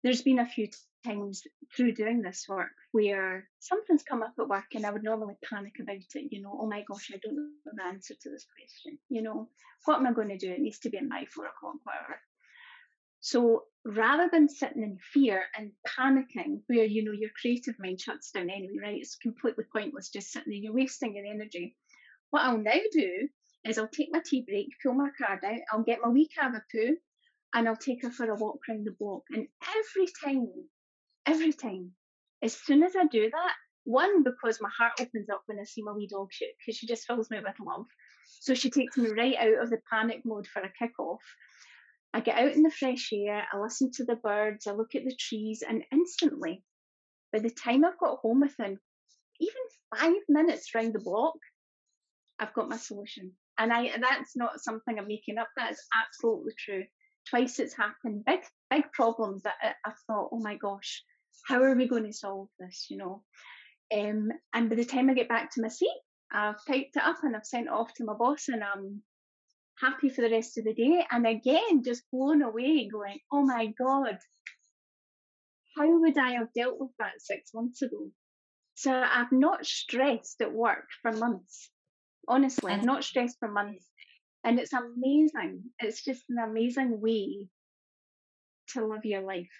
there's 0.02 0.22
been 0.22 0.38
a 0.38 0.46
few 0.46 0.68
times 1.04 1.42
through 1.74 1.92
doing 1.92 2.20
this 2.20 2.46
work 2.48 2.70
where 2.92 3.48
something's 3.58 4.02
come 4.02 4.22
up 4.22 4.34
at 4.38 4.48
work 4.48 4.74
and 4.74 4.84
I 4.84 4.90
would 4.90 5.02
normally 5.02 5.36
panic 5.42 5.76
about 5.80 5.96
it, 5.96 6.28
you 6.30 6.42
know, 6.42 6.56
oh 6.60 6.66
my 6.66 6.82
gosh, 6.86 7.10
I 7.12 7.18
don't 7.18 7.36
know 7.36 7.48
the 7.64 7.84
answer 7.84 8.14
to 8.14 8.30
this 8.30 8.46
question, 8.54 8.98
you 9.08 9.22
know, 9.22 9.48
what 9.86 9.96
am 9.96 10.06
I 10.06 10.12
going 10.12 10.28
to 10.28 10.38
do? 10.38 10.52
It 10.52 10.60
needs 10.60 10.80
to 10.80 10.90
be 10.90 10.98
in 10.98 11.08
my 11.08 11.24
four 11.34 11.46
o'clock, 11.46 11.76
whatever. 11.84 12.20
So 13.20 13.64
rather 13.84 14.28
than 14.30 14.48
sitting 14.48 14.82
in 14.82 14.98
fear 15.12 15.44
and 15.56 15.72
panicking, 15.86 16.62
where 16.66 16.84
you 16.84 17.04
know 17.04 17.12
your 17.12 17.30
creative 17.40 17.74
mind 17.78 18.00
shuts 18.00 18.30
down 18.30 18.50
anyway, 18.50 18.78
right? 18.82 18.98
It's 19.00 19.16
completely 19.16 19.64
pointless 19.72 20.10
just 20.10 20.32
sitting 20.32 20.52
there, 20.52 20.58
you're 20.58 20.74
wasting 20.74 21.16
your 21.16 21.26
energy. 21.26 21.76
What 22.30 22.42
I'll 22.42 22.58
now 22.58 22.80
do 22.92 23.28
is 23.64 23.78
I'll 23.78 23.88
take 23.88 24.08
my 24.10 24.22
tea 24.24 24.44
break, 24.46 24.68
pull 24.82 24.94
my 24.94 25.10
card 25.18 25.40
out, 25.44 25.60
I'll 25.72 25.82
get 25.82 26.00
my 26.02 26.08
wee 26.08 26.28
cavapoo, 26.38 26.92
and 27.54 27.68
I'll 27.68 27.76
take 27.76 28.02
her 28.02 28.10
for 28.10 28.30
a 28.30 28.34
walk 28.34 28.60
around 28.68 28.86
the 28.86 28.96
block. 28.98 29.22
And 29.30 29.46
every 29.62 30.06
time, 30.24 30.48
every 31.26 31.52
time, 31.52 31.92
as 32.42 32.54
soon 32.54 32.82
as 32.82 32.96
I 32.96 33.06
do 33.06 33.28
that, 33.30 33.52
one, 33.84 34.22
because 34.22 34.60
my 34.60 34.70
heart 34.76 35.00
opens 35.00 35.28
up 35.30 35.42
when 35.46 35.58
I 35.58 35.64
see 35.64 35.82
my 35.82 35.92
wee 35.92 36.06
dog 36.06 36.28
shoot, 36.32 36.48
because 36.58 36.78
she 36.78 36.86
just 36.86 37.06
fills 37.06 37.30
me 37.30 37.38
with 37.38 37.54
love. 37.66 37.86
So 38.40 38.54
she 38.54 38.70
takes 38.70 38.96
me 38.96 39.10
right 39.10 39.36
out 39.36 39.62
of 39.62 39.70
the 39.70 39.80
panic 39.90 40.22
mode 40.24 40.46
for 40.46 40.60
a 40.60 40.72
kick 40.78 40.98
off. 40.98 41.22
I 42.12 42.20
get 42.20 42.38
out 42.38 42.52
in 42.52 42.62
the 42.62 42.70
fresh 42.70 43.10
air, 43.12 43.46
I 43.52 43.58
listen 43.58 43.90
to 43.94 44.04
the 44.04 44.16
birds, 44.16 44.66
I 44.66 44.72
look 44.72 44.94
at 44.94 45.04
the 45.04 45.14
trees, 45.14 45.62
and 45.66 45.84
instantly, 45.92 46.62
by 47.32 47.38
the 47.38 47.50
time 47.50 47.84
I've 47.84 47.98
got 47.98 48.18
home 48.18 48.40
within 48.40 48.78
even 49.40 49.62
five 49.96 50.22
minutes 50.28 50.74
round 50.74 50.92
the 50.92 51.00
block, 51.00 51.36
I've 52.38 52.54
got 52.54 52.68
my 52.68 52.76
solution. 52.76 53.32
And 53.58 53.72
I 53.72 53.90
that's 54.00 54.36
not 54.36 54.60
something 54.60 54.98
I'm 54.98 55.06
making 55.06 55.38
up. 55.38 55.48
That 55.56 55.72
is 55.72 55.82
absolutely 55.94 56.52
true. 56.58 56.84
Twice 57.28 57.58
it's 57.58 57.76
happened. 57.76 58.24
Big 58.24 58.40
big 58.70 58.90
problems 58.92 59.42
that 59.42 59.54
I, 59.84 59.92
thought, 60.06 60.30
oh 60.32 60.40
my 60.40 60.56
gosh, 60.56 61.04
how 61.46 61.62
are 61.62 61.76
we 61.76 61.86
going 61.86 62.06
to 62.06 62.12
solve 62.12 62.48
this? 62.58 62.86
You 62.90 62.96
know. 62.96 63.22
Um, 63.92 64.30
and 64.54 64.70
by 64.70 64.76
the 64.76 64.84
time 64.84 65.10
I 65.10 65.14
get 65.14 65.28
back 65.28 65.52
to 65.52 65.62
my 65.62 65.68
seat, 65.68 66.00
I've 66.32 66.64
typed 66.66 66.96
it 66.96 67.02
up 67.02 67.18
and 67.22 67.36
I've 67.36 67.44
sent 67.44 67.66
it 67.66 67.72
off 67.72 67.92
to 67.94 68.04
my 68.04 68.14
boss, 68.14 68.48
and 68.48 68.62
I'm 68.64 69.02
happy 69.80 70.08
for 70.08 70.22
the 70.22 70.30
rest 70.30 70.58
of 70.58 70.64
the 70.64 70.74
day. 70.74 71.04
And 71.10 71.26
again, 71.26 71.82
just 71.84 72.02
blown 72.12 72.42
away, 72.42 72.88
going, 72.88 73.18
oh 73.32 73.42
my 73.42 73.72
god, 73.78 74.18
how 75.76 76.00
would 76.00 76.18
I 76.18 76.32
have 76.32 76.52
dealt 76.54 76.78
with 76.78 76.90
that 76.98 77.20
six 77.20 77.52
months 77.54 77.82
ago? 77.82 78.10
So 78.74 78.92
I've 78.92 79.32
not 79.32 79.66
stressed 79.66 80.40
at 80.40 80.52
work 80.52 80.86
for 81.02 81.12
months. 81.12 81.70
Honestly, 82.28 82.72
I've 82.72 82.84
not 82.84 83.04
stressed 83.04 83.36
for 83.38 83.50
months. 83.50 83.86
And 84.44 84.58
it's 84.58 84.72
amazing. 84.72 85.64
It's 85.78 86.02
just 86.02 86.22
an 86.30 86.38
amazing 86.38 87.00
way 87.00 87.48
to 88.70 88.86
live 88.86 89.04
your 89.04 89.22
life. 89.22 89.50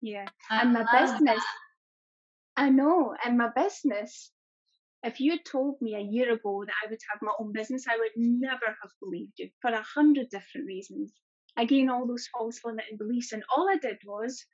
Yeah. 0.00 0.26
I 0.50 0.62
and 0.62 0.72
my 0.72 0.86
business, 0.98 1.36
that. 1.36 1.44
I 2.56 2.70
know, 2.70 3.14
and 3.24 3.36
my 3.36 3.50
business, 3.54 4.32
if 5.02 5.20
you 5.20 5.32
had 5.32 5.44
told 5.44 5.76
me 5.80 5.94
a 5.94 6.00
year 6.00 6.32
ago 6.32 6.64
that 6.66 6.74
I 6.84 6.90
would 6.90 7.00
have 7.10 7.22
my 7.22 7.32
own 7.38 7.52
business, 7.52 7.86
I 7.88 7.96
would 7.96 8.12
never 8.16 8.66
have 8.66 8.90
believed 9.00 9.32
you 9.38 9.50
for 9.60 9.70
a 9.70 9.82
hundred 9.82 10.28
different 10.30 10.66
reasons. 10.66 11.12
Again, 11.56 11.88
all 11.88 12.06
those 12.06 12.28
false 12.28 12.60
limiting 12.64 12.98
beliefs. 12.98 13.32
And 13.32 13.42
all 13.54 13.68
I 13.68 13.76
did 13.76 13.98
was 14.04 14.44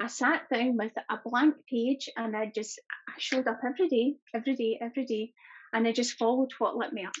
I 0.00 0.08
sat 0.08 0.48
down 0.52 0.76
with 0.76 0.92
a 0.96 1.18
blank 1.24 1.54
page 1.70 2.08
and 2.16 2.36
I 2.36 2.52
just 2.54 2.80
I 3.08 3.12
showed 3.18 3.46
up 3.46 3.60
every 3.64 3.88
day, 3.88 4.16
every 4.34 4.54
day, 4.54 4.78
every 4.80 5.04
day, 5.04 5.32
and 5.72 5.86
I 5.86 5.92
just 5.92 6.18
followed 6.18 6.52
what 6.58 6.76
lit 6.76 6.92
me 6.92 7.04
up. 7.04 7.14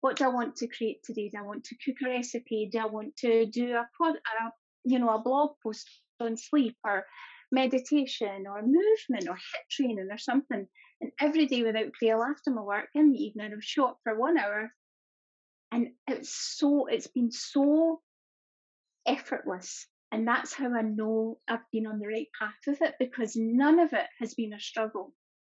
What 0.00 0.16
do 0.16 0.24
I 0.24 0.28
want 0.28 0.56
to 0.56 0.68
create 0.68 1.02
today? 1.04 1.28
Do 1.28 1.38
I 1.38 1.46
want 1.46 1.64
to 1.64 1.76
cook 1.84 1.96
a 2.04 2.10
recipe? 2.10 2.68
Do 2.70 2.78
I 2.78 2.86
want 2.86 3.16
to 3.18 3.46
do 3.46 3.74
a, 3.74 3.88
pod, 3.98 4.16
a 4.16 4.52
you 4.84 4.98
know 4.98 5.10
a 5.10 5.22
blog 5.22 5.56
post 5.62 5.88
on 6.20 6.36
sleep 6.36 6.76
or 6.84 7.04
meditation 7.50 8.46
or 8.46 8.62
movement 8.62 9.28
or 9.28 9.34
HIIT 9.34 9.68
training 9.70 10.08
or 10.10 10.18
something? 10.18 10.66
And 11.00 11.12
every 11.20 11.46
day 11.46 11.62
without 11.62 11.96
fail 12.00 12.22
after 12.22 12.50
my 12.50 12.62
work 12.62 12.88
in 12.94 13.12
the 13.12 13.18
evening, 13.18 13.46
I 13.46 13.54
would 13.54 13.64
show 13.64 13.86
up 13.86 13.98
for 14.02 14.18
one 14.18 14.38
hour, 14.38 14.72
and 15.70 15.88
it's 16.06 16.56
so 16.58 16.86
it's 16.86 17.06
been 17.06 17.30
so 17.30 18.00
effortless 19.06 19.86
and 20.10 20.26
that's 20.26 20.54
how 20.54 20.74
I 20.74 20.82
know 20.82 21.38
I've 21.48 21.70
been 21.70 21.86
on 21.86 21.98
the 21.98 22.06
right 22.06 22.28
path 22.38 22.54
with 22.66 22.80
it 22.80 22.94
because 22.98 23.36
none 23.36 23.78
of 23.78 23.92
it 23.92 24.06
has 24.20 24.34
been 24.34 24.54
a 24.54 24.60
struggle. 24.60 25.12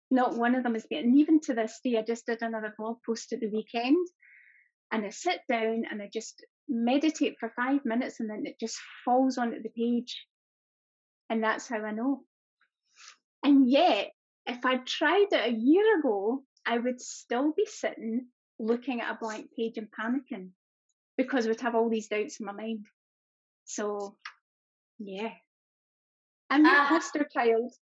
Not 0.10 0.38
one 0.38 0.56
of 0.56 0.64
them 0.64 0.76
has 0.76 0.86
been. 0.86 1.06
And 1.06 1.20
even 1.20 1.42
to 1.42 1.54
this 1.54 1.80
day, 1.84 1.98
I 1.98 2.04
just 2.04 2.26
did 2.26 2.42
another 2.42 2.74
blog 2.78 2.98
post 3.06 3.34
at 3.34 3.42
the 3.42 3.50
weekend 3.50 4.08
and 4.92 5.06
I 5.06 5.10
sit 5.10 5.42
down 5.50 5.84
and 5.90 6.02
I 6.02 6.10
just 6.14 6.46
meditate 6.70 7.36
for 7.40 7.52
five 7.56 7.82
minutes 7.84 8.20
and 8.20 8.30
then 8.30 8.44
it 8.46 8.56
just 8.60 8.78
falls 9.04 9.38
onto 9.38 9.62
the 9.62 9.70
page. 9.70 10.26
And 11.30 11.44
that's 11.44 11.68
how 11.68 11.84
I 11.84 11.92
know. 11.92 12.22
And 13.44 13.70
yet, 13.70 14.12
if 14.46 14.66
I 14.66 14.78
tried 14.78 15.28
it 15.32 15.54
a 15.54 15.58
year 15.58 16.00
ago, 16.00 16.44
I 16.66 16.78
would 16.78 17.02
still 17.02 17.52
be 17.52 17.66
sitting 17.66 18.28
looking 18.60 19.02
at 19.02 19.12
a 19.12 19.18
blank 19.20 19.50
page 19.56 19.78
and 19.78 19.88
panicking 19.92 20.50
because 21.18 21.46
I 21.46 21.50
would 21.50 21.62
have 21.62 21.76
all 21.76 21.90
these 21.90 22.08
doubts 22.08 22.40
in 22.40 22.46
my 22.46 22.52
mind. 22.52 22.86
So 23.66 24.16
yeah. 25.00 25.32
I'm 26.50 26.64
your 26.64 26.76
uh, 26.76 26.90
poster 26.90 27.28
child. 27.34 27.74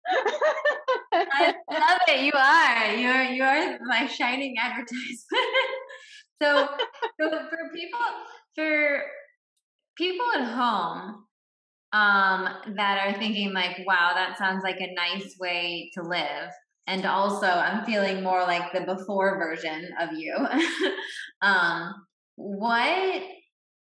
I 1.13 1.55
love 1.71 1.99
it. 2.09 2.21
You 2.25 2.33
are. 2.35 2.95
You're 2.95 3.35
you 3.35 3.43
are 3.43 3.79
my 3.83 4.07
shining 4.07 4.55
advertisement. 4.59 5.19
so, 6.43 6.69
so 7.21 7.31
for 7.31 7.71
people 7.75 7.99
for 8.55 9.03
people 9.97 10.27
at 10.37 10.45
home 10.45 11.25
um 11.93 12.49
that 12.77 13.07
are 13.07 13.19
thinking 13.19 13.53
like, 13.53 13.77
wow, 13.87 14.13
that 14.15 14.39
sounds 14.39 14.63
like 14.63 14.81
a 14.81 14.95
nice 14.95 15.37
way 15.39 15.91
to 15.95 16.03
live. 16.03 16.51
And 16.87 17.05
also 17.05 17.47
I'm 17.47 17.85
feeling 17.85 18.23
more 18.23 18.43
like 18.43 18.73
the 18.73 18.81
before 18.81 19.39
version 19.39 19.91
of 20.01 20.11
you. 20.13 20.35
um 21.43 21.95
what 22.37 23.23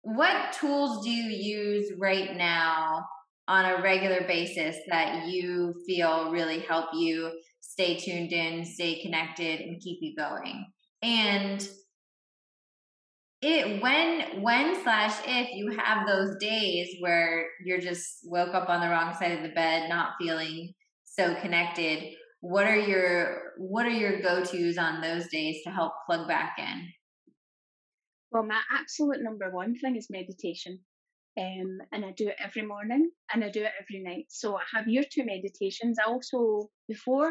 what 0.02 0.54
tools 0.54 1.04
do 1.04 1.10
you 1.10 1.30
use 1.30 1.92
right 1.98 2.36
now 2.36 3.06
on 3.48 3.66
a 3.66 3.82
regular 3.82 4.22
basis 4.28 4.78
that 4.90 5.28
you 5.28 5.74
feel 5.86 6.32
really 6.32 6.60
help 6.60 6.86
you 6.94 7.32
stay 7.60 7.98
tuned 7.98 8.32
in, 8.32 8.64
stay 8.66 9.02
connected, 9.02 9.60
and 9.60 9.82
keep 9.82 10.00
you 10.02 10.16
going? 10.16 10.66
And 11.02 11.68
it 13.42 13.82
when 13.82 14.42
when 14.42 14.82
slash 14.84 15.16
if 15.26 15.50
you 15.56 15.72
have 15.78 16.06
those 16.06 16.36
days 16.40 16.96
where 17.00 17.48
you're 17.64 17.80
just 17.80 18.20
woke 18.26 18.54
up 18.54 18.70
on 18.70 18.82
the 18.82 18.90
wrong 18.90 19.14
side 19.14 19.32
of 19.32 19.44
the 19.44 19.56
bed 19.56 19.88
not 19.90 20.14
feeling 20.20 20.74
so 21.06 21.36
connected 21.36 22.14
what 22.42 22.66
are 22.66 22.76
your 22.78 23.54
what 23.58 23.86
are 23.86 23.90
your 23.90 24.22
go-to's 24.22 24.78
on 24.78 25.02
those 25.02 25.28
days 25.28 25.62
to 25.64 25.72
help 25.72 25.94
plug 26.06 26.28
back 26.28 26.56
in 26.58 26.88
Well, 28.32 28.44
my 28.44 28.62
absolute 28.72 29.22
number 29.22 29.50
one 29.52 29.76
thing 29.80 29.96
is 29.96 30.08
meditation. 30.10 30.80
Um, 31.38 31.80
and 31.92 32.04
I 32.06 32.12
do 32.12 32.28
it 32.28 32.36
every 32.44 32.64
morning 32.64 33.10
and 33.34 33.44
I 33.44 33.50
do 33.50 33.64
it 33.64 33.72
every 33.80 34.04
night. 34.04 34.26
So 34.30 34.58
I 34.58 34.64
have 34.76 34.88
your 34.88 35.04
two 35.04 35.24
meditations. 35.26 35.98
I 36.00 36.10
also, 36.10 36.70
before, 36.88 37.28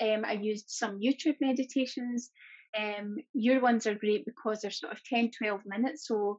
um, 0.00 0.24
I 0.24 0.32
used 0.32 0.66
some 0.68 0.98
YouTube 0.98 1.36
meditations. 1.40 2.30
Um, 2.76 3.16
your 3.32 3.60
ones 3.60 3.86
are 3.86 3.94
great 3.94 4.24
because 4.24 4.60
they're 4.60 4.70
sort 4.70 4.92
of 4.92 5.02
10, 5.04 5.30
12 5.38 5.60
minutes. 5.66 6.08
So 6.08 6.38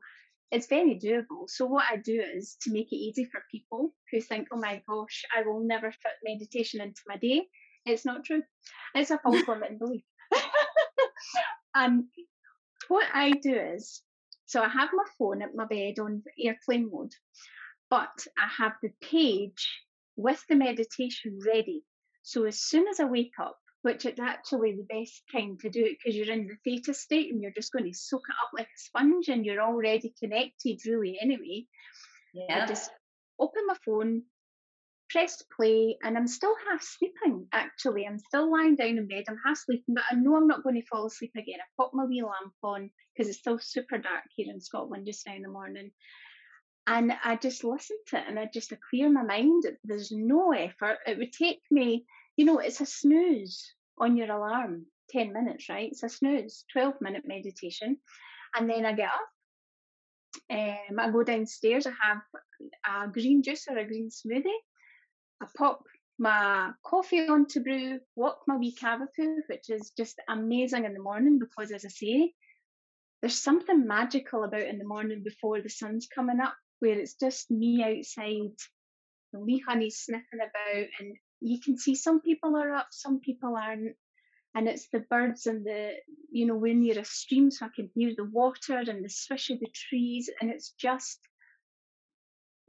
it's 0.52 0.68
very 0.68 1.00
doable. 1.00 1.50
So 1.50 1.66
what 1.66 1.86
I 1.90 1.98
do 1.98 2.22
is 2.22 2.58
to 2.62 2.72
make 2.72 2.92
it 2.92 2.98
easy 2.98 3.26
for 3.26 3.42
people 3.52 3.94
who 4.12 4.22
think, 4.22 4.50
oh 4.52 4.58
my 4.58 4.82
gosh, 4.88 5.24
I 5.36 5.42
will 5.42 5.62
never 5.62 5.92
fit 5.92 6.12
meditation 6.24 6.82
into 6.82 7.02
my 7.08 7.18
day. 7.18 7.44
It's 7.86 8.06
not 8.06 8.26
true. 8.26 8.44
It's 8.94 9.12
a 9.12 9.20
false 9.20 9.48
limiting 9.48 9.78
belief. 9.80 10.04
and 11.74 12.06
what 12.88 13.08
I 13.14 13.32
do 13.32 13.56
is, 13.56 14.02
so 14.46 14.62
I 14.62 14.70
have 14.70 14.90
my 14.94 15.06
phone 15.18 15.42
at 15.42 15.56
my 15.56 15.66
bed 15.66 16.00
on 16.00 16.24
airplane 16.40 16.90
mode, 16.92 17.14
but 17.90 18.26
I 18.38 18.48
have 18.64 18.74
the 18.82 18.92
page 19.02 19.70
with 20.16 20.44
the 20.48 20.56
meditation 20.56 21.40
ready. 21.46 21.84
So 22.24 22.46
as 22.46 22.60
soon 22.60 22.88
as 22.88 23.00
I 23.00 23.06
wake 23.06 23.34
up, 23.40 23.58
which 23.86 24.04
is 24.04 24.20
actually 24.20 24.76
the 24.76 24.88
best 24.90 25.22
time 25.32 25.60
to 25.62 25.70
do 25.70 25.86
it 25.86 25.96
because 26.04 26.16
you're 26.16 26.34
in 26.34 26.48
the 26.48 26.58
theta 26.64 26.92
state 26.92 27.32
and 27.32 27.40
you're 27.40 27.52
just 27.52 27.72
going 27.72 27.86
to 27.86 27.96
soak 27.96 28.24
it 28.28 28.36
up 28.44 28.50
like 28.52 28.66
a 28.66 28.80
sponge 28.80 29.28
and 29.28 29.46
you're 29.46 29.62
already 29.62 30.12
connected 30.20 30.80
really 30.88 31.20
anyway. 31.22 31.64
Yeah. 32.34 32.64
I 32.64 32.66
just 32.66 32.90
open 33.40 33.62
my 33.68 33.76
phone, 33.86 34.24
press 35.12 35.44
play, 35.56 35.98
and 36.02 36.18
I'm 36.18 36.26
still 36.26 36.56
half 36.68 36.82
sleeping 36.82 37.46
actually. 37.54 38.08
I'm 38.08 38.18
still 38.18 38.52
lying 38.52 38.76
down 38.76 38.98
in 38.98 39.08
bed, 39.08 39.26
I'm 39.30 39.38
half 39.46 39.60
sleeping, 39.60 39.94
but 39.94 40.04
I 40.10 40.16
know 40.16 40.36
I'm 40.36 40.48
not 40.48 40.64
going 40.64 40.82
to 40.82 40.88
fall 40.88 41.06
asleep 41.06 41.34
again. 41.38 41.60
I 41.60 41.70
pop 41.78 41.92
my 41.94 42.06
wee 42.06 42.24
lamp 42.24 42.56
on 42.64 42.90
because 43.16 43.30
it's 43.30 43.38
still 43.38 43.60
super 43.60 44.00
dark 44.00 44.24
here 44.36 44.48
in 44.52 44.62
Scotland 44.62 45.06
just 45.06 45.28
now 45.28 45.36
in 45.36 45.44
the 45.44 45.50
morning. 45.50 45.92
And 46.88 47.14
I 47.24 47.36
just 47.36 47.64
listen 47.64 47.98
to 48.08 48.18
it 48.18 48.24
and 48.28 48.40
I 48.40 48.50
just 48.52 48.74
clear 48.90 49.12
my 49.12 49.22
mind. 49.22 49.64
There's 49.84 50.12
no 50.12 50.54
effort. 50.54 50.98
It 51.06 51.20
would 51.20 51.34
take 51.34 51.62
me 51.70 52.06
you 52.38 52.46
know, 52.46 52.60
it's 52.60 52.82
a 52.82 52.86
snooze 52.86 53.74
on 53.98 54.18
your 54.18 54.32
alarm, 54.32 54.86
10 55.10 55.34
minutes, 55.34 55.70
right? 55.70 55.90
It's 55.92 56.04
a 56.04 56.10
snooze, 56.10 56.66
12 56.74 56.96
minute 57.02 57.24
meditation. 57.26 57.98
And 58.56 58.70
then 58.70 58.86
I 58.86 58.94
get 58.94 59.10
up, 59.10 59.30
um, 60.52 61.00
I 61.00 61.10
go 61.12 61.24
downstairs, 61.24 61.88
I 61.88 61.94
have 62.02 62.22
a 62.88 63.12
green 63.12 63.44
juice 63.44 63.66
or 63.70 63.78
a 63.78 63.86
green 63.86 64.10
smoothie. 64.10 64.62
I 65.42 65.48
pop 65.58 65.84
my 66.18 66.72
coffee 66.86 67.28
on 67.28 67.46
to 67.48 67.60
brew, 67.60 68.00
walk 68.16 68.40
my 68.48 68.56
wee 68.56 68.76
cavapoo, 68.76 69.40
which 69.48 69.70
is 69.70 69.92
just 69.98 70.22
amazing 70.30 70.86
in 70.86 70.94
the 70.94 71.02
morning 71.02 71.40
because, 71.40 71.72
as 71.72 71.86
I 71.86 71.90
say, 71.90 72.34
there's 73.22 73.42
something 73.42 73.88
magical 73.88 74.44
about 74.44 74.62
in 74.62 74.78
the 74.78 74.86
morning 74.86 75.24
before 75.24 75.62
the 75.62 75.70
sun's 75.70 76.08
coming 76.08 76.40
up 76.40 76.56
where 76.80 77.00
it's 77.00 77.16
just 77.16 77.50
me 77.52 77.84
outside, 77.84 78.56
the 79.34 79.40
wee 79.40 79.64
honey 79.68 79.90
sniffing 79.90 80.40
about, 80.40 80.88
and 81.00 81.16
you 81.42 81.60
can 81.60 81.78
see 81.78 81.96
some 81.96 82.22
people 82.22 82.56
are 82.56 82.74
up, 82.74 82.88
some 82.92 83.20
people 83.20 83.56
aren't. 83.56 83.96
And 84.56 84.70
it's 84.70 84.88
the 84.88 85.00
birds 85.00 85.48
and 85.48 85.66
the, 85.66 85.92
you 86.32 86.46
know, 86.46 86.56
we're 86.56 86.74
near 86.74 86.98
a 86.98 87.04
stream, 87.04 87.52
so 87.52 87.66
I 87.66 87.70
can 87.76 87.90
hear 87.94 88.14
the 88.16 88.24
water 88.24 88.78
and 88.78 89.04
the 89.04 89.10
swish 89.10 89.50
of 89.50 89.60
the 89.60 89.68
trees. 89.74 90.30
And 90.40 90.50
it's 90.50 90.74
just, 90.80 91.20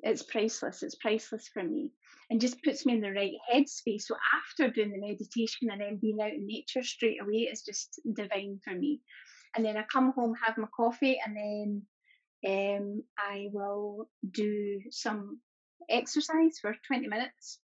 it's 0.00 0.24
priceless. 0.24 0.82
It's 0.82 0.96
priceless 0.96 1.48
for 1.48 1.62
me 1.62 1.92
and 2.30 2.40
just 2.40 2.62
puts 2.62 2.84
me 2.84 2.94
in 2.94 3.00
the 3.00 3.12
right 3.12 3.32
headspace. 3.52 4.02
So 4.02 4.16
after 4.34 4.68
doing 4.68 4.92
the 4.92 4.98
meditation 4.98 5.70
and 5.70 5.80
then 5.80 5.98
being 6.00 6.20
out 6.20 6.32
in 6.32 6.46
nature 6.46 6.82
straight 6.82 7.22
away 7.22 7.48
is 7.52 7.62
just 7.62 8.00
divine 8.14 8.60
for 8.64 8.74
me. 8.74 9.00
And 9.54 9.64
then 9.64 9.76
I 9.76 9.84
come 9.84 10.12
home, 10.12 10.34
have 10.44 10.58
my 10.58 10.66
coffee, 10.76 11.18
and 11.24 11.36
then 11.36 11.82
um, 12.46 13.02
I 13.16 13.48
will 13.52 14.08
do 14.28 14.80
some 14.90 15.40
exercise 15.88 16.58
for 16.60 16.74
20 16.88 17.06
minutes 17.06 17.60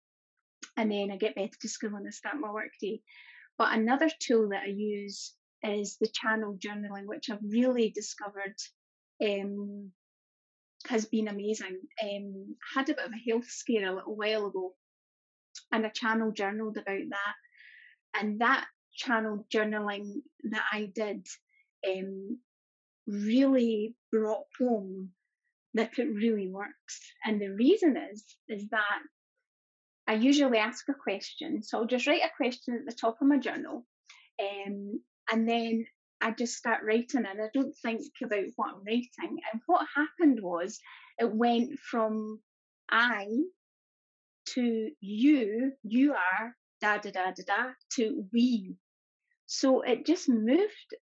and 0.80 0.90
then 0.90 1.10
I 1.12 1.18
get 1.18 1.34
back 1.34 1.50
to 1.60 1.68
school 1.68 1.94
and 1.94 2.06
I 2.06 2.10
start 2.10 2.36
my 2.40 2.50
work 2.50 2.70
day. 2.80 3.02
But 3.58 3.74
another 3.76 4.08
tool 4.18 4.48
that 4.48 4.62
I 4.62 4.70
use 4.70 5.34
is 5.62 5.98
the 6.00 6.08
channel 6.08 6.56
journaling, 6.58 7.04
which 7.04 7.28
I've 7.28 7.44
really 7.46 7.90
discovered 7.90 8.54
um, 9.22 9.90
has 10.88 11.04
been 11.04 11.28
amazing. 11.28 11.80
Um, 12.02 12.56
had 12.74 12.88
a 12.88 12.94
bit 12.94 13.04
of 13.04 13.12
a 13.12 13.30
health 13.30 13.44
scare 13.50 13.90
a 13.90 13.94
little 13.94 14.16
while 14.16 14.46
ago, 14.46 14.72
and 15.70 15.84
I 15.84 15.90
channel 15.90 16.32
journaled 16.32 16.78
about 16.78 17.04
that. 17.10 18.18
And 18.18 18.40
that 18.40 18.64
channel 18.94 19.46
journaling 19.54 20.22
that 20.44 20.64
I 20.72 20.90
did 20.94 21.26
um, 21.86 22.38
really 23.06 23.94
brought 24.10 24.46
home 24.58 25.10
that 25.74 25.98
it 25.98 26.08
really 26.08 26.48
works. 26.48 27.00
And 27.22 27.38
the 27.38 27.50
reason 27.50 27.98
is 27.98 28.24
is 28.48 28.66
that 28.70 29.00
I 30.10 30.14
usually 30.14 30.58
ask 30.58 30.88
a 30.88 30.92
question. 30.92 31.62
So 31.62 31.78
I'll 31.78 31.86
just 31.86 32.08
write 32.08 32.24
a 32.24 32.36
question 32.36 32.74
at 32.74 32.84
the 32.84 33.00
top 33.00 33.18
of 33.22 33.28
my 33.28 33.38
journal. 33.38 33.86
Um, 34.42 35.00
and 35.30 35.48
then 35.48 35.86
I 36.20 36.32
just 36.32 36.56
start 36.56 36.82
writing 36.82 37.26
and 37.26 37.40
I 37.40 37.46
don't 37.54 37.76
think 37.80 38.02
about 38.20 38.42
what 38.56 38.70
I'm 38.74 38.84
writing. 38.84 39.38
And 39.52 39.62
what 39.66 39.86
happened 39.94 40.40
was 40.42 40.80
it 41.16 41.32
went 41.32 41.78
from 41.78 42.40
I 42.90 43.28
to 44.54 44.90
you, 45.00 45.74
you 45.84 46.14
are, 46.14 46.56
da 46.80 46.98
da 46.98 47.12
da 47.12 47.26
da 47.26 47.44
da, 47.46 47.70
to 47.92 48.24
we. 48.32 48.74
So 49.46 49.82
it 49.82 50.06
just 50.06 50.28
moved 50.28 50.94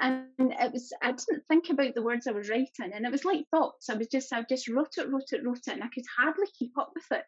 and 0.00 0.26
it 0.38 0.72
was 0.72 0.92
I 1.02 1.12
didn't 1.12 1.44
think 1.48 1.70
about 1.70 1.94
the 1.94 2.02
words 2.02 2.26
I 2.26 2.32
was 2.32 2.48
writing, 2.48 2.92
and 2.94 3.04
it 3.04 3.12
was 3.12 3.24
like 3.24 3.46
thoughts. 3.50 3.88
I 3.88 3.94
was 3.94 4.08
just 4.08 4.32
I 4.32 4.42
just 4.48 4.68
wrote 4.68 4.94
it, 4.98 5.10
wrote 5.10 5.32
it, 5.32 5.44
wrote 5.44 5.66
it, 5.66 5.74
and 5.74 5.82
I 5.82 5.88
could 5.94 6.04
hardly 6.16 6.46
keep 6.58 6.76
up 6.78 6.92
with 6.94 7.18
it. 7.18 7.24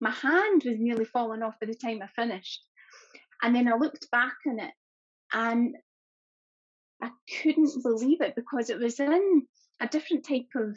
My 0.00 0.10
hand 0.10 0.62
was 0.64 0.76
nearly 0.78 1.04
falling 1.04 1.42
off 1.42 1.54
by 1.60 1.66
the 1.66 1.74
time 1.74 2.00
I 2.02 2.06
finished, 2.08 2.64
and 3.42 3.54
then 3.54 3.68
I 3.68 3.76
looked 3.76 4.10
back 4.10 4.34
on 4.46 4.60
it, 4.60 4.72
and 5.32 5.76
I 7.02 7.10
couldn't 7.42 7.82
believe 7.82 8.20
it 8.20 8.34
because 8.36 8.70
it 8.70 8.78
was 8.78 9.00
in 9.00 9.46
a 9.80 9.88
different 9.88 10.26
type 10.26 10.48
of 10.56 10.76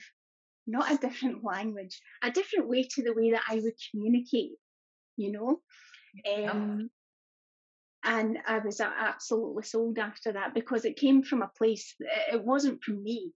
not 0.66 0.92
a 0.92 0.98
different 0.98 1.44
language, 1.44 2.00
a 2.24 2.32
different 2.32 2.70
way 2.70 2.88
to 2.92 3.04
the 3.04 3.14
way 3.14 3.32
that 3.32 3.44
I 3.50 3.56
would 3.56 3.74
communicate, 3.92 4.52
you 5.18 5.32
know. 5.32 5.60
Um, 6.48 6.90
and 8.04 8.38
I 8.46 8.60
was 8.60 8.82
absolutely 8.82 9.64
sold 9.64 9.98
after 9.98 10.34
that 10.34 10.54
because 10.54 10.86
it 10.86 10.98
came 10.98 11.24
from 11.24 11.42
a 11.42 11.52
place, 11.58 11.96
it 12.32 12.44
wasn't 12.44 12.84
from 12.84 13.02
me. 13.04 13.32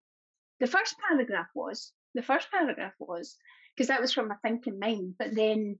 The 0.59 0.67
first 0.67 0.95
paragraph 1.07 1.47
was, 1.55 1.93
the 2.13 2.21
first 2.21 2.49
paragraph 2.51 2.93
was, 2.99 3.37
because 3.75 3.87
that 3.87 4.01
was 4.01 4.13
from 4.13 4.27
my 4.27 4.35
thinking 4.41 4.79
mind, 4.79 5.15
but 5.17 5.35
then 5.35 5.77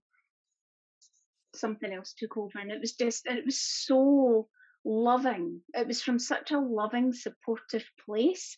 something 1.56 1.92
else 1.92 2.14
took 2.18 2.38
over 2.38 2.60
and 2.60 2.72
it 2.72 2.80
was 2.80 2.94
just, 2.94 3.26
it 3.26 3.46
was 3.46 3.60
so 3.60 4.48
loving. 4.86 5.62
It 5.74 5.88
was 5.88 6.02
from 6.02 6.20
such 6.20 6.52
a 6.52 6.60
loving, 6.60 7.12
supportive 7.14 7.86
place 8.06 8.58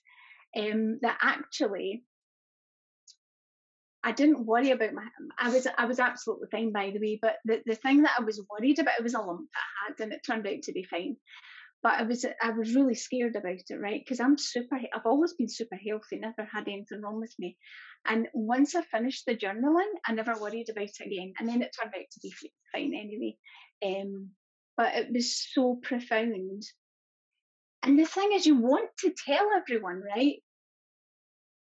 um, 0.56 1.00
that 1.02 1.18
actually 1.22 2.04
I 4.04 4.14
didn't 4.14 4.46
worry 4.46 4.72
about 4.72 4.94
my. 4.94 5.04
I 5.38 5.50
was 5.50 5.68
I 5.78 5.86
was 5.86 6.00
absolutely 6.00 6.48
fine 6.52 6.72
by 6.72 6.92
the 6.92 7.00
way, 7.00 7.20
but 7.22 7.36
the, 7.44 7.62
the 7.66 7.76
thing 7.76 8.04
that 8.04 8.16
I 8.18 8.24
was 8.24 8.42
worried 8.50 8.80
about 8.80 9.04
was 9.04 9.14
a 9.14 9.20
lump 9.20 9.50
that 9.54 9.60
I 9.60 9.88
had, 9.88 10.00
and 10.04 10.14
it 10.14 10.22
turned 10.26 10.48
out 10.48 10.62
to 10.64 10.72
be 10.72 10.84
fine. 10.84 11.18
But 11.84 11.94
I 11.94 12.04
was 12.04 12.26
I 12.42 12.52
was 12.52 12.76
really 12.76 12.96
scared 12.96 13.36
about 13.36 13.60
it, 13.70 13.76
right? 13.80 14.02
Because 14.04 14.22
I'm 14.22 14.38
super. 14.38 14.80
I've 14.94 15.06
always 15.06 15.34
been 15.34 15.50
super 15.50 15.76
healthy, 15.76 16.18
never 16.20 16.48
had 16.50 16.68
anything 16.68 17.02
wrong 17.02 17.20
with 17.20 17.34
me. 17.40 17.58
And 18.06 18.28
once 18.34 18.74
I 18.74 18.84
finished 18.84 19.26
the 19.26 19.36
journaling, 19.36 19.92
I 20.06 20.14
never 20.14 20.34
worried 20.40 20.70
about 20.70 20.84
it 20.84 21.06
again. 21.06 21.34
And 21.38 21.50
then 21.50 21.62
it 21.62 21.76
turned 21.78 21.94
out 21.94 22.06
to 22.12 22.20
be 22.22 22.34
fine 22.72 22.94
anyway. 22.94 23.36
Um, 23.86 24.30
but 24.78 24.96
it 24.96 25.12
was 25.12 25.46
so 25.54 25.78
profound. 25.84 26.64
And 27.84 28.00
the 28.00 28.06
thing 28.06 28.32
is, 28.34 28.46
you 28.46 28.56
want 28.56 28.90
to 29.00 29.14
tell 29.26 29.48
everyone, 29.58 30.02
right? 30.16 30.38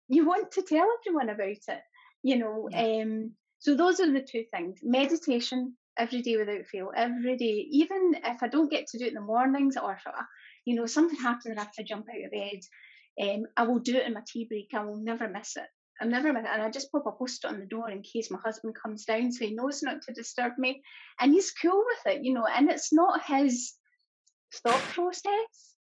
You 0.09 0.27
want 0.27 0.53
to 0.53 0.63
tell 0.63 0.87
everyone 1.01 1.29
about 1.29 1.47
it 1.49 1.81
you 2.25 2.37
know 2.39 2.69
yeah. 2.73 3.03
um 3.03 3.31
so 3.65 3.75
those 3.75 3.99
are 3.99 4.13
the 4.13 4.21
two 4.21 4.45
things. 4.55 4.81
Meditation 4.83 5.75
every 5.97 6.21
day 6.21 6.37
without 6.37 6.67
fail 6.67 6.91
every 6.95 7.39
day. 7.39 7.67
Even 7.71 8.15
if 8.23 8.43
i 8.43 8.49
don't 8.49 8.71
get 8.71 8.89
to 8.89 8.99
do 8.99 9.05
it 9.07 9.09
in 9.09 9.15
the 9.15 9.21
mornings 9.23 9.77
or 9.77 9.93
if 9.93 10.03
I, 10.07 10.25
you 10.67 10.75
know 10.75 10.87
something 10.87 11.19
happens 11.19 11.47
and 11.47 11.59
i 11.59 11.63
have 11.63 11.73
to 11.75 11.85
jump 11.85 12.07
out 12.11 12.25
of 12.25 12.31
bed 12.31 12.61
um, 13.23 13.47
i 13.57 13.63
will 13.63 13.79
do 13.79 13.97
it 13.97 14.07
in 14.07 14.13
my 14.13 14.23
tea 14.27 14.45
break. 14.45 14.69
I 14.75 14.85
will 14.85 14.97
never 14.97 15.29
miss 15.29 15.57
it. 15.57 15.71
I'm 16.01 16.11
never 16.11 16.33
miss 16.33 16.45
it. 16.45 16.51
And 16.53 16.63
i 16.63 16.71
just 16.71 16.93
pop 16.93 17.07
a 17.07 17.13
post 17.13 17.47
on 17.47 17.59
the 17.59 17.67
door 17.67 17.89
in 17.91 18.03
case 18.03 18.31
my 18.31 18.39
husband 18.45 18.75
comes 18.75 19.07
down 19.07 19.33
so 19.33 19.47
he 19.47 19.55
knows 19.55 19.83
not 19.83 20.03
to 20.03 20.13
disturb 20.13 20.59
me. 20.59 20.83
And 21.21 21.33
he's 21.33 21.53
cool 21.53 21.85
with 21.87 22.15
it 22.15 22.25
you 22.25 22.35
know 22.35 22.47
and 22.47 22.71
it's 22.71 22.93
not 22.93 23.25
his 23.25 23.73
thought 24.63 24.83
process 24.93 25.75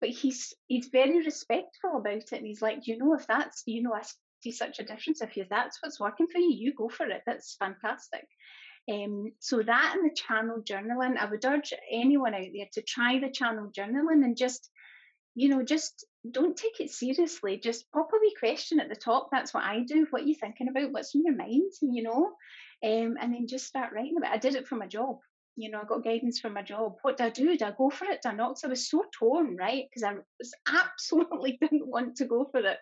but 0.00 0.08
he's 0.08 0.54
he's 0.68 0.88
very 0.90 1.22
respectful 1.22 1.98
about 1.98 2.14
it. 2.14 2.32
And 2.32 2.46
he's 2.46 2.62
like 2.62 2.86
you 2.86 2.96
know 2.96 3.14
if 3.14 3.26
that's 3.26 3.62
you 3.66 3.82
know 3.82 3.92
I 3.92 4.02
see 4.42 4.52
such 4.52 4.78
a 4.78 4.84
difference. 4.84 5.20
If 5.20 5.36
you 5.36 5.46
that's 5.48 5.78
what's 5.82 6.00
working 6.00 6.26
for 6.26 6.38
you, 6.38 6.50
you 6.50 6.74
go 6.74 6.88
for 6.88 7.06
it. 7.06 7.22
That's 7.26 7.56
fantastic. 7.58 8.26
Um, 8.90 9.32
so 9.38 9.62
that 9.62 9.94
and 9.94 10.10
the 10.10 10.14
channel 10.14 10.62
journaling, 10.62 11.16
I 11.16 11.26
would 11.26 11.44
urge 11.44 11.72
anyone 11.90 12.34
out 12.34 12.46
there 12.52 12.66
to 12.72 12.82
try 12.82 13.20
the 13.20 13.30
channel 13.30 13.70
journaling 13.76 14.24
and 14.24 14.36
just, 14.36 14.68
you 15.34 15.48
know, 15.48 15.62
just 15.62 16.06
don't 16.28 16.56
take 16.56 16.80
it 16.80 16.90
seriously. 16.90 17.60
Just 17.62 17.90
pop 17.92 18.10
a 18.12 18.18
wee 18.20 18.34
question 18.38 18.80
at 18.80 18.88
the 18.88 18.96
top. 18.96 19.28
That's 19.30 19.54
what 19.54 19.64
I 19.64 19.80
do. 19.86 20.06
What 20.10 20.22
are 20.22 20.26
you 20.26 20.34
thinking 20.34 20.68
about? 20.68 20.92
What's 20.92 21.14
in 21.14 21.24
your 21.24 21.36
mind? 21.36 21.72
You 21.82 22.02
know, 22.02 22.24
um, 22.82 23.16
and 23.20 23.34
then 23.34 23.46
just 23.46 23.66
start 23.66 23.92
writing 23.92 24.16
about. 24.16 24.32
It. 24.32 24.34
I 24.34 24.38
did 24.38 24.54
it 24.54 24.66
for 24.66 24.76
my 24.76 24.86
job. 24.86 25.18
You 25.56 25.70
know, 25.70 25.80
I 25.82 25.84
got 25.84 26.04
guidance 26.04 26.40
for 26.40 26.48
my 26.48 26.62
job. 26.62 26.96
What 27.02 27.18
do 27.18 27.24
I 27.24 27.30
do? 27.30 27.56
Do 27.56 27.64
I 27.66 27.72
go 27.76 27.90
for 27.90 28.06
it? 28.06 28.20
Do 28.22 28.30
I 28.30 28.34
not? 28.34 28.58
So 28.58 28.68
I 28.68 28.70
was 28.70 28.88
so 28.88 29.04
torn, 29.12 29.56
right? 29.56 29.84
Because 29.90 30.04
I 30.04 30.14
was 30.38 30.54
absolutely 30.68 31.58
didn't 31.60 31.86
want 31.86 32.16
to 32.16 32.24
go 32.24 32.48
for 32.50 32.60
it. 32.60 32.78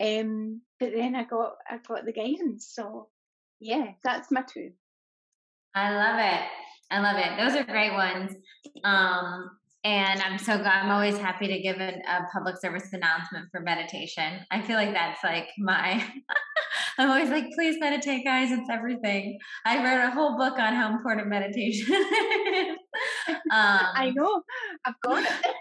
Um, 0.00 0.62
but 0.78 0.92
then 0.94 1.14
I 1.14 1.24
got 1.24 1.56
I 1.68 1.78
got 1.86 2.04
the 2.04 2.12
guidance. 2.12 2.70
So 2.72 3.08
yeah, 3.60 3.92
that's 4.02 4.30
my 4.30 4.42
two. 4.42 4.72
I 5.74 5.94
love 5.94 6.18
it. 6.18 6.46
I 6.90 7.00
love 7.00 7.16
it. 7.18 7.38
Those 7.38 7.60
are 7.60 7.64
great 7.64 7.92
ones. 7.92 8.34
Um, 8.82 9.50
and 9.84 10.20
I'm 10.20 10.38
so 10.38 10.58
glad. 10.58 10.84
I'm 10.84 10.90
always 10.90 11.16
happy 11.16 11.46
to 11.46 11.58
give 11.60 11.76
a, 11.80 11.94
a 12.06 12.26
public 12.32 12.60
service 12.60 12.92
announcement 12.92 13.48
for 13.50 13.60
meditation. 13.60 14.40
I 14.50 14.60
feel 14.60 14.76
like 14.76 14.92
that's 14.92 15.22
like 15.24 15.48
my. 15.58 16.04
I'm 16.98 17.08
always 17.08 17.30
like, 17.30 17.46
please 17.54 17.76
meditate, 17.80 18.24
guys. 18.24 18.50
It's 18.50 18.68
everything. 18.70 19.38
I 19.64 19.82
wrote 19.82 20.06
a 20.06 20.10
whole 20.10 20.36
book 20.36 20.58
on 20.58 20.74
how 20.74 20.90
important 20.92 21.28
meditation 21.28 21.94
is. 21.94 22.76
Um, 23.28 23.38
I 23.52 24.12
know. 24.14 24.42
I've 24.84 25.00
got 25.02 25.24
it. 25.24 25.54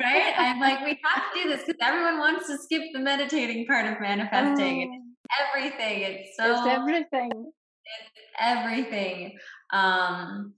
Right? 0.00 0.34
I'm 0.36 0.60
like, 0.60 0.84
we 0.84 0.98
have 1.04 1.32
to 1.32 1.42
do 1.42 1.48
this 1.48 1.64
because 1.64 1.78
everyone 1.82 2.18
wants 2.18 2.46
to 2.48 2.58
skip 2.58 2.82
the 2.92 3.00
meditating 3.00 3.66
part 3.66 3.86
of 3.86 4.00
manifesting. 4.00 5.14
It's 5.24 5.40
everything. 5.48 6.02
It's 6.02 6.36
so. 6.36 6.52
It's 6.52 6.66
everything. 6.66 7.30
It's 7.84 8.26
everything. 8.40 9.38
Um, 9.72 10.54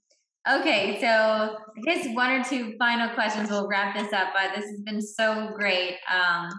okay, 0.48 0.98
so 1.00 1.06
I 1.06 1.80
guess 1.84 2.06
one 2.14 2.30
or 2.30 2.44
two 2.44 2.74
final 2.78 3.08
questions. 3.14 3.50
We'll 3.50 3.68
wrap 3.68 3.96
this 3.96 4.12
up. 4.12 4.28
But 4.34 4.54
this 4.54 4.68
has 4.68 4.80
been 4.80 5.00
so 5.00 5.50
great. 5.56 5.96
Um, 6.12 6.50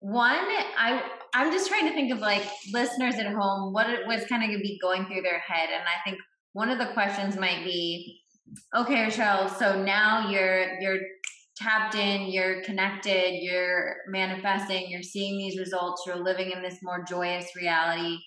one, 0.00 0.34
I 0.34 1.02
I'm 1.34 1.52
just 1.52 1.68
trying 1.68 1.88
to 1.88 1.94
think 1.94 2.12
of 2.12 2.20
like 2.20 2.42
listeners 2.72 3.16
at 3.16 3.26
home. 3.26 3.72
What 3.72 3.90
it 3.90 4.06
was 4.06 4.24
kind 4.26 4.42
of 4.42 4.48
going 4.48 4.58
to 4.58 4.62
be 4.62 4.78
going 4.80 5.06
through 5.06 5.22
their 5.22 5.40
head, 5.40 5.68
and 5.72 5.82
I 5.82 6.08
think 6.08 6.20
one 6.52 6.70
of 6.70 6.78
the 6.78 6.86
questions 6.86 7.36
might 7.36 7.64
be, 7.64 8.20
okay, 8.74 9.04
Rochelle. 9.04 9.48
So 9.48 9.82
now 9.82 10.30
you're 10.30 10.80
you're 10.80 10.98
tapped 11.58 11.94
in, 11.94 12.30
you're 12.30 12.62
connected, 12.62 13.38
you're 13.42 13.96
manifesting, 14.08 14.88
you're 14.88 15.02
seeing 15.02 15.38
these 15.38 15.58
results, 15.58 16.02
you're 16.06 16.22
living 16.22 16.50
in 16.50 16.62
this 16.62 16.78
more 16.82 17.04
joyous 17.08 17.46
reality. 17.56 18.18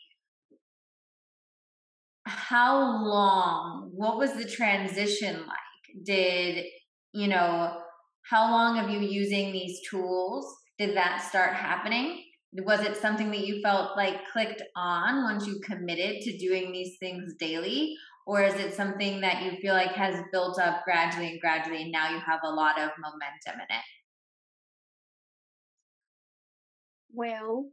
How 2.25 3.03
long 3.03 3.91
what 3.93 4.17
was 4.17 4.34
the 4.34 4.45
transition 4.45 5.38
like? 5.47 6.05
Did 6.05 6.65
you 7.13 7.27
know 7.27 7.82
how 8.29 8.51
long 8.51 8.79
of 8.79 8.89
you 8.89 8.99
using 8.99 9.51
these 9.51 9.79
tools 9.89 10.45
did 10.77 10.95
that 10.95 11.21
start 11.27 11.53
happening? 11.53 12.23
Was 12.53 12.82
it 12.82 12.97
something 12.97 13.32
that 13.32 13.45
you 13.47 13.61
felt 13.61 13.95
like 13.95 14.27
clicked 14.32 14.61
on 14.75 15.23
once 15.23 15.47
you 15.47 15.59
committed 15.65 16.21
to 16.21 16.38
doing 16.38 16.71
these 16.71 16.97
things 16.99 17.34
daily 17.39 17.95
or 18.26 18.43
is 18.43 18.55
it 18.55 18.74
something 18.74 19.22
that 19.22 19.43
you 19.43 19.57
feel 19.61 19.74
like 19.74 19.93
has 19.93 20.24
built 20.32 20.59
up 20.59 20.84
gradually 20.84 21.30
and 21.32 21.41
gradually 21.41 21.84
and 21.84 21.91
now 21.91 22.11
you 22.11 22.19
have 22.19 22.41
a 22.43 22.49
lot 22.49 22.80
of 22.80 22.89
momentum 22.99 23.55
in 23.55 23.76
it 23.76 23.84
well 27.13 27.65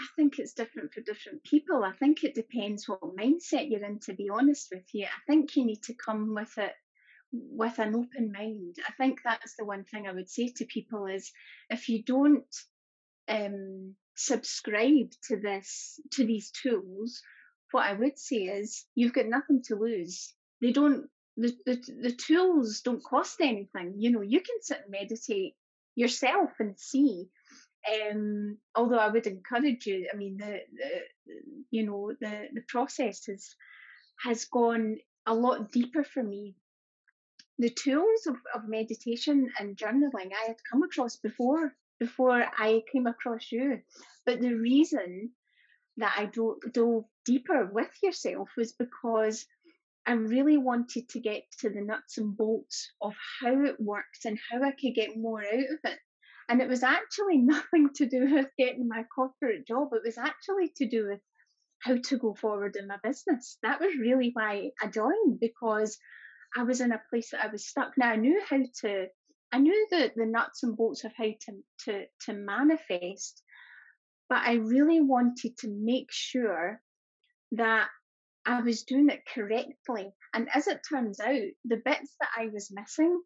I 0.00 0.06
think 0.14 0.38
it's 0.38 0.52
different 0.52 0.92
for 0.92 1.00
different 1.00 1.42
people. 1.42 1.82
I 1.82 1.92
think 1.92 2.22
it 2.22 2.34
depends 2.34 2.88
what 2.88 3.00
mindset 3.16 3.68
you're 3.68 3.84
in, 3.84 3.98
to 4.00 4.14
be 4.14 4.28
honest 4.32 4.68
with 4.70 4.84
you. 4.92 5.06
I 5.06 5.20
think 5.26 5.56
you 5.56 5.64
need 5.64 5.82
to 5.84 5.94
come 5.94 6.34
with 6.34 6.56
it 6.56 6.72
with 7.32 7.78
an 7.78 7.96
open 7.96 8.32
mind. 8.32 8.76
I 8.86 8.92
think 8.92 9.20
that's 9.24 9.56
the 9.58 9.64
one 9.64 9.84
thing 9.84 10.06
I 10.06 10.12
would 10.12 10.30
say 10.30 10.52
to 10.56 10.64
people 10.66 11.06
is 11.06 11.32
if 11.68 11.88
you 11.88 12.02
don't 12.04 12.54
um, 13.28 13.96
subscribe 14.16 15.10
to 15.28 15.36
this 15.36 16.00
to 16.12 16.24
these 16.24 16.50
tools, 16.50 17.20
what 17.72 17.86
I 17.86 17.92
would 17.92 18.18
say 18.18 18.36
is 18.36 18.84
you've 18.94 19.12
got 19.12 19.26
nothing 19.26 19.62
to 19.64 19.76
lose. 19.76 20.32
They 20.60 20.72
don't 20.72 21.08
the, 21.36 21.56
the, 21.66 21.76
the 22.02 22.12
tools 22.12 22.80
don't 22.80 23.04
cost 23.04 23.40
anything. 23.40 23.94
You 23.96 24.10
know, 24.10 24.22
you 24.22 24.40
can 24.40 24.56
sit 24.60 24.80
and 24.82 24.90
meditate 24.90 25.54
yourself 25.94 26.50
and 26.58 26.78
see 26.78 27.28
um, 27.88 28.58
although 28.74 28.98
I 28.98 29.08
would 29.08 29.26
encourage 29.26 29.86
you, 29.86 30.08
I 30.12 30.16
mean, 30.16 30.36
the, 30.36 30.60
the 30.76 31.34
you 31.70 31.86
know 31.86 32.12
the 32.20 32.48
the 32.52 32.62
process 32.68 33.26
has 33.26 33.54
has 34.24 34.44
gone 34.46 34.98
a 35.26 35.34
lot 35.34 35.72
deeper 35.72 36.04
for 36.04 36.22
me. 36.22 36.56
The 37.58 37.70
tools 37.70 38.26
of, 38.26 38.36
of 38.54 38.68
meditation 38.68 39.50
and 39.58 39.76
journaling 39.76 40.32
I 40.32 40.46
had 40.46 40.56
come 40.70 40.82
across 40.82 41.16
before 41.16 41.74
before 41.98 42.44
I 42.58 42.82
came 42.92 43.06
across 43.06 43.50
you, 43.50 43.80
but 44.24 44.40
the 44.40 44.54
reason 44.54 45.30
that 45.96 46.14
I 46.16 46.26
dove, 46.26 46.58
dove 46.72 47.04
deeper 47.28 47.66
with 47.70 47.90
yourself 48.02 48.48
was 48.56 48.72
because 48.72 49.44
I 50.06 50.12
really 50.12 50.56
wanted 50.56 51.10
to 51.10 51.20
get 51.20 51.42
to 51.60 51.68
the 51.68 51.82
nuts 51.82 52.16
and 52.16 52.34
bolts 52.34 52.90
of 53.02 53.12
how 53.40 53.64
it 53.66 53.76
works 53.78 54.24
and 54.24 54.38
how 54.50 54.62
I 54.62 54.70
could 54.70 54.94
get 54.94 55.18
more 55.18 55.42
out 55.42 55.52
of 55.52 55.78
it. 55.84 55.98
And 56.48 56.62
it 56.62 56.68
was 56.68 56.82
actually 56.82 57.36
nothing 57.54 57.90
to 57.96 58.06
do 58.06 58.34
with 58.34 58.46
getting 58.58 58.88
my 58.88 59.04
corporate 59.14 59.66
job. 59.66 59.88
It 59.92 60.02
was 60.02 60.16
actually 60.16 60.72
to 60.76 60.88
do 60.88 61.08
with 61.08 61.20
how 61.80 61.98
to 61.98 62.16
go 62.16 62.34
forward 62.34 62.76
in 62.76 62.86
my 62.86 62.96
business. 63.02 63.58
That 63.62 63.80
was 63.80 63.92
really 64.00 64.30
why 64.32 64.70
I 64.82 64.86
joined 64.86 65.38
because 65.38 65.98
I 66.56 66.62
was 66.62 66.80
in 66.80 66.92
a 66.92 67.02
place 67.10 67.32
that 67.32 67.44
I 67.44 67.52
was 67.52 67.68
stuck. 67.68 67.92
Now 67.98 68.08
I 68.08 68.16
knew 68.16 68.42
how 68.48 68.60
to, 68.80 69.08
I 69.52 69.58
knew 69.58 69.86
the, 69.90 70.10
the 70.16 70.24
nuts 70.24 70.62
and 70.62 70.74
bolts 70.74 71.04
of 71.04 71.12
how 71.14 71.26
to, 71.26 71.52
to, 71.84 72.04
to 72.22 72.32
manifest, 72.32 73.42
but 74.30 74.38
I 74.38 74.54
really 74.54 75.02
wanted 75.02 75.58
to 75.58 75.68
make 75.68 76.08
sure 76.10 76.80
that 77.52 77.88
I 78.46 78.60
was 78.62 78.84
doing 78.84 79.10
it 79.10 79.22
correctly. 79.32 80.12
And 80.32 80.48
as 80.54 80.66
it 80.68 80.80
turns 80.88 81.20
out, 81.20 81.50
the 81.64 81.82
bits 81.84 82.16
that 82.20 82.30
I 82.36 82.46
was 82.46 82.72
missing 82.72 83.20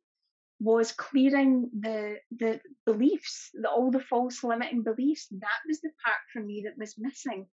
was 0.60 0.92
clearing 0.92 1.70
the 1.78 2.16
the 2.30 2.60
beliefs, 2.86 3.50
the, 3.52 3.68
all 3.68 3.90
the 3.90 4.00
false 4.00 4.44
limiting 4.44 4.82
beliefs. 4.84 5.26
That 5.30 5.60
was 5.66 5.80
the 5.80 5.90
part 6.04 6.18
for 6.32 6.40
me 6.40 6.64
that 6.64 6.78
was 6.78 6.94
missing, 6.98 7.46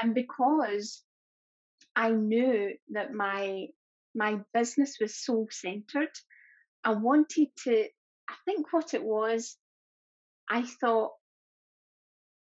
and 0.00 0.14
because 0.14 1.02
I 1.94 2.10
knew 2.10 2.74
that 2.90 3.12
my 3.12 3.66
my 4.14 4.40
business 4.52 4.96
was 5.00 5.16
soul 5.24 5.48
centered, 5.50 6.10
I 6.84 6.94
wanted 6.94 7.48
to. 7.64 7.88
I 8.30 8.34
think 8.44 8.72
what 8.72 8.92
it 8.92 9.02
was, 9.02 9.56
I 10.50 10.62
thought, 10.62 11.12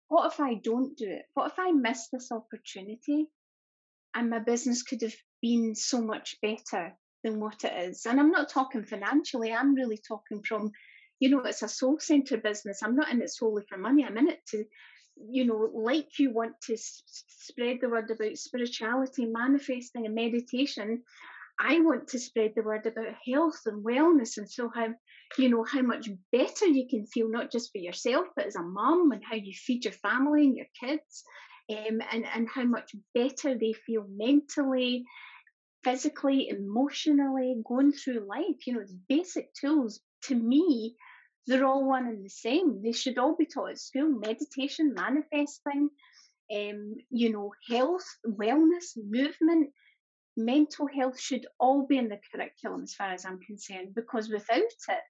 what 0.09 0.33
if 0.33 0.39
I 0.39 0.55
don't 0.55 0.97
do 0.97 1.09
it? 1.09 1.25
What 1.35 1.51
if 1.51 1.59
I 1.59 1.71
miss 1.71 2.09
this 2.11 2.31
opportunity? 2.31 3.27
And 4.15 4.29
my 4.29 4.39
business 4.39 4.83
could 4.83 5.01
have 5.01 5.15
been 5.41 5.75
so 5.75 6.01
much 6.01 6.35
better 6.41 6.93
than 7.23 7.39
what 7.39 7.63
it 7.63 7.89
is. 7.89 8.05
And 8.05 8.19
I'm 8.19 8.31
not 8.31 8.49
talking 8.49 8.83
financially, 8.83 9.53
I'm 9.53 9.75
really 9.75 9.99
talking 10.07 10.41
from, 10.41 10.71
you 11.19 11.29
know, 11.29 11.41
it's 11.41 11.61
a 11.63 11.67
soul 11.67 11.99
center 11.99 12.37
business. 12.37 12.81
I'm 12.83 12.95
not 12.95 13.11
in 13.11 13.21
it 13.21 13.29
solely 13.29 13.63
for 13.67 13.77
money, 13.77 14.05
I'm 14.05 14.17
in 14.17 14.29
it 14.29 14.39
to, 14.49 14.63
you 15.29 15.45
know, 15.45 15.69
like 15.73 16.17
you 16.17 16.33
want 16.33 16.53
to 16.63 16.73
s- 16.73 17.03
spread 17.27 17.77
the 17.81 17.89
word 17.89 18.09
about 18.09 18.37
spirituality, 18.37 19.25
manifesting, 19.25 20.05
and 20.05 20.15
meditation. 20.15 21.03
I 21.59 21.81
want 21.81 22.07
to 22.09 22.19
spread 22.19 22.53
the 22.55 22.63
word 22.63 22.85
about 22.85 23.15
health 23.27 23.59
and 23.65 23.83
wellness 23.83 24.37
and 24.37 24.49
so 24.49 24.71
how 24.73 24.87
you 25.37 25.49
know 25.49 25.65
how 25.65 25.81
much 25.81 26.09
better 26.31 26.65
you 26.65 26.87
can 26.89 27.05
feel 27.05 27.29
not 27.29 27.51
just 27.51 27.71
for 27.71 27.79
yourself 27.79 28.27
but 28.35 28.47
as 28.47 28.55
a 28.55 28.63
mum 28.63 29.11
and 29.11 29.21
how 29.23 29.35
you 29.35 29.53
feed 29.53 29.83
your 29.83 29.93
family 29.93 30.45
and 30.45 30.55
your 30.55 30.67
kids 30.79 31.23
um, 31.69 32.01
and 32.11 32.25
and 32.33 32.47
how 32.53 32.63
much 32.63 32.95
better 33.13 33.55
they 33.55 33.73
feel 33.73 34.05
mentally 34.09 35.05
physically, 35.83 36.49
emotionally, 36.49 37.55
going 37.65 37.91
through 37.91 38.27
life. 38.27 38.67
You 38.67 38.73
know, 38.73 38.81
it's 38.81 38.93
basic 39.07 39.53
tools. 39.53 39.99
To 40.23 40.35
me, 40.35 40.95
they're 41.47 41.65
all 41.65 41.87
one 41.87 42.07
and 42.07 42.23
the 42.23 42.29
same. 42.29 42.81
They 42.83 42.91
should 42.91 43.17
all 43.17 43.35
be 43.35 43.45
taught 43.45 43.71
at 43.71 43.79
school. 43.79 44.09
Meditation, 44.09 44.93
manifesting, 44.93 45.89
um, 46.53 46.95
you 47.09 47.31
know, 47.31 47.53
health, 47.69 48.05
wellness, 48.27 48.97
movement, 48.97 49.69
mental 50.35 50.87
health 50.87 51.19
should 51.19 51.45
all 51.59 51.85
be 51.87 51.97
in 51.97 52.09
the 52.09 52.19
curriculum 52.31 52.83
as 52.83 52.93
far 52.93 53.11
as 53.11 53.25
I'm 53.25 53.39
concerned. 53.39 53.95
Because 53.95 54.29
without 54.29 54.57
it, 54.57 55.03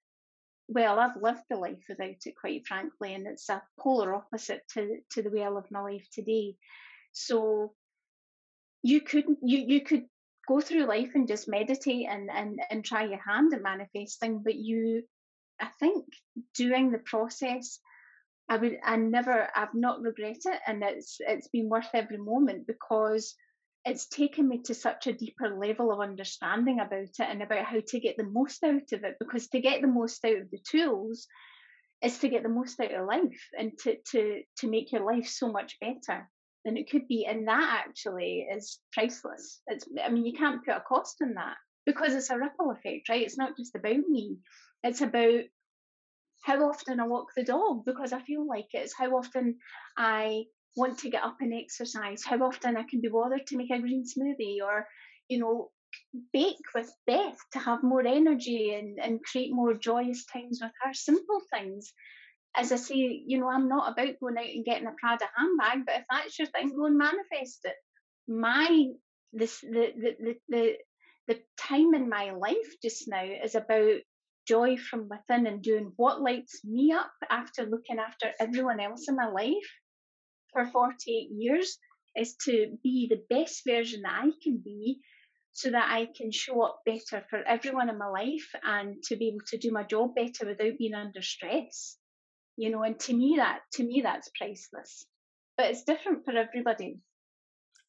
well, 0.69 0.99
I've 0.99 1.21
lived 1.21 1.41
the 1.49 1.57
life 1.57 1.83
without 1.89 2.25
it, 2.25 2.35
quite 2.39 2.65
frankly, 2.67 3.13
and 3.13 3.27
it's 3.27 3.49
a 3.49 3.61
polar 3.79 4.13
opposite 4.15 4.61
to 4.73 4.99
to 5.11 5.23
the 5.23 5.29
way 5.29 5.43
I 5.43 5.49
live 5.49 5.71
my 5.71 5.81
life 5.81 6.07
today. 6.13 6.55
So 7.11 7.73
you 8.83 9.01
couldn't 9.01 9.39
you 9.41 9.59
you 9.67 9.81
could 9.81 10.05
go 10.49 10.59
through 10.59 10.85
life 10.85 11.11
and 11.13 11.27
just 11.27 11.47
meditate 11.47 12.07
and, 12.09 12.29
and, 12.33 12.59
and 12.71 12.83
try 12.83 13.03
your 13.03 13.21
hand 13.25 13.53
at 13.53 13.61
manifesting. 13.61 14.41
But 14.43 14.55
you, 14.55 15.03
I 15.61 15.67
think, 15.79 16.05
doing 16.55 16.91
the 16.91 16.97
process, 16.97 17.79
I 18.49 18.57
would, 18.57 18.77
I 18.83 18.95
never, 18.95 19.47
I've 19.55 19.75
not 19.75 20.01
regret 20.01 20.37
it, 20.45 20.59
and 20.65 20.83
it's 20.83 21.17
it's 21.19 21.47
been 21.49 21.69
worth 21.69 21.89
every 21.93 22.17
moment 22.17 22.65
because 22.65 23.35
it's 23.89 24.07
taken 24.07 24.47
me 24.47 24.59
to 24.59 24.75
such 24.75 25.07
a 25.07 25.13
deeper 25.13 25.49
level 25.49 25.91
of 25.91 25.99
understanding 25.99 26.79
about 26.79 27.01
it 27.01 27.19
and 27.19 27.41
about 27.41 27.65
how 27.65 27.79
to 27.85 27.99
get 27.99 28.17
the 28.17 28.23
most 28.23 28.63
out 28.63 28.91
of 28.93 29.03
it. 29.03 29.15
Because 29.19 29.47
to 29.47 29.59
get 29.59 29.81
the 29.81 29.87
most 29.87 30.23
out 30.23 30.37
of 30.37 30.51
the 30.51 30.59
tools, 30.59 31.27
is 32.03 32.19
to 32.19 32.29
get 32.29 32.43
the 32.43 32.49
most 32.49 32.79
out 32.79 32.93
of 32.93 33.07
life 33.07 33.41
and 33.57 33.71
to 33.79 33.97
to 34.11 34.41
to 34.57 34.69
make 34.69 34.91
your 34.91 35.03
life 35.03 35.27
so 35.27 35.51
much 35.51 35.77
better 35.81 36.29
than 36.63 36.77
it 36.77 36.89
could 36.89 37.07
be. 37.07 37.25
And 37.25 37.47
that 37.47 37.85
actually 37.87 38.47
is 38.51 38.79
priceless. 38.93 39.61
It's 39.67 39.85
I 40.03 40.09
mean 40.09 40.25
you 40.25 40.33
can't 40.33 40.63
put 40.63 40.75
a 40.75 40.81
cost 40.81 41.17
on 41.21 41.33
that 41.33 41.57
because 41.85 42.13
it's 42.13 42.29
a 42.29 42.37
ripple 42.37 42.71
effect, 42.71 43.09
right? 43.09 43.23
It's 43.23 43.37
not 43.37 43.57
just 43.57 43.75
about 43.75 43.97
me. 44.07 44.37
It's 44.83 45.01
about 45.01 45.41
how 46.43 46.69
often 46.69 46.99
I 46.99 47.07
walk 47.07 47.29
the 47.35 47.43
dog 47.43 47.85
because 47.85 48.13
I 48.13 48.21
feel 48.21 48.47
like 48.47 48.67
it. 48.73 48.79
It's 48.83 48.97
how 48.97 49.17
often 49.17 49.57
I 49.97 50.45
want 50.75 50.99
to 50.99 51.09
get 51.09 51.23
up 51.23 51.37
and 51.41 51.53
exercise, 51.53 52.23
how 52.23 52.37
often 52.43 52.77
I 52.77 52.83
can 52.83 53.01
be 53.01 53.09
bothered 53.09 53.47
to 53.47 53.57
make 53.57 53.71
a 53.71 53.79
green 53.79 54.03
smoothie 54.03 54.63
or, 54.63 54.87
you 55.27 55.39
know, 55.39 55.69
bake 56.33 56.57
with 56.75 56.91
Beth 57.07 57.37
to 57.53 57.59
have 57.59 57.83
more 57.83 58.05
energy 58.05 58.73
and, 58.73 58.99
and 58.99 59.23
create 59.23 59.53
more 59.53 59.73
joyous 59.73 60.25
times 60.25 60.59
with 60.61 60.71
her. 60.81 60.93
Simple 60.93 61.41
things. 61.53 61.91
As 62.55 62.71
I 62.71 62.77
say, 62.77 63.23
you 63.25 63.39
know, 63.39 63.49
I'm 63.49 63.67
not 63.67 63.91
about 63.91 64.19
going 64.19 64.37
out 64.37 64.45
and 64.45 64.65
getting 64.65 64.87
a 64.87 64.93
Prada 64.99 65.25
handbag, 65.35 65.85
but 65.85 65.95
if 65.95 66.05
that's 66.09 66.39
your 66.39 66.47
thing, 66.47 66.75
go 66.75 66.85
and 66.85 66.97
manifest 66.97 67.59
it. 67.63 67.75
My 68.27 68.87
this 69.33 69.59
the 69.61 69.93
the 69.95 70.15
the 70.19 70.35
the, 70.49 70.73
the 71.27 71.39
time 71.57 71.93
in 71.93 72.09
my 72.09 72.31
life 72.31 72.55
just 72.81 73.07
now 73.07 73.23
is 73.23 73.55
about 73.55 73.99
joy 74.47 74.77
from 74.77 75.07
within 75.09 75.45
and 75.45 75.61
doing 75.61 75.91
what 75.95 76.21
lights 76.21 76.61
me 76.65 76.91
up 76.91 77.11
after 77.29 77.65
looking 77.65 77.99
after 77.99 78.31
everyone 78.39 78.79
else 78.79 79.05
in 79.07 79.15
my 79.15 79.27
life 79.27 79.69
for 80.53 80.65
48 80.65 81.29
years 81.31 81.77
is 82.15 82.35
to 82.45 82.77
be 82.83 83.07
the 83.09 83.23
best 83.33 83.61
version 83.67 84.01
that 84.01 84.21
I 84.23 84.31
can 84.43 84.61
be 84.63 84.99
so 85.53 85.71
that 85.71 85.89
I 85.91 86.07
can 86.15 86.31
show 86.31 86.61
up 86.61 86.81
better 86.85 87.25
for 87.29 87.39
everyone 87.45 87.89
in 87.89 87.97
my 87.97 88.07
life 88.07 88.49
and 88.63 89.01
to 89.03 89.15
be 89.15 89.27
able 89.29 89.45
to 89.47 89.57
do 89.57 89.71
my 89.71 89.83
job 89.83 90.15
better 90.15 90.45
without 90.45 90.77
being 90.77 90.93
under 90.93 91.21
stress. 91.21 91.97
You 92.55 92.71
know, 92.71 92.83
and 92.83 92.99
to 93.01 93.13
me 93.13 93.35
that 93.37 93.59
to 93.73 93.83
me 93.83 94.01
that's 94.03 94.29
priceless. 94.37 95.05
But 95.57 95.67
it's 95.71 95.83
different 95.83 96.25
for 96.25 96.31
everybody. 96.31 96.99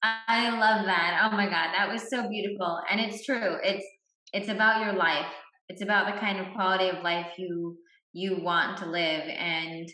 I 0.02 0.50
love 0.50 0.86
that. 0.86 1.28
Oh 1.30 1.36
my 1.36 1.44
God, 1.44 1.72
that 1.74 1.90
was 1.92 2.08
so 2.08 2.28
beautiful. 2.28 2.80
And 2.90 3.00
it's 3.00 3.24
true. 3.24 3.56
It's 3.62 3.84
it's 4.32 4.48
about 4.48 4.84
your 4.84 4.94
life. 4.94 5.32
It's 5.68 5.82
about 5.82 6.12
the 6.12 6.20
kind 6.20 6.40
of 6.40 6.52
quality 6.54 6.88
of 6.88 7.02
life 7.02 7.26
you 7.36 7.76
you 8.12 8.42
want 8.42 8.78
to 8.78 8.86
live. 8.86 9.22
And 9.28 9.88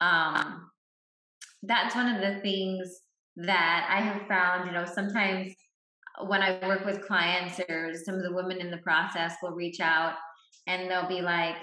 um 0.00 0.70
that's 1.62 1.94
one 1.94 2.14
of 2.14 2.20
the 2.20 2.40
things 2.40 3.00
that 3.36 3.88
I 3.90 4.00
have 4.00 4.26
found, 4.26 4.66
you 4.66 4.72
know, 4.72 4.84
sometimes 4.84 5.52
when 6.26 6.42
I 6.42 6.66
work 6.66 6.84
with 6.84 7.06
clients 7.06 7.60
or 7.68 7.92
some 7.94 8.16
of 8.16 8.22
the 8.22 8.34
women 8.34 8.60
in 8.60 8.70
the 8.70 8.78
process 8.78 9.34
will 9.42 9.52
reach 9.52 9.80
out 9.80 10.14
and 10.66 10.90
they'll 10.90 11.08
be 11.08 11.20
like, 11.20 11.56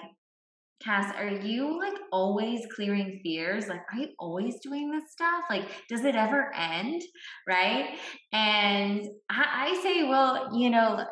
Cass, 0.83 1.13
are 1.15 1.29
you 1.29 1.79
like 1.79 1.97
always 2.11 2.61
clearing 2.75 3.19
fears? 3.23 3.67
Like, 3.67 3.81
are 3.93 3.99
you 3.99 4.09
always 4.19 4.59
doing 4.61 4.91
this 4.91 5.11
stuff? 5.11 5.45
Like, 5.49 5.63
does 5.89 6.03
it 6.03 6.15
ever 6.15 6.53
end? 6.53 7.01
Right. 7.47 7.97
And 8.33 9.05
I, 9.29 9.69
I 9.69 9.79
say, 9.81 10.03
well, 10.03 10.49
you 10.53 10.69
know, 10.69 11.05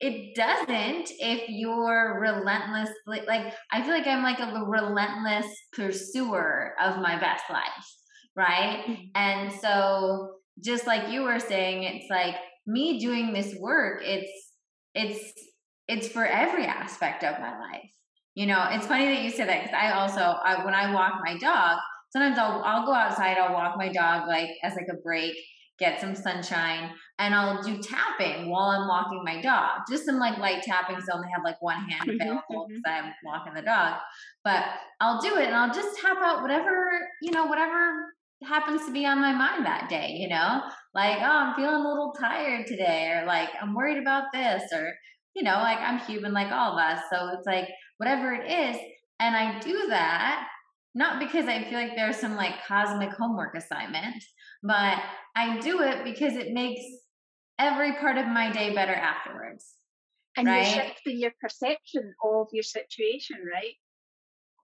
it 0.00 0.34
doesn't 0.34 1.10
if 1.18 1.48
you're 1.48 2.18
relentlessly 2.20 3.20
like 3.26 3.52
i 3.70 3.82
feel 3.82 3.90
like 3.90 4.06
i'm 4.06 4.22
like 4.22 4.40
a 4.40 4.64
relentless 4.66 5.46
pursuer 5.72 6.74
of 6.80 6.96
my 6.96 7.18
best 7.20 7.44
life 7.50 7.86
right 8.36 8.84
mm-hmm. 8.86 9.02
and 9.14 9.52
so 9.52 10.30
just 10.62 10.86
like 10.86 11.10
you 11.10 11.22
were 11.22 11.40
saying, 11.40 11.84
it's 11.84 12.10
like 12.10 12.36
me 12.66 12.98
doing 12.98 13.32
this 13.32 13.54
work, 13.58 14.02
it's 14.04 14.30
it's 14.94 15.32
it's 15.88 16.08
for 16.08 16.24
every 16.24 16.66
aspect 16.66 17.24
of 17.24 17.40
my 17.40 17.58
life. 17.58 17.90
You 18.34 18.46
know, 18.46 18.68
it's 18.70 18.86
funny 18.86 19.06
that 19.06 19.22
you 19.22 19.30
said 19.30 19.48
that 19.48 19.62
because 19.62 19.76
I 19.76 19.92
also 19.92 20.20
I, 20.20 20.64
when 20.64 20.74
I 20.74 20.92
walk 20.94 21.14
my 21.24 21.36
dog, 21.38 21.78
sometimes 22.12 22.38
I'll 22.38 22.62
I'll 22.64 22.86
go 22.86 22.92
outside, 22.92 23.38
I'll 23.38 23.54
walk 23.54 23.76
my 23.76 23.90
dog 23.92 24.28
like 24.28 24.50
as 24.62 24.74
like 24.74 24.88
a 24.90 25.00
break, 25.02 25.34
get 25.80 26.00
some 26.00 26.14
sunshine, 26.14 26.90
and 27.18 27.34
I'll 27.34 27.62
do 27.62 27.82
tapping 27.82 28.50
while 28.50 28.70
I'm 28.70 28.86
walking 28.86 29.24
my 29.24 29.40
dog. 29.40 29.80
Just 29.90 30.04
some 30.04 30.18
like 30.18 30.38
light 30.38 30.62
tapping, 30.62 31.00
so 31.00 31.12
I 31.12 31.16
only 31.16 31.28
have 31.34 31.42
like 31.44 31.60
one 31.60 31.88
hand 31.88 32.08
mm-hmm, 32.08 32.20
available 32.20 32.66
because 32.68 32.82
mm-hmm. 32.86 33.06
I'm 33.06 33.12
walking 33.24 33.54
the 33.54 33.62
dog. 33.62 33.98
But 34.44 34.64
I'll 35.00 35.20
do 35.20 35.36
it 35.36 35.46
and 35.46 35.56
I'll 35.56 35.74
just 35.74 35.98
tap 36.00 36.18
out 36.22 36.42
whatever, 36.42 36.86
you 37.22 37.32
know, 37.32 37.46
whatever 37.46 38.12
happens 38.44 38.86
to 38.86 38.92
be 38.92 39.04
on 39.06 39.20
my 39.20 39.32
mind 39.32 39.66
that 39.66 39.88
day, 39.88 40.16
you 40.18 40.28
know? 40.28 40.62
Like, 40.94 41.18
oh, 41.18 41.24
I'm 41.24 41.54
feeling 41.54 41.74
a 41.74 41.88
little 41.88 42.14
tired 42.18 42.66
today, 42.66 43.12
or 43.16 43.26
like, 43.26 43.48
I'm 43.60 43.74
worried 43.74 43.98
about 43.98 44.24
this, 44.32 44.62
or, 44.72 44.92
you 45.34 45.42
know, 45.42 45.56
like 45.56 45.78
I'm 45.78 45.98
human 45.98 46.32
like 46.32 46.52
all 46.52 46.72
of 46.72 46.78
us. 46.78 47.00
So 47.12 47.28
it's 47.36 47.46
like, 47.46 47.68
whatever 48.00 48.32
it 48.32 48.50
is. 48.50 48.80
And 49.20 49.36
I 49.36 49.58
do 49.60 49.88
that 49.88 50.48
not 50.94 51.20
because 51.20 51.46
I 51.46 51.62
feel 51.64 51.78
like 51.78 51.94
there's 51.94 52.16
some 52.16 52.34
like 52.34 52.64
cosmic 52.66 53.10
homework 53.10 53.54
assignment, 53.54 54.24
but 54.62 54.98
I 55.36 55.58
do 55.60 55.82
it 55.82 56.04
because 56.04 56.34
it 56.34 56.52
makes 56.52 56.82
every 57.58 57.92
part 57.94 58.18
of 58.18 58.26
my 58.26 58.50
day 58.50 58.74
better 58.74 58.94
afterwards. 58.94 59.74
And 60.36 60.46
right? 60.46 60.64
you're 60.64 60.84
shifting 60.84 61.18
your 61.18 61.32
perception 61.40 62.14
of 62.24 62.46
your 62.52 62.62
situation, 62.62 63.38
right? 63.52 63.74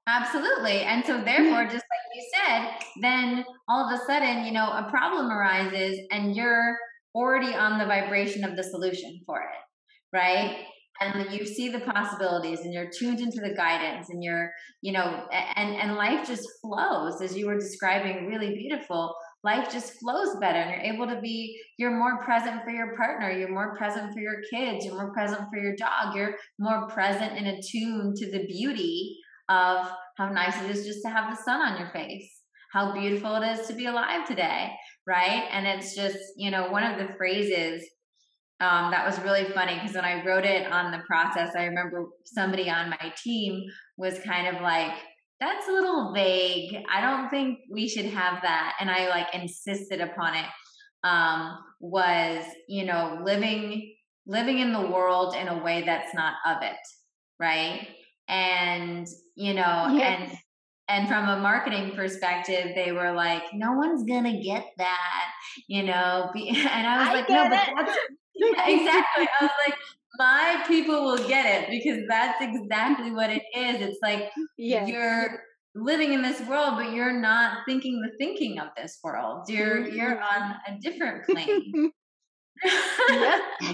Absolutely. 0.09 0.83
And 0.83 1.05
so, 1.05 1.21
therefore, 1.21 1.65
just 1.65 1.75
like 1.75 2.15
you 2.15 2.25
said, 2.35 2.71
then 3.03 3.45
all 3.69 3.87
of 3.87 4.01
a 4.01 4.05
sudden, 4.05 4.45
you 4.45 4.53
know, 4.53 4.71
a 4.71 4.87
problem 4.89 5.31
arises 5.31 5.99
and 6.13 6.37
you're 6.37 6.77
already 7.15 7.55
on 7.55 7.79
the 7.79 7.87
vibration 7.87 8.45
of 8.45 8.57
the 8.57 8.63
solution 8.63 9.21
for 9.27 9.41
it, 9.41 10.17
right? 10.17 10.59
And 11.01 11.33
you 11.33 11.45
see 11.45 11.69
the 11.69 11.81
possibilities 11.81 12.61
and 12.61 12.73
you're 12.73 12.91
tuned 12.91 13.21
into 13.21 13.41
the 13.41 13.55
guidance 13.55 14.09
and 14.09 14.23
you're, 14.23 14.51
you 14.81 14.93
know, 14.93 15.27
and, 15.57 15.75
and 15.75 15.97
life 15.97 16.27
just 16.27 16.49
flows 16.63 17.21
as 17.21 17.37
you 17.37 17.47
were 17.47 17.59
describing 17.59 18.27
really 18.27 18.55
beautiful. 18.55 19.15
Life 19.45 19.73
just 19.73 20.01
flows 20.01 20.37
better 20.41 20.59
and 20.59 20.71
you're 20.71 20.95
able 20.95 21.07
to 21.07 21.21
be, 21.21 21.61
you're 21.79 21.97
more 21.97 22.23
present 22.23 22.65
for 22.65 22.71
your 22.71 22.97
partner, 22.97 23.31
you're 23.31 23.53
more 23.53 23.77
present 23.77 24.13
for 24.13 24.21
your 24.21 24.43
kids, 24.53 24.85
you're 24.85 24.95
more 24.95 25.13
present 25.13 25.43
for 25.53 25.59
your 25.59 25.77
dog, 25.77 26.17
you're 26.17 26.35
more 26.59 26.89
present 26.89 27.33
and 27.37 27.47
attuned 27.47 28.17
to 28.17 28.31
the 28.31 28.45
beauty 28.47 29.17
of 29.49 29.89
how 30.17 30.29
nice 30.31 30.61
it 30.63 30.71
is 30.71 30.87
just 30.87 31.03
to 31.03 31.11
have 31.11 31.31
the 31.31 31.43
sun 31.43 31.61
on 31.61 31.79
your 31.79 31.91
face, 31.91 32.41
how 32.73 32.93
beautiful 32.93 33.37
it 33.37 33.47
is 33.47 33.67
to 33.69 33.75
be 33.75 33.87
alive 33.87 34.27
today, 34.27 34.73
right? 35.07 35.49
And 35.53 35.67
it's 35.67 35.95
just, 35.95 36.19
you 36.37 36.51
know, 36.51 36.71
one 36.71 36.83
of 36.83 36.99
the 36.99 37.15
phrases 37.15 37.85
um, 38.59 38.91
that 38.91 39.07
was 39.07 39.21
really 39.21 39.45
funny 39.53 39.75
because 39.75 39.95
when 39.95 40.05
I 40.05 40.25
wrote 40.25 40.45
it 40.45 40.71
on 40.73 40.91
the 40.91 41.03
process, 41.07 41.55
I 41.55 41.65
remember 41.65 42.07
somebody 42.25 42.71
on 42.71 42.91
my 42.91 43.13
team 43.23 43.63
was 43.99 44.19
kind 44.21 44.55
of 44.55 44.63
like, 44.63 44.93
that's 45.41 45.69
a 45.69 45.73
little 45.73 46.13
vague. 46.15 46.77
I 46.93 47.01
don't 47.01 47.29
think 47.29 47.59
we 47.71 47.89
should 47.89 48.07
have 48.07 48.43
that. 48.43 48.77
And 48.81 48.91
I 48.91 49.09
like 49.09 49.35
insisted 49.35 50.01
upon 50.01 50.35
it. 50.35 50.47
Um, 51.05 51.59
was, 51.79 52.45
you 52.69 52.85
know, 52.85 53.21
living 53.25 53.95
living 54.27 54.59
in 54.59 54.73
the 54.73 54.81
world 54.81 55.37
in 55.37 55.47
a 55.47 55.63
way 55.63 55.83
that's 55.83 56.13
not 56.15 56.35
of 56.47 56.63
it, 56.63 56.77
right? 57.39 57.87
and 58.29 59.07
you 59.35 59.55
know 59.55 59.89
yes. 59.93 60.21
and 60.21 60.39
and 60.89 61.09
from 61.09 61.29
a 61.29 61.41
marketing 61.41 61.93
perspective 61.95 62.73
they 62.75 62.93
were 62.93 63.13
like 63.13 63.43
no 63.55 63.73
one's 63.73 64.05
gonna 64.05 64.43
get 64.43 64.65
that 64.79 65.27
you 65.69 65.83
know 65.83 66.31
and 66.35 66.87
i 66.87 66.99
was 66.99 67.09
I 67.09 67.13
like 67.13 67.29
no 67.29 67.45
but 67.45 67.51
that's 67.51 67.99
exactly 68.37 69.29
i 69.41 69.43
was 69.43 69.51
like 69.67 69.75
my 70.19 70.65
people 70.67 71.05
will 71.05 71.29
get 71.29 71.47
it 71.47 71.71
because 71.71 72.03
that's 72.09 72.41
exactly 72.41 73.11
what 73.11 73.31
it 73.31 73.43
is 73.55 73.81
it's 73.81 73.99
like 74.03 74.31
yes. 74.59 74.89
you're 74.89 75.43
living 75.75 76.13
in 76.13 76.23
this 76.23 76.41
world 76.43 76.75
but 76.77 76.93
you're 76.93 77.13
not 77.13 77.59
thinking 77.67 78.01
the 78.01 78.11
thinking 78.19 78.59
of 78.59 78.69
this 78.77 78.99
world 79.03 79.45
you're 79.49 79.79
mm-hmm. 79.79 79.97
you're 79.97 80.21
on 80.21 80.55
a 80.69 80.79
different 80.81 81.25
plane 81.27 81.91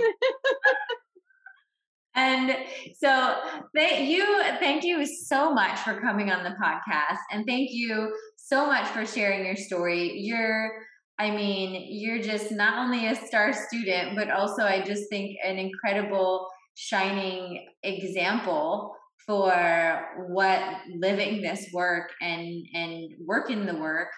And 2.15 2.57
so 2.99 3.37
thank 3.75 4.09
you, 4.09 4.43
thank 4.59 4.85
you 4.85 5.07
so 5.07 5.53
much 5.53 5.79
for 5.81 5.99
coming 6.01 6.31
on 6.31 6.45
the 6.45 6.51
podcast. 6.51 7.19
And 7.31 7.47
thank 7.47 7.71
you 7.73 8.15
so 8.37 8.67
much 8.67 8.87
for 8.89 9.07
sharing 9.07 9.47
your 9.47 9.57
story. 9.57 10.19
You're, 10.19 10.73
I 11.19 11.31
mean, 11.31 11.87
you're 11.89 12.23
just 12.23 12.51
not 12.51 12.79
only 12.79 13.07
a 13.07 13.15
star 13.15 13.53
student, 13.53 14.17
but 14.17 14.31
also 14.31 14.63
I 14.63 14.83
just 14.83 15.09
think 15.09 15.37
an 15.45 15.59
incredible, 15.59 16.49
shining 16.75 17.67
example 17.83 18.97
for 19.27 20.09
what 20.29 20.61
living 20.97 21.43
this 21.43 21.69
work 21.73 22.11
and 22.21 22.67
and 22.73 23.13
working 23.27 23.67
the 23.67 23.77
work 23.77 24.09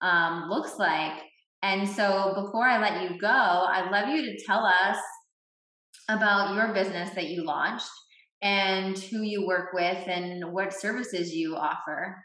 um, 0.00 0.48
looks 0.48 0.78
like. 0.78 1.20
And 1.62 1.88
so 1.88 2.32
before 2.34 2.66
I 2.66 2.78
let 2.78 3.02
you 3.02 3.18
go, 3.18 3.26
I'd 3.28 3.90
love 3.90 4.08
you 4.08 4.22
to 4.22 4.44
tell 4.44 4.64
us 4.64 4.98
about 6.08 6.54
your 6.54 6.74
business 6.74 7.10
that 7.14 7.28
you 7.28 7.44
launched 7.44 7.90
and 8.42 8.98
who 8.98 9.22
you 9.22 9.46
work 9.46 9.72
with 9.72 10.06
and 10.06 10.52
what 10.52 10.74
services 10.74 11.34
you 11.34 11.56
offer. 11.56 12.22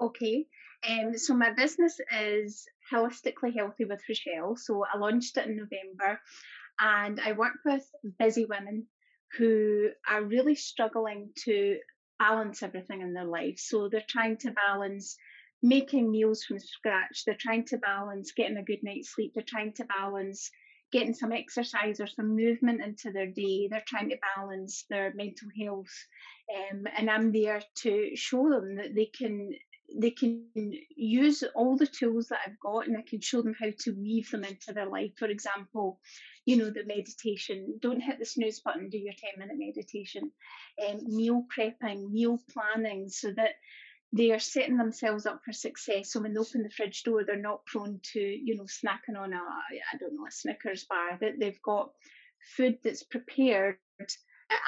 Okay. 0.00 0.46
Um, 0.88 1.16
so 1.16 1.34
my 1.34 1.52
business 1.52 2.00
is 2.20 2.64
holistically 2.92 3.54
healthy 3.56 3.84
with 3.84 4.02
Rochelle. 4.08 4.56
So 4.56 4.84
I 4.84 4.98
launched 4.98 5.36
it 5.36 5.46
in 5.46 5.56
November 5.56 6.20
and 6.80 7.20
I 7.20 7.32
work 7.32 7.58
with 7.64 7.84
busy 8.18 8.44
women 8.44 8.86
who 9.38 9.88
are 10.08 10.22
really 10.22 10.54
struggling 10.54 11.30
to 11.44 11.78
balance 12.18 12.62
everything 12.62 13.00
in 13.00 13.14
their 13.14 13.24
life. 13.24 13.58
So 13.58 13.88
they're 13.88 14.04
trying 14.08 14.36
to 14.38 14.50
balance 14.50 15.16
making 15.62 16.10
meals 16.10 16.44
from 16.44 16.58
scratch. 16.58 17.24
They're 17.24 17.36
trying 17.38 17.64
to 17.66 17.78
balance 17.78 18.32
getting 18.32 18.56
a 18.56 18.64
good 18.64 18.82
night's 18.82 19.14
sleep. 19.14 19.32
They're 19.34 19.44
trying 19.46 19.72
to 19.74 19.84
balance 19.84 20.50
getting 20.92 21.14
some 21.14 21.32
exercise 21.32 22.00
or 22.00 22.06
some 22.06 22.36
movement 22.36 22.82
into 22.82 23.12
their 23.12 23.26
day. 23.26 23.68
They're 23.70 23.82
trying 23.86 24.10
to 24.10 24.18
balance 24.36 24.84
their 24.90 25.12
mental 25.14 25.48
health. 25.58 25.94
Um, 26.54 26.84
and 26.96 27.10
I'm 27.10 27.32
there 27.32 27.62
to 27.78 28.10
show 28.14 28.50
them 28.50 28.76
that 28.76 28.94
they 28.94 29.06
can 29.06 29.52
they 29.98 30.10
can 30.10 30.44
use 30.96 31.42
all 31.54 31.76
the 31.76 31.86
tools 31.86 32.28
that 32.28 32.40
I've 32.46 32.58
got 32.60 32.86
and 32.86 32.96
I 32.96 33.02
can 33.02 33.20
show 33.20 33.42
them 33.42 33.54
how 33.58 33.68
to 33.80 33.92
weave 33.92 34.30
them 34.30 34.44
into 34.44 34.72
their 34.72 34.86
life. 34.86 35.12
For 35.18 35.26
example, 35.26 36.00
you 36.44 36.56
know, 36.56 36.70
the 36.70 36.84
meditation, 36.84 37.78
don't 37.80 38.00
hit 38.00 38.18
the 38.18 38.24
snooze 38.24 38.60
button, 38.60 38.88
do 38.88 38.98
your 38.98 39.14
10 39.14 39.38
minute 39.38 39.56
meditation, 39.58 40.30
um, 40.86 41.00
meal 41.06 41.44
prepping, 41.56 42.10
meal 42.10 42.38
planning, 42.52 43.08
so 43.08 43.32
that 43.32 43.52
they 44.12 44.30
are 44.30 44.38
setting 44.38 44.76
themselves 44.76 45.24
up 45.24 45.40
for 45.44 45.52
success. 45.52 46.12
So 46.12 46.20
when 46.20 46.34
they 46.34 46.40
open 46.40 46.62
the 46.62 46.70
fridge 46.70 47.02
door, 47.02 47.24
they're 47.24 47.36
not 47.36 47.64
prone 47.66 48.00
to, 48.12 48.20
you 48.20 48.56
know, 48.56 48.64
snacking 48.64 49.18
on 49.18 49.32
a, 49.32 49.36
I 49.36 49.96
don't 49.98 50.14
know, 50.14 50.26
a 50.26 50.30
Snickers 50.30 50.84
bar, 50.84 51.18
that 51.20 51.40
they've 51.40 51.62
got 51.62 51.90
food 52.56 52.78
that's 52.84 53.04
prepared 53.04 53.76
at 54.00 54.08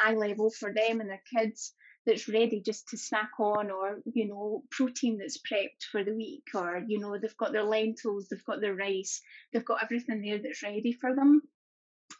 eye 0.02 0.14
level 0.14 0.50
for 0.50 0.72
them 0.72 1.00
and 1.00 1.10
their 1.10 1.22
kids 1.36 1.74
that's 2.06 2.28
ready 2.28 2.60
just 2.60 2.88
to 2.88 2.96
snack 2.96 3.30
on 3.40 3.70
or 3.70 4.00
you 4.04 4.28
know 4.28 4.62
protein 4.70 5.18
that's 5.18 5.38
prepped 5.38 5.84
for 5.90 6.04
the 6.04 6.14
week 6.14 6.48
or 6.54 6.82
you 6.86 6.98
know 6.98 7.16
they've 7.18 7.36
got 7.36 7.52
their 7.52 7.64
lentils 7.64 8.28
they've 8.28 8.44
got 8.44 8.60
their 8.60 8.74
rice 8.74 9.22
they've 9.52 9.64
got 9.64 9.82
everything 9.82 10.20
there 10.20 10.38
that's 10.38 10.62
ready 10.62 10.92
for 10.92 11.14
them. 11.14 11.42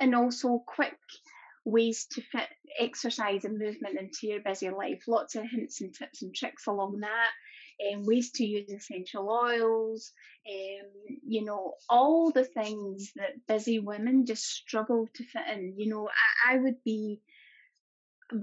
And 0.01 0.14
also 0.14 0.62
quick 0.66 0.99
ways 1.64 2.07
to 2.12 2.22
fit 2.22 2.49
exercise 2.78 3.45
and 3.45 3.59
movement 3.59 3.99
into 3.99 4.26
your 4.26 4.41
busy 4.41 4.70
life. 4.70 5.05
Lots 5.07 5.35
of 5.35 5.45
hints 5.49 5.80
and 5.80 5.95
tips 5.95 6.22
and 6.22 6.35
tricks 6.35 6.66
along 6.66 7.01
that. 7.01 7.30
Um, 7.93 8.05
ways 8.05 8.30
to 8.32 8.45
use 8.45 8.70
essential 8.70 9.28
oils, 9.28 10.12
um, 10.49 11.18
you 11.26 11.45
know, 11.45 11.74
all 11.89 12.30
the 12.30 12.45
things 12.45 13.12
that 13.16 13.47
busy 13.49 13.80
women 13.80 14.26
just 14.26 14.45
struggle 14.45 15.09
to 15.14 15.24
fit 15.24 15.43
in. 15.53 15.74
You 15.76 15.89
know, 15.89 16.09
I, 16.47 16.55
I 16.55 16.59
would 16.59 16.85
be 16.85 17.20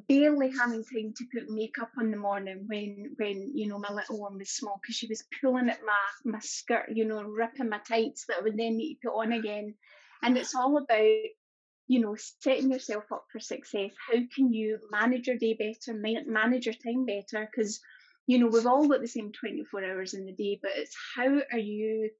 barely 0.07 0.51
having 0.51 0.83
time 0.83 1.13
to 1.17 1.25
put 1.33 1.49
makeup 1.49 1.91
on 1.97 2.11
the 2.11 2.17
morning 2.17 2.65
when 2.67 3.13
when 3.17 3.51
you 3.55 3.67
know 3.67 3.79
my 3.79 3.91
little 3.91 4.19
one 4.19 4.37
was 4.37 4.49
small 4.49 4.79
because 4.81 4.95
she 4.95 5.07
was 5.07 5.23
pulling 5.41 5.69
at 5.69 5.79
my 5.85 6.31
my 6.31 6.39
skirt 6.39 6.89
you 6.93 7.05
know 7.05 7.23
ripping 7.23 7.69
my 7.69 7.79
tights 7.79 8.25
that 8.25 8.37
I 8.37 8.41
would 8.41 8.57
then 8.57 8.77
need 8.77 8.95
to 8.95 9.09
put 9.09 9.19
on 9.19 9.31
again. 9.31 9.75
And 10.21 10.37
it's 10.37 10.55
all 10.55 10.77
about 10.77 11.23
you 11.87 11.99
know 11.99 12.15
setting 12.39 12.71
yourself 12.71 13.05
up 13.11 13.25
for 13.31 13.39
success. 13.39 13.91
How 14.09 14.19
can 14.35 14.53
you 14.53 14.79
manage 14.91 15.27
your 15.27 15.37
day 15.37 15.53
better 15.53 15.97
manage 15.97 16.65
your 16.65 16.75
time 16.75 17.05
better? 17.05 17.49
Because 17.49 17.79
you 18.27 18.39
know 18.39 18.47
we've 18.47 18.67
all 18.67 18.87
got 18.87 19.01
the 19.01 19.07
same 19.07 19.31
24 19.31 19.83
hours 19.83 20.13
in 20.13 20.25
the 20.25 20.31
day 20.31 20.59
but 20.61 20.71
it's 20.75 20.95
how 21.15 21.41
are 21.51 21.59
you 21.59 22.11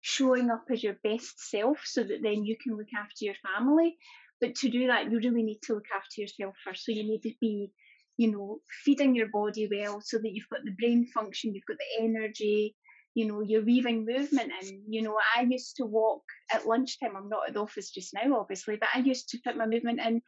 showing 0.00 0.50
up 0.50 0.64
as 0.70 0.82
your 0.82 0.96
best 1.02 1.48
self 1.50 1.78
so 1.84 2.02
that 2.02 2.22
then 2.22 2.44
you 2.44 2.56
can 2.62 2.76
look 2.76 2.92
after 2.96 3.24
your 3.24 3.34
family 3.56 3.96
but 4.40 4.54
to 4.56 4.68
do 4.68 4.88
that, 4.88 5.10
you 5.10 5.18
really 5.18 5.42
need 5.42 5.60
to 5.64 5.74
look 5.74 5.86
after 5.94 6.20
yourself 6.20 6.54
first. 6.64 6.84
So 6.84 6.92
you 6.92 7.04
need 7.04 7.22
to 7.22 7.32
be, 7.40 7.70
you 8.16 8.32
know, 8.32 8.58
feeding 8.84 9.14
your 9.14 9.28
body 9.32 9.68
well 9.70 10.00
so 10.02 10.18
that 10.18 10.32
you've 10.32 10.48
got 10.50 10.64
the 10.64 10.76
brain 10.78 11.06
function, 11.06 11.54
you've 11.54 11.66
got 11.66 11.78
the 11.78 12.04
energy, 12.04 12.74
you 13.14 13.26
know, 13.26 13.40
you're 13.40 13.64
weaving 13.64 14.04
movement 14.04 14.52
in. 14.62 14.82
You 14.88 15.02
know, 15.02 15.16
I 15.36 15.42
used 15.42 15.76
to 15.76 15.86
walk 15.86 16.22
at 16.52 16.66
lunchtime. 16.66 17.16
I'm 17.16 17.30
not 17.30 17.48
at 17.48 17.54
the 17.54 17.60
office 17.60 17.90
just 17.90 18.12
now, 18.14 18.38
obviously, 18.38 18.76
but 18.76 18.90
I 18.94 18.98
used 18.98 19.30
to 19.30 19.38
fit 19.38 19.56
my 19.56 19.66
movement 19.66 20.00
in 20.00 20.20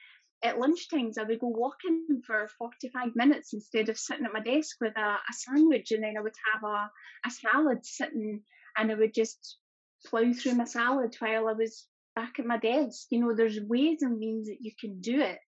at 0.43 0.57
lunchtimes. 0.57 1.19
I 1.19 1.25
would 1.25 1.41
go 1.41 1.49
walking 1.49 2.23
for 2.27 2.49
45 2.59 3.15
minutes 3.15 3.53
instead 3.53 3.91
of 3.91 3.99
sitting 3.99 4.25
at 4.25 4.33
my 4.33 4.41
desk 4.41 4.77
with 4.81 4.97
a, 4.97 5.01
a 5.01 5.33
sandwich, 5.33 5.91
and 5.91 6.03
then 6.03 6.15
I 6.17 6.23
would 6.23 6.33
have 6.55 6.63
a, 6.65 6.91
a 7.27 7.31
salad 7.31 7.85
sitting 7.85 8.41
and 8.77 8.91
I 8.91 8.95
would 8.95 9.13
just 9.13 9.59
plow 10.07 10.33
through 10.33 10.55
my 10.55 10.65
salad 10.65 11.15
while 11.19 11.49
I 11.49 11.53
was 11.53 11.87
back 12.19 12.39
at 12.39 12.47
my 12.47 12.59
desk. 12.59 13.07
You 13.11 13.21
know, 13.21 13.35
there's 13.35 13.61
ways 13.61 14.03
and 14.03 14.19
means 14.19 14.49
that 14.49 14.59
you 14.61 14.73
can 14.81 15.01
do 15.01 15.21
it. 15.21 15.39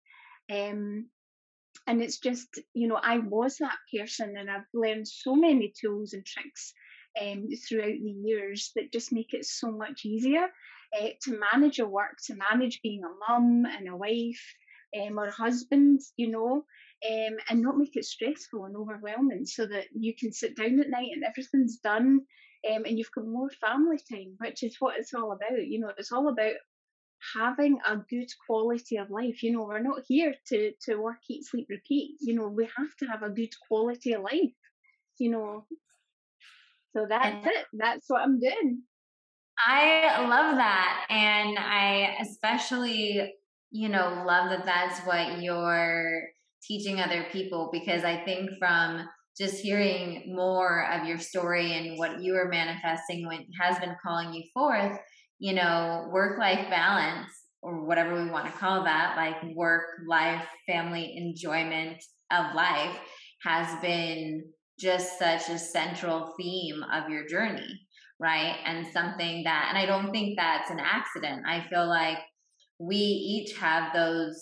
Um, 0.53 1.07
and 1.87 2.01
it's 2.01 2.19
just, 2.19 2.61
you 2.75 2.87
know, 2.87 3.01
I 3.03 3.19
was 3.19 3.57
that 3.59 3.79
person 3.93 4.37
and 4.37 4.49
I've 4.49 4.69
learned 4.73 5.09
so 5.09 5.35
many 5.35 5.73
tools 5.81 6.13
and 6.13 6.25
tricks 6.25 6.73
um, 7.21 7.49
throughout 7.69 7.99
the 8.01 8.15
years 8.25 8.71
that 8.77 8.93
just 8.93 9.13
make 9.13 9.35
it 9.35 9.45
so 9.45 9.73
much 9.73 10.05
easier 10.05 10.47
uh, 10.99 11.09
to 11.23 11.41
manage 11.53 11.79
your 11.79 11.89
work, 11.89 12.19
to 12.27 12.35
manage 12.51 12.81
being 12.83 13.03
a 13.05 13.33
mum 13.33 13.65
and 13.67 13.89
a 13.89 13.97
wife 13.97 14.45
um, 14.97 15.19
or 15.19 15.27
a 15.27 15.33
husband, 15.33 16.01
you 16.17 16.31
know, 16.31 16.65
um, 17.11 17.37
and 17.49 17.63
not 17.63 17.79
make 17.79 17.97
it 17.97 18.05
stressful 18.05 18.65
and 18.65 18.77
overwhelming 18.77 19.45
so 19.45 19.67
that 19.67 19.87
you 19.99 20.15
can 20.15 20.33
sit 20.33 20.57
down 20.57 20.79
at 20.81 20.91
night 20.91 21.11
and 21.13 21.25
everything's 21.25 21.79
done 21.79 22.21
um, 22.69 22.85
and 22.85 22.99
you've 22.99 23.11
got 23.13 23.27
more 23.27 23.51
family 23.51 23.99
time, 24.11 24.35
which 24.39 24.63
is 24.63 24.77
what 24.79 24.99
it's 24.99 25.15
all 25.15 25.33
about. 25.33 25.67
You 25.67 25.81
know, 25.81 25.93
it's 25.97 26.13
all 26.13 26.29
about 26.29 26.55
having 27.35 27.79
a 27.87 27.97
good 27.97 28.29
quality 28.47 28.97
of 28.97 29.11
life. 29.11 29.43
You 29.43 29.53
know, 29.53 29.65
we're 29.65 29.81
not 29.81 30.03
here 30.07 30.35
to 30.49 30.73
to 30.83 30.97
work, 30.97 31.19
eat, 31.29 31.47
sleep, 31.47 31.67
repeat. 31.71 32.17
You 32.21 32.35
know, 32.35 32.49
we 32.49 32.69
have 32.77 32.95
to 32.99 33.07
have 33.07 33.23
a 33.23 33.31
good 33.31 33.53
quality 33.69 34.13
of 34.13 34.23
life. 34.23 34.53
You 35.19 35.31
know, 35.31 35.67
so 36.95 37.07
that's 37.09 37.47
it. 37.47 37.67
That's 37.73 38.09
what 38.09 38.23
I'm 38.23 38.41
doing. 38.41 38.83
I 39.67 40.27
love 40.27 40.57
that, 40.57 41.07
and 41.11 41.59
I 41.59 42.17
especially, 42.21 43.35
you 43.71 43.89
know, 43.89 44.25
love 44.27 44.51
that 44.51 44.65
that's 44.65 45.01
what 45.07 45.43
you're 45.43 46.23
teaching 46.63 47.01
other 47.01 47.27
people 47.33 47.69
because 47.73 48.05
I 48.05 48.25
think 48.25 48.51
from 48.59 49.07
just 49.39 49.63
hearing 49.63 50.35
more 50.35 50.87
of 50.93 51.07
your 51.07 51.19
story 51.19 51.73
and 51.73 51.99
what 51.99 52.23
you 52.23 52.35
are 52.35 52.49
manifesting 52.49 53.27
what 53.27 53.41
has 53.61 53.79
been 53.79 53.97
calling 54.05 54.33
you 54.33 54.43
forth 54.53 54.99
you 55.39 55.53
know 55.55 56.09
work 56.11 56.39
life 56.39 56.69
balance 56.71 57.31
or 57.63 57.85
whatever 57.85 58.23
we 58.23 58.31
want 58.31 58.47
to 58.47 58.59
call 58.59 58.85
that 58.85 59.17
like 59.17 59.55
work 59.55 59.85
life 60.09 60.45
family 60.67 61.15
enjoyment 61.17 62.03
of 62.31 62.55
life 62.55 62.97
has 63.43 63.81
been 63.81 64.43
just 64.79 65.19
such 65.19 65.49
a 65.49 65.59
central 65.59 66.33
theme 66.39 66.83
of 66.93 67.09
your 67.11 67.27
journey 67.27 67.81
right? 68.21 68.57
And 68.67 68.87
something 68.93 69.45
that 69.45 69.67
and 69.71 69.79
i 69.79 69.87
don't 69.87 70.13
think 70.13 70.37
that's 70.37 70.71
an 70.71 70.79
accident. 70.79 71.43
I 71.47 71.67
feel 71.69 71.89
like 71.89 72.19
we 72.79 72.97
each 72.97 73.57
have 73.59 73.93
those 73.95 74.39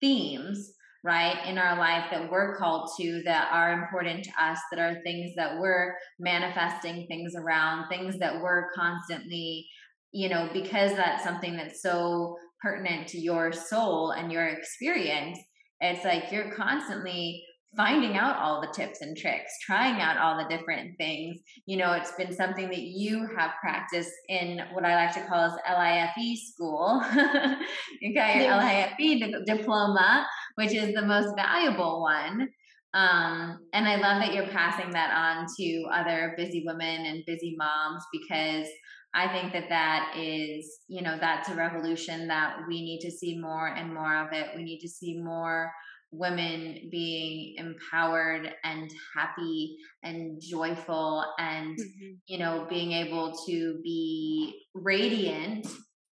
themes 0.00 0.72
right, 1.04 1.36
in 1.46 1.58
our 1.58 1.76
life 1.76 2.04
that 2.10 2.30
we're 2.30 2.56
called 2.56 2.90
to 2.98 3.22
that 3.24 3.48
are 3.52 3.72
important 3.72 4.24
to 4.24 4.30
us, 4.42 4.58
that 4.70 4.80
are 4.80 5.02
things 5.02 5.32
that 5.36 5.58
we're 5.58 5.94
manifesting 6.18 7.06
things 7.08 7.34
around, 7.36 7.88
things 7.88 8.18
that 8.18 8.40
we're 8.40 8.70
constantly, 8.72 9.66
you 10.12 10.28
know, 10.28 10.48
because 10.52 10.94
that's 10.94 11.24
something 11.24 11.56
that's 11.56 11.82
so 11.82 12.36
pertinent 12.60 13.08
to 13.08 13.18
your 13.18 13.52
soul 13.52 14.12
and 14.12 14.30
your 14.30 14.46
experience. 14.46 15.38
It's 15.80 16.04
like 16.04 16.30
you're 16.30 16.54
constantly 16.54 17.42
finding 17.76 18.16
out 18.16 18.36
all 18.36 18.60
the 18.60 18.72
tips 18.72 19.00
and 19.00 19.16
tricks, 19.16 19.50
trying 19.64 20.00
out 20.00 20.18
all 20.18 20.36
the 20.36 20.54
different 20.54 20.96
things. 20.98 21.40
You 21.66 21.78
know, 21.78 21.92
it's 21.92 22.12
been 22.12 22.32
something 22.32 22.68
that 22.68 22.82
you 22.82 23.26
have 23.36 23.52
practiced 23.60 24.12
in 24.28 24.60
what 24.72 24.84
I 24.84 24.94
like 24.94 25.14
to 25.14 25.24
call 25.26 25.44
as 25.44 25.52
LIFE 25.68 26.38
school. 26.38 27.02
you 28.00 28.14
got 28.14 28.36
your. 28.36 28.56
LIFE 28.56 29.46
diploma, 29.46 30.26
which 30.56 30.72
is 30.72 30.94
the 30.94 31.02
most 31.02 31.34
valuable 31.36 32.02
one. 32.02 32.48
Um, 32.94 33.58
and 33.72 33.88
I 33.88 33.96
love 33.96 34.22
that 34.22 34.34
you're 34.34 34.48
passing 34.48 34.90
that 34.90 35.14
on 35.14 35.46
to 35.56 35.84
other 35.92 36.34
busy 36.36 36.62
women 36.66 37.06
and 37.06 37.24
busy 37.26 37.54
moms 37.56 38.04
because 38.12 38.68
I 39.14 39.28
think 39.28 39.52
that 39.52 39.68
that 39.68 40.14
is, 40.16 40.80
you 40.88 41.02
know, 41.02 41.16
that's 41.18 41.48
a 41.48 41.54
revolution 41.54 42.28
that 42.28 42.56
we 42.68 42.82
need 42.82 43.00
to 43.00 43.10
see 43.10 43.38
more 43.38 43.68
and 43.68 43.94
more 43.94 44.24
of 44.24 44.32
it. 44.32 44.48
We 44.56 44.62
need 44.62 44.80
to 44.80 44.88
see 44.88 45.20
more 45.22 45.70
women 46.12 46.88
being 46.90 47.54
empowered 47.56 48.54
and 48.64 48.90
happy 49.16 49.76
and 50.02 50.40
joyful 50.40 51.24
and 51.38 51.78
mm-hmm. 51.78 52.12
you 52.26 52.38
know 52.38 52.66
being 52.68 52.92
able 52.92 53.32
to 53.46 53.80
be 53.82 54.62
radiant 54.74 55.66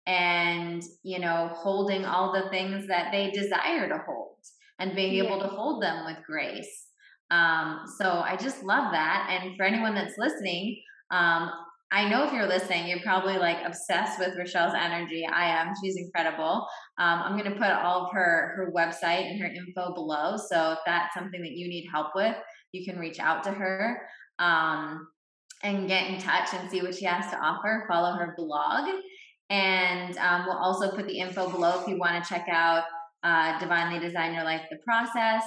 and 0.08 0.84
you 1.04 1.20
know 1.20 1.50
holding 1.54 2.06
all 2.06 2.32
the 2.32 2.50
things 2.50 2.88
that 2.88 3.12
they 3.12 3.32
desire 3.32 3.88
to 3.88 3.98
hold 4.06 4.38
and 4.80 4.96
being 4.96 5.14
yeah. 5.14 5.24
able 5.24 5.40
to 5.40 5.48
hold 5.48 5.82
them 5.82 6.06
with 6.06 6.18
grace 6.26 6.88
um, 7.32 7.82
so 7.98 8.22
i 8.26 8.36
just 8.36 8.64
love 8.64 8.92
that 8.92 9.28
and 9.30 9.56
for 9.58 9.64
anyone 9.64 9.96
that's 9.96 10.18
listening 10.18 10.78
um, 11.12 11.52
I 11.92 12.10
know 12.10 12.26
if 12.26 12.34
you're 12.34 12.48
listening, 12.48 12.88
you're 12.88 13.00
probably 13.00 13.38
like 13.38 13.58
obsessed 13.64 14.20
with 14.20 14.38
Rochelle's 14.38 14.74
energy. 14.74 15.26
I 15.26 15.46
am. 15.46 15.74
She's 15.82 15.98
incredible. 15.98 16.68
Um, 16.98 17.22
I'm 17.22 17.38
going 17.38 17.52
to 17.52 17.58
put 17.58 17.70
all 17.70 18.06
of 18.06 18.12
her 18.12 18.54
her 18.58 18.72
website 18.76 19.32
and 19.32 19.40
her 19.40 19.48
info 19.48 19.94
below. 19.94 20.36
So 20.36 20.74
if 20.74 20.80
that's 20.86 21.14
something 21.14 21.42
that 21.42 21.52
you 21.52 21.68
need 21.70 21.88
help 21.92 22.08
with, 22.16 22.36
you 22.72 22.84
can 22.84 23.00
reach 23.00 23.20
out 23.20 23.44
to 23.44 23.52
her 23.52 24.02
um, 24.40 25.08
and 25.64 25.88
get 25.88 26.10
in 26.10 26.20
touch 26.20 26.54
and 26.54 26.70
see 26.70 26.82
what 26.82 26.96
she 26.96 27.06
has 27.06 27.32
to 27.32 27.38
offer. 27.38 27.86
Follow 27.88 28.14
her 28.18 28.34
blog, 28.36 28.90
and 29.50 30.18
um, 30.18 30.46
we'll 30.46 30.58
also 30.58 30.92
put 30.92 31.08
the 31.08 31.20
info 31.20 31.50
below 31.50 31.82
if 31.82 31.88
you 31.88 31.98
want 31.98 32.24
to 32.24 32.30
check 32.30 32.48
out 32.50 32.84
uh, 33.24 33.58
Divinely 33.60 34.00
Design 34.00 34.34
Your 34.34 34.44
Life: 34.44 34.62
The 34.70 34.78
Process 34.78 35.44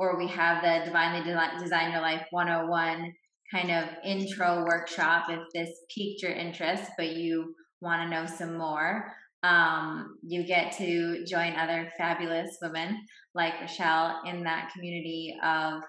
or 0.00 0.16
we 0.16 0.26
have 0.26 0.62
the 0.62 0.86
Divinely 0.86 1.22
Design 1.60 1.92
Your 1.92 2.00
Life 2.00 2.26
101 2.30 3.12
kind 3.52 3.70
of 3.70 3.84
intro 4.02 4.64
workshop 4.64 5.26
if 5.28 5.40
this 5.52 5.68
piqued 5.94 6.22
your 6.22 6.32
interest, 6.32 6.90
but 6.96 7.10
you 7.10 7.54
want 7.82 8.00
to 8.00 8.08
know 8.08 8.24
some 8.24 8.56
more. 8.56 9.12
Um, 9.42 10.16
you 10.22 10.46
get 10.46 10.72
to 10.78 11.22
join 11.26 11.54
other 11.54 11.92
fabulous 11.98 12.56
women 12.62 12.98
like 13.34 13.60
Rochelle 13.60 14.22
in 14.24 14.42
that 14.44 14.70
community 14.72 15.36
of 15.44 15.82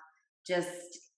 just 0.45 0.69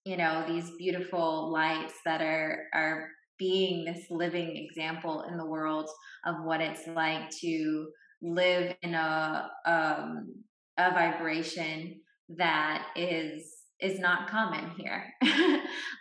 you 0.04 0.16
know 0.16 0.44
these 0.46 0.70
beautiful 0.78 1.50
lights 1.50 1.94
that 2.04 2.20
are 2.20 2.66
are 2.74 3.08
being 3.38 3.84
this 3.84 4.06
living 4.10 4.56
example 4.56 5.24
in 5.28 5.36
the 5.36 5.46
world 5.46 5.88
of 6.24 6.36
what 6.44 6.60
it's 6.60 6.86
like 6.88 7.30
to 7.40 7.88
live 8.22 8.74
in 8.82 8.94
a 8.94 9.50
um, 9.66 10.34
a 10.78 10.90
vibration 10.90 12.00
that 12.36 12.86
is 12.96 13.50
is 13.80 13.98
not 13.98 14.28
common 14.28 14.70
here. 14.78 15.04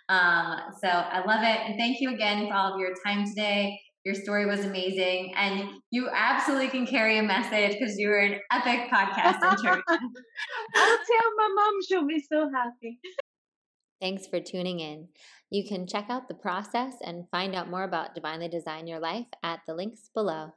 um, 0.10 0.58
so 0.82 0.88
I 0.88 1.24
love 1.26 1.44
it, 1.44 1.60
and 1.70 1.78
thank 1.78 1.98
you 2.00 2.14
again 2.14 2.48
for 2.48 2.54
all 2.54 2.74
of 2.74 2.80
your 2.80 2.94
time 3.06 3.26
today. 3.28 3.80
Your 4.06 4.16
story 4.16 4.46
was 4.46 4.66
amazing, 4.66 5.34
and 5.36 5.70
you 5.92 6.10
absolutely 6.14 6.68
can 6.68 6.86
carry 6.86 7.18
a 7.20 7.24
message 7.24 7.78
because 7.80 7.98
you 7.98 8.10
were 8.10 8.20
an 8.20 8.36
epic 8.52 8.90
podcast 8.92 9.42
interview. 9.42 9.82
I'll 9.90 10.98
tell 10.98 11.32
my 11.38 11.50
mom; 11.56 11.74
she'll 11.88 12.08
be 12.08 12.24
so 12.32 12.50
happy. 12.54 13.00
Thanks 14.04 14.28
for 14.28 14.42
tuning 14.42 14.82
in. 14.82 15.08
You 15.50 15.66
can 15.66 15.88
check 15.88 16.08
out 16.10 16.28
the 16.28 16.34
process 16.34 16.96
and 17.06 17.30
find 17.32 17.56
out 17.56 17.70
more 17.70 17.86
about 17.86 18.14
Divinely 18.14 18.50
Design 18.50 18.86
Your 18.86 19.00
Life 19.00 19.28
at 19.42 19.62
the 19.66 19.74
links 19.74 20.10
below. 20.14 20.52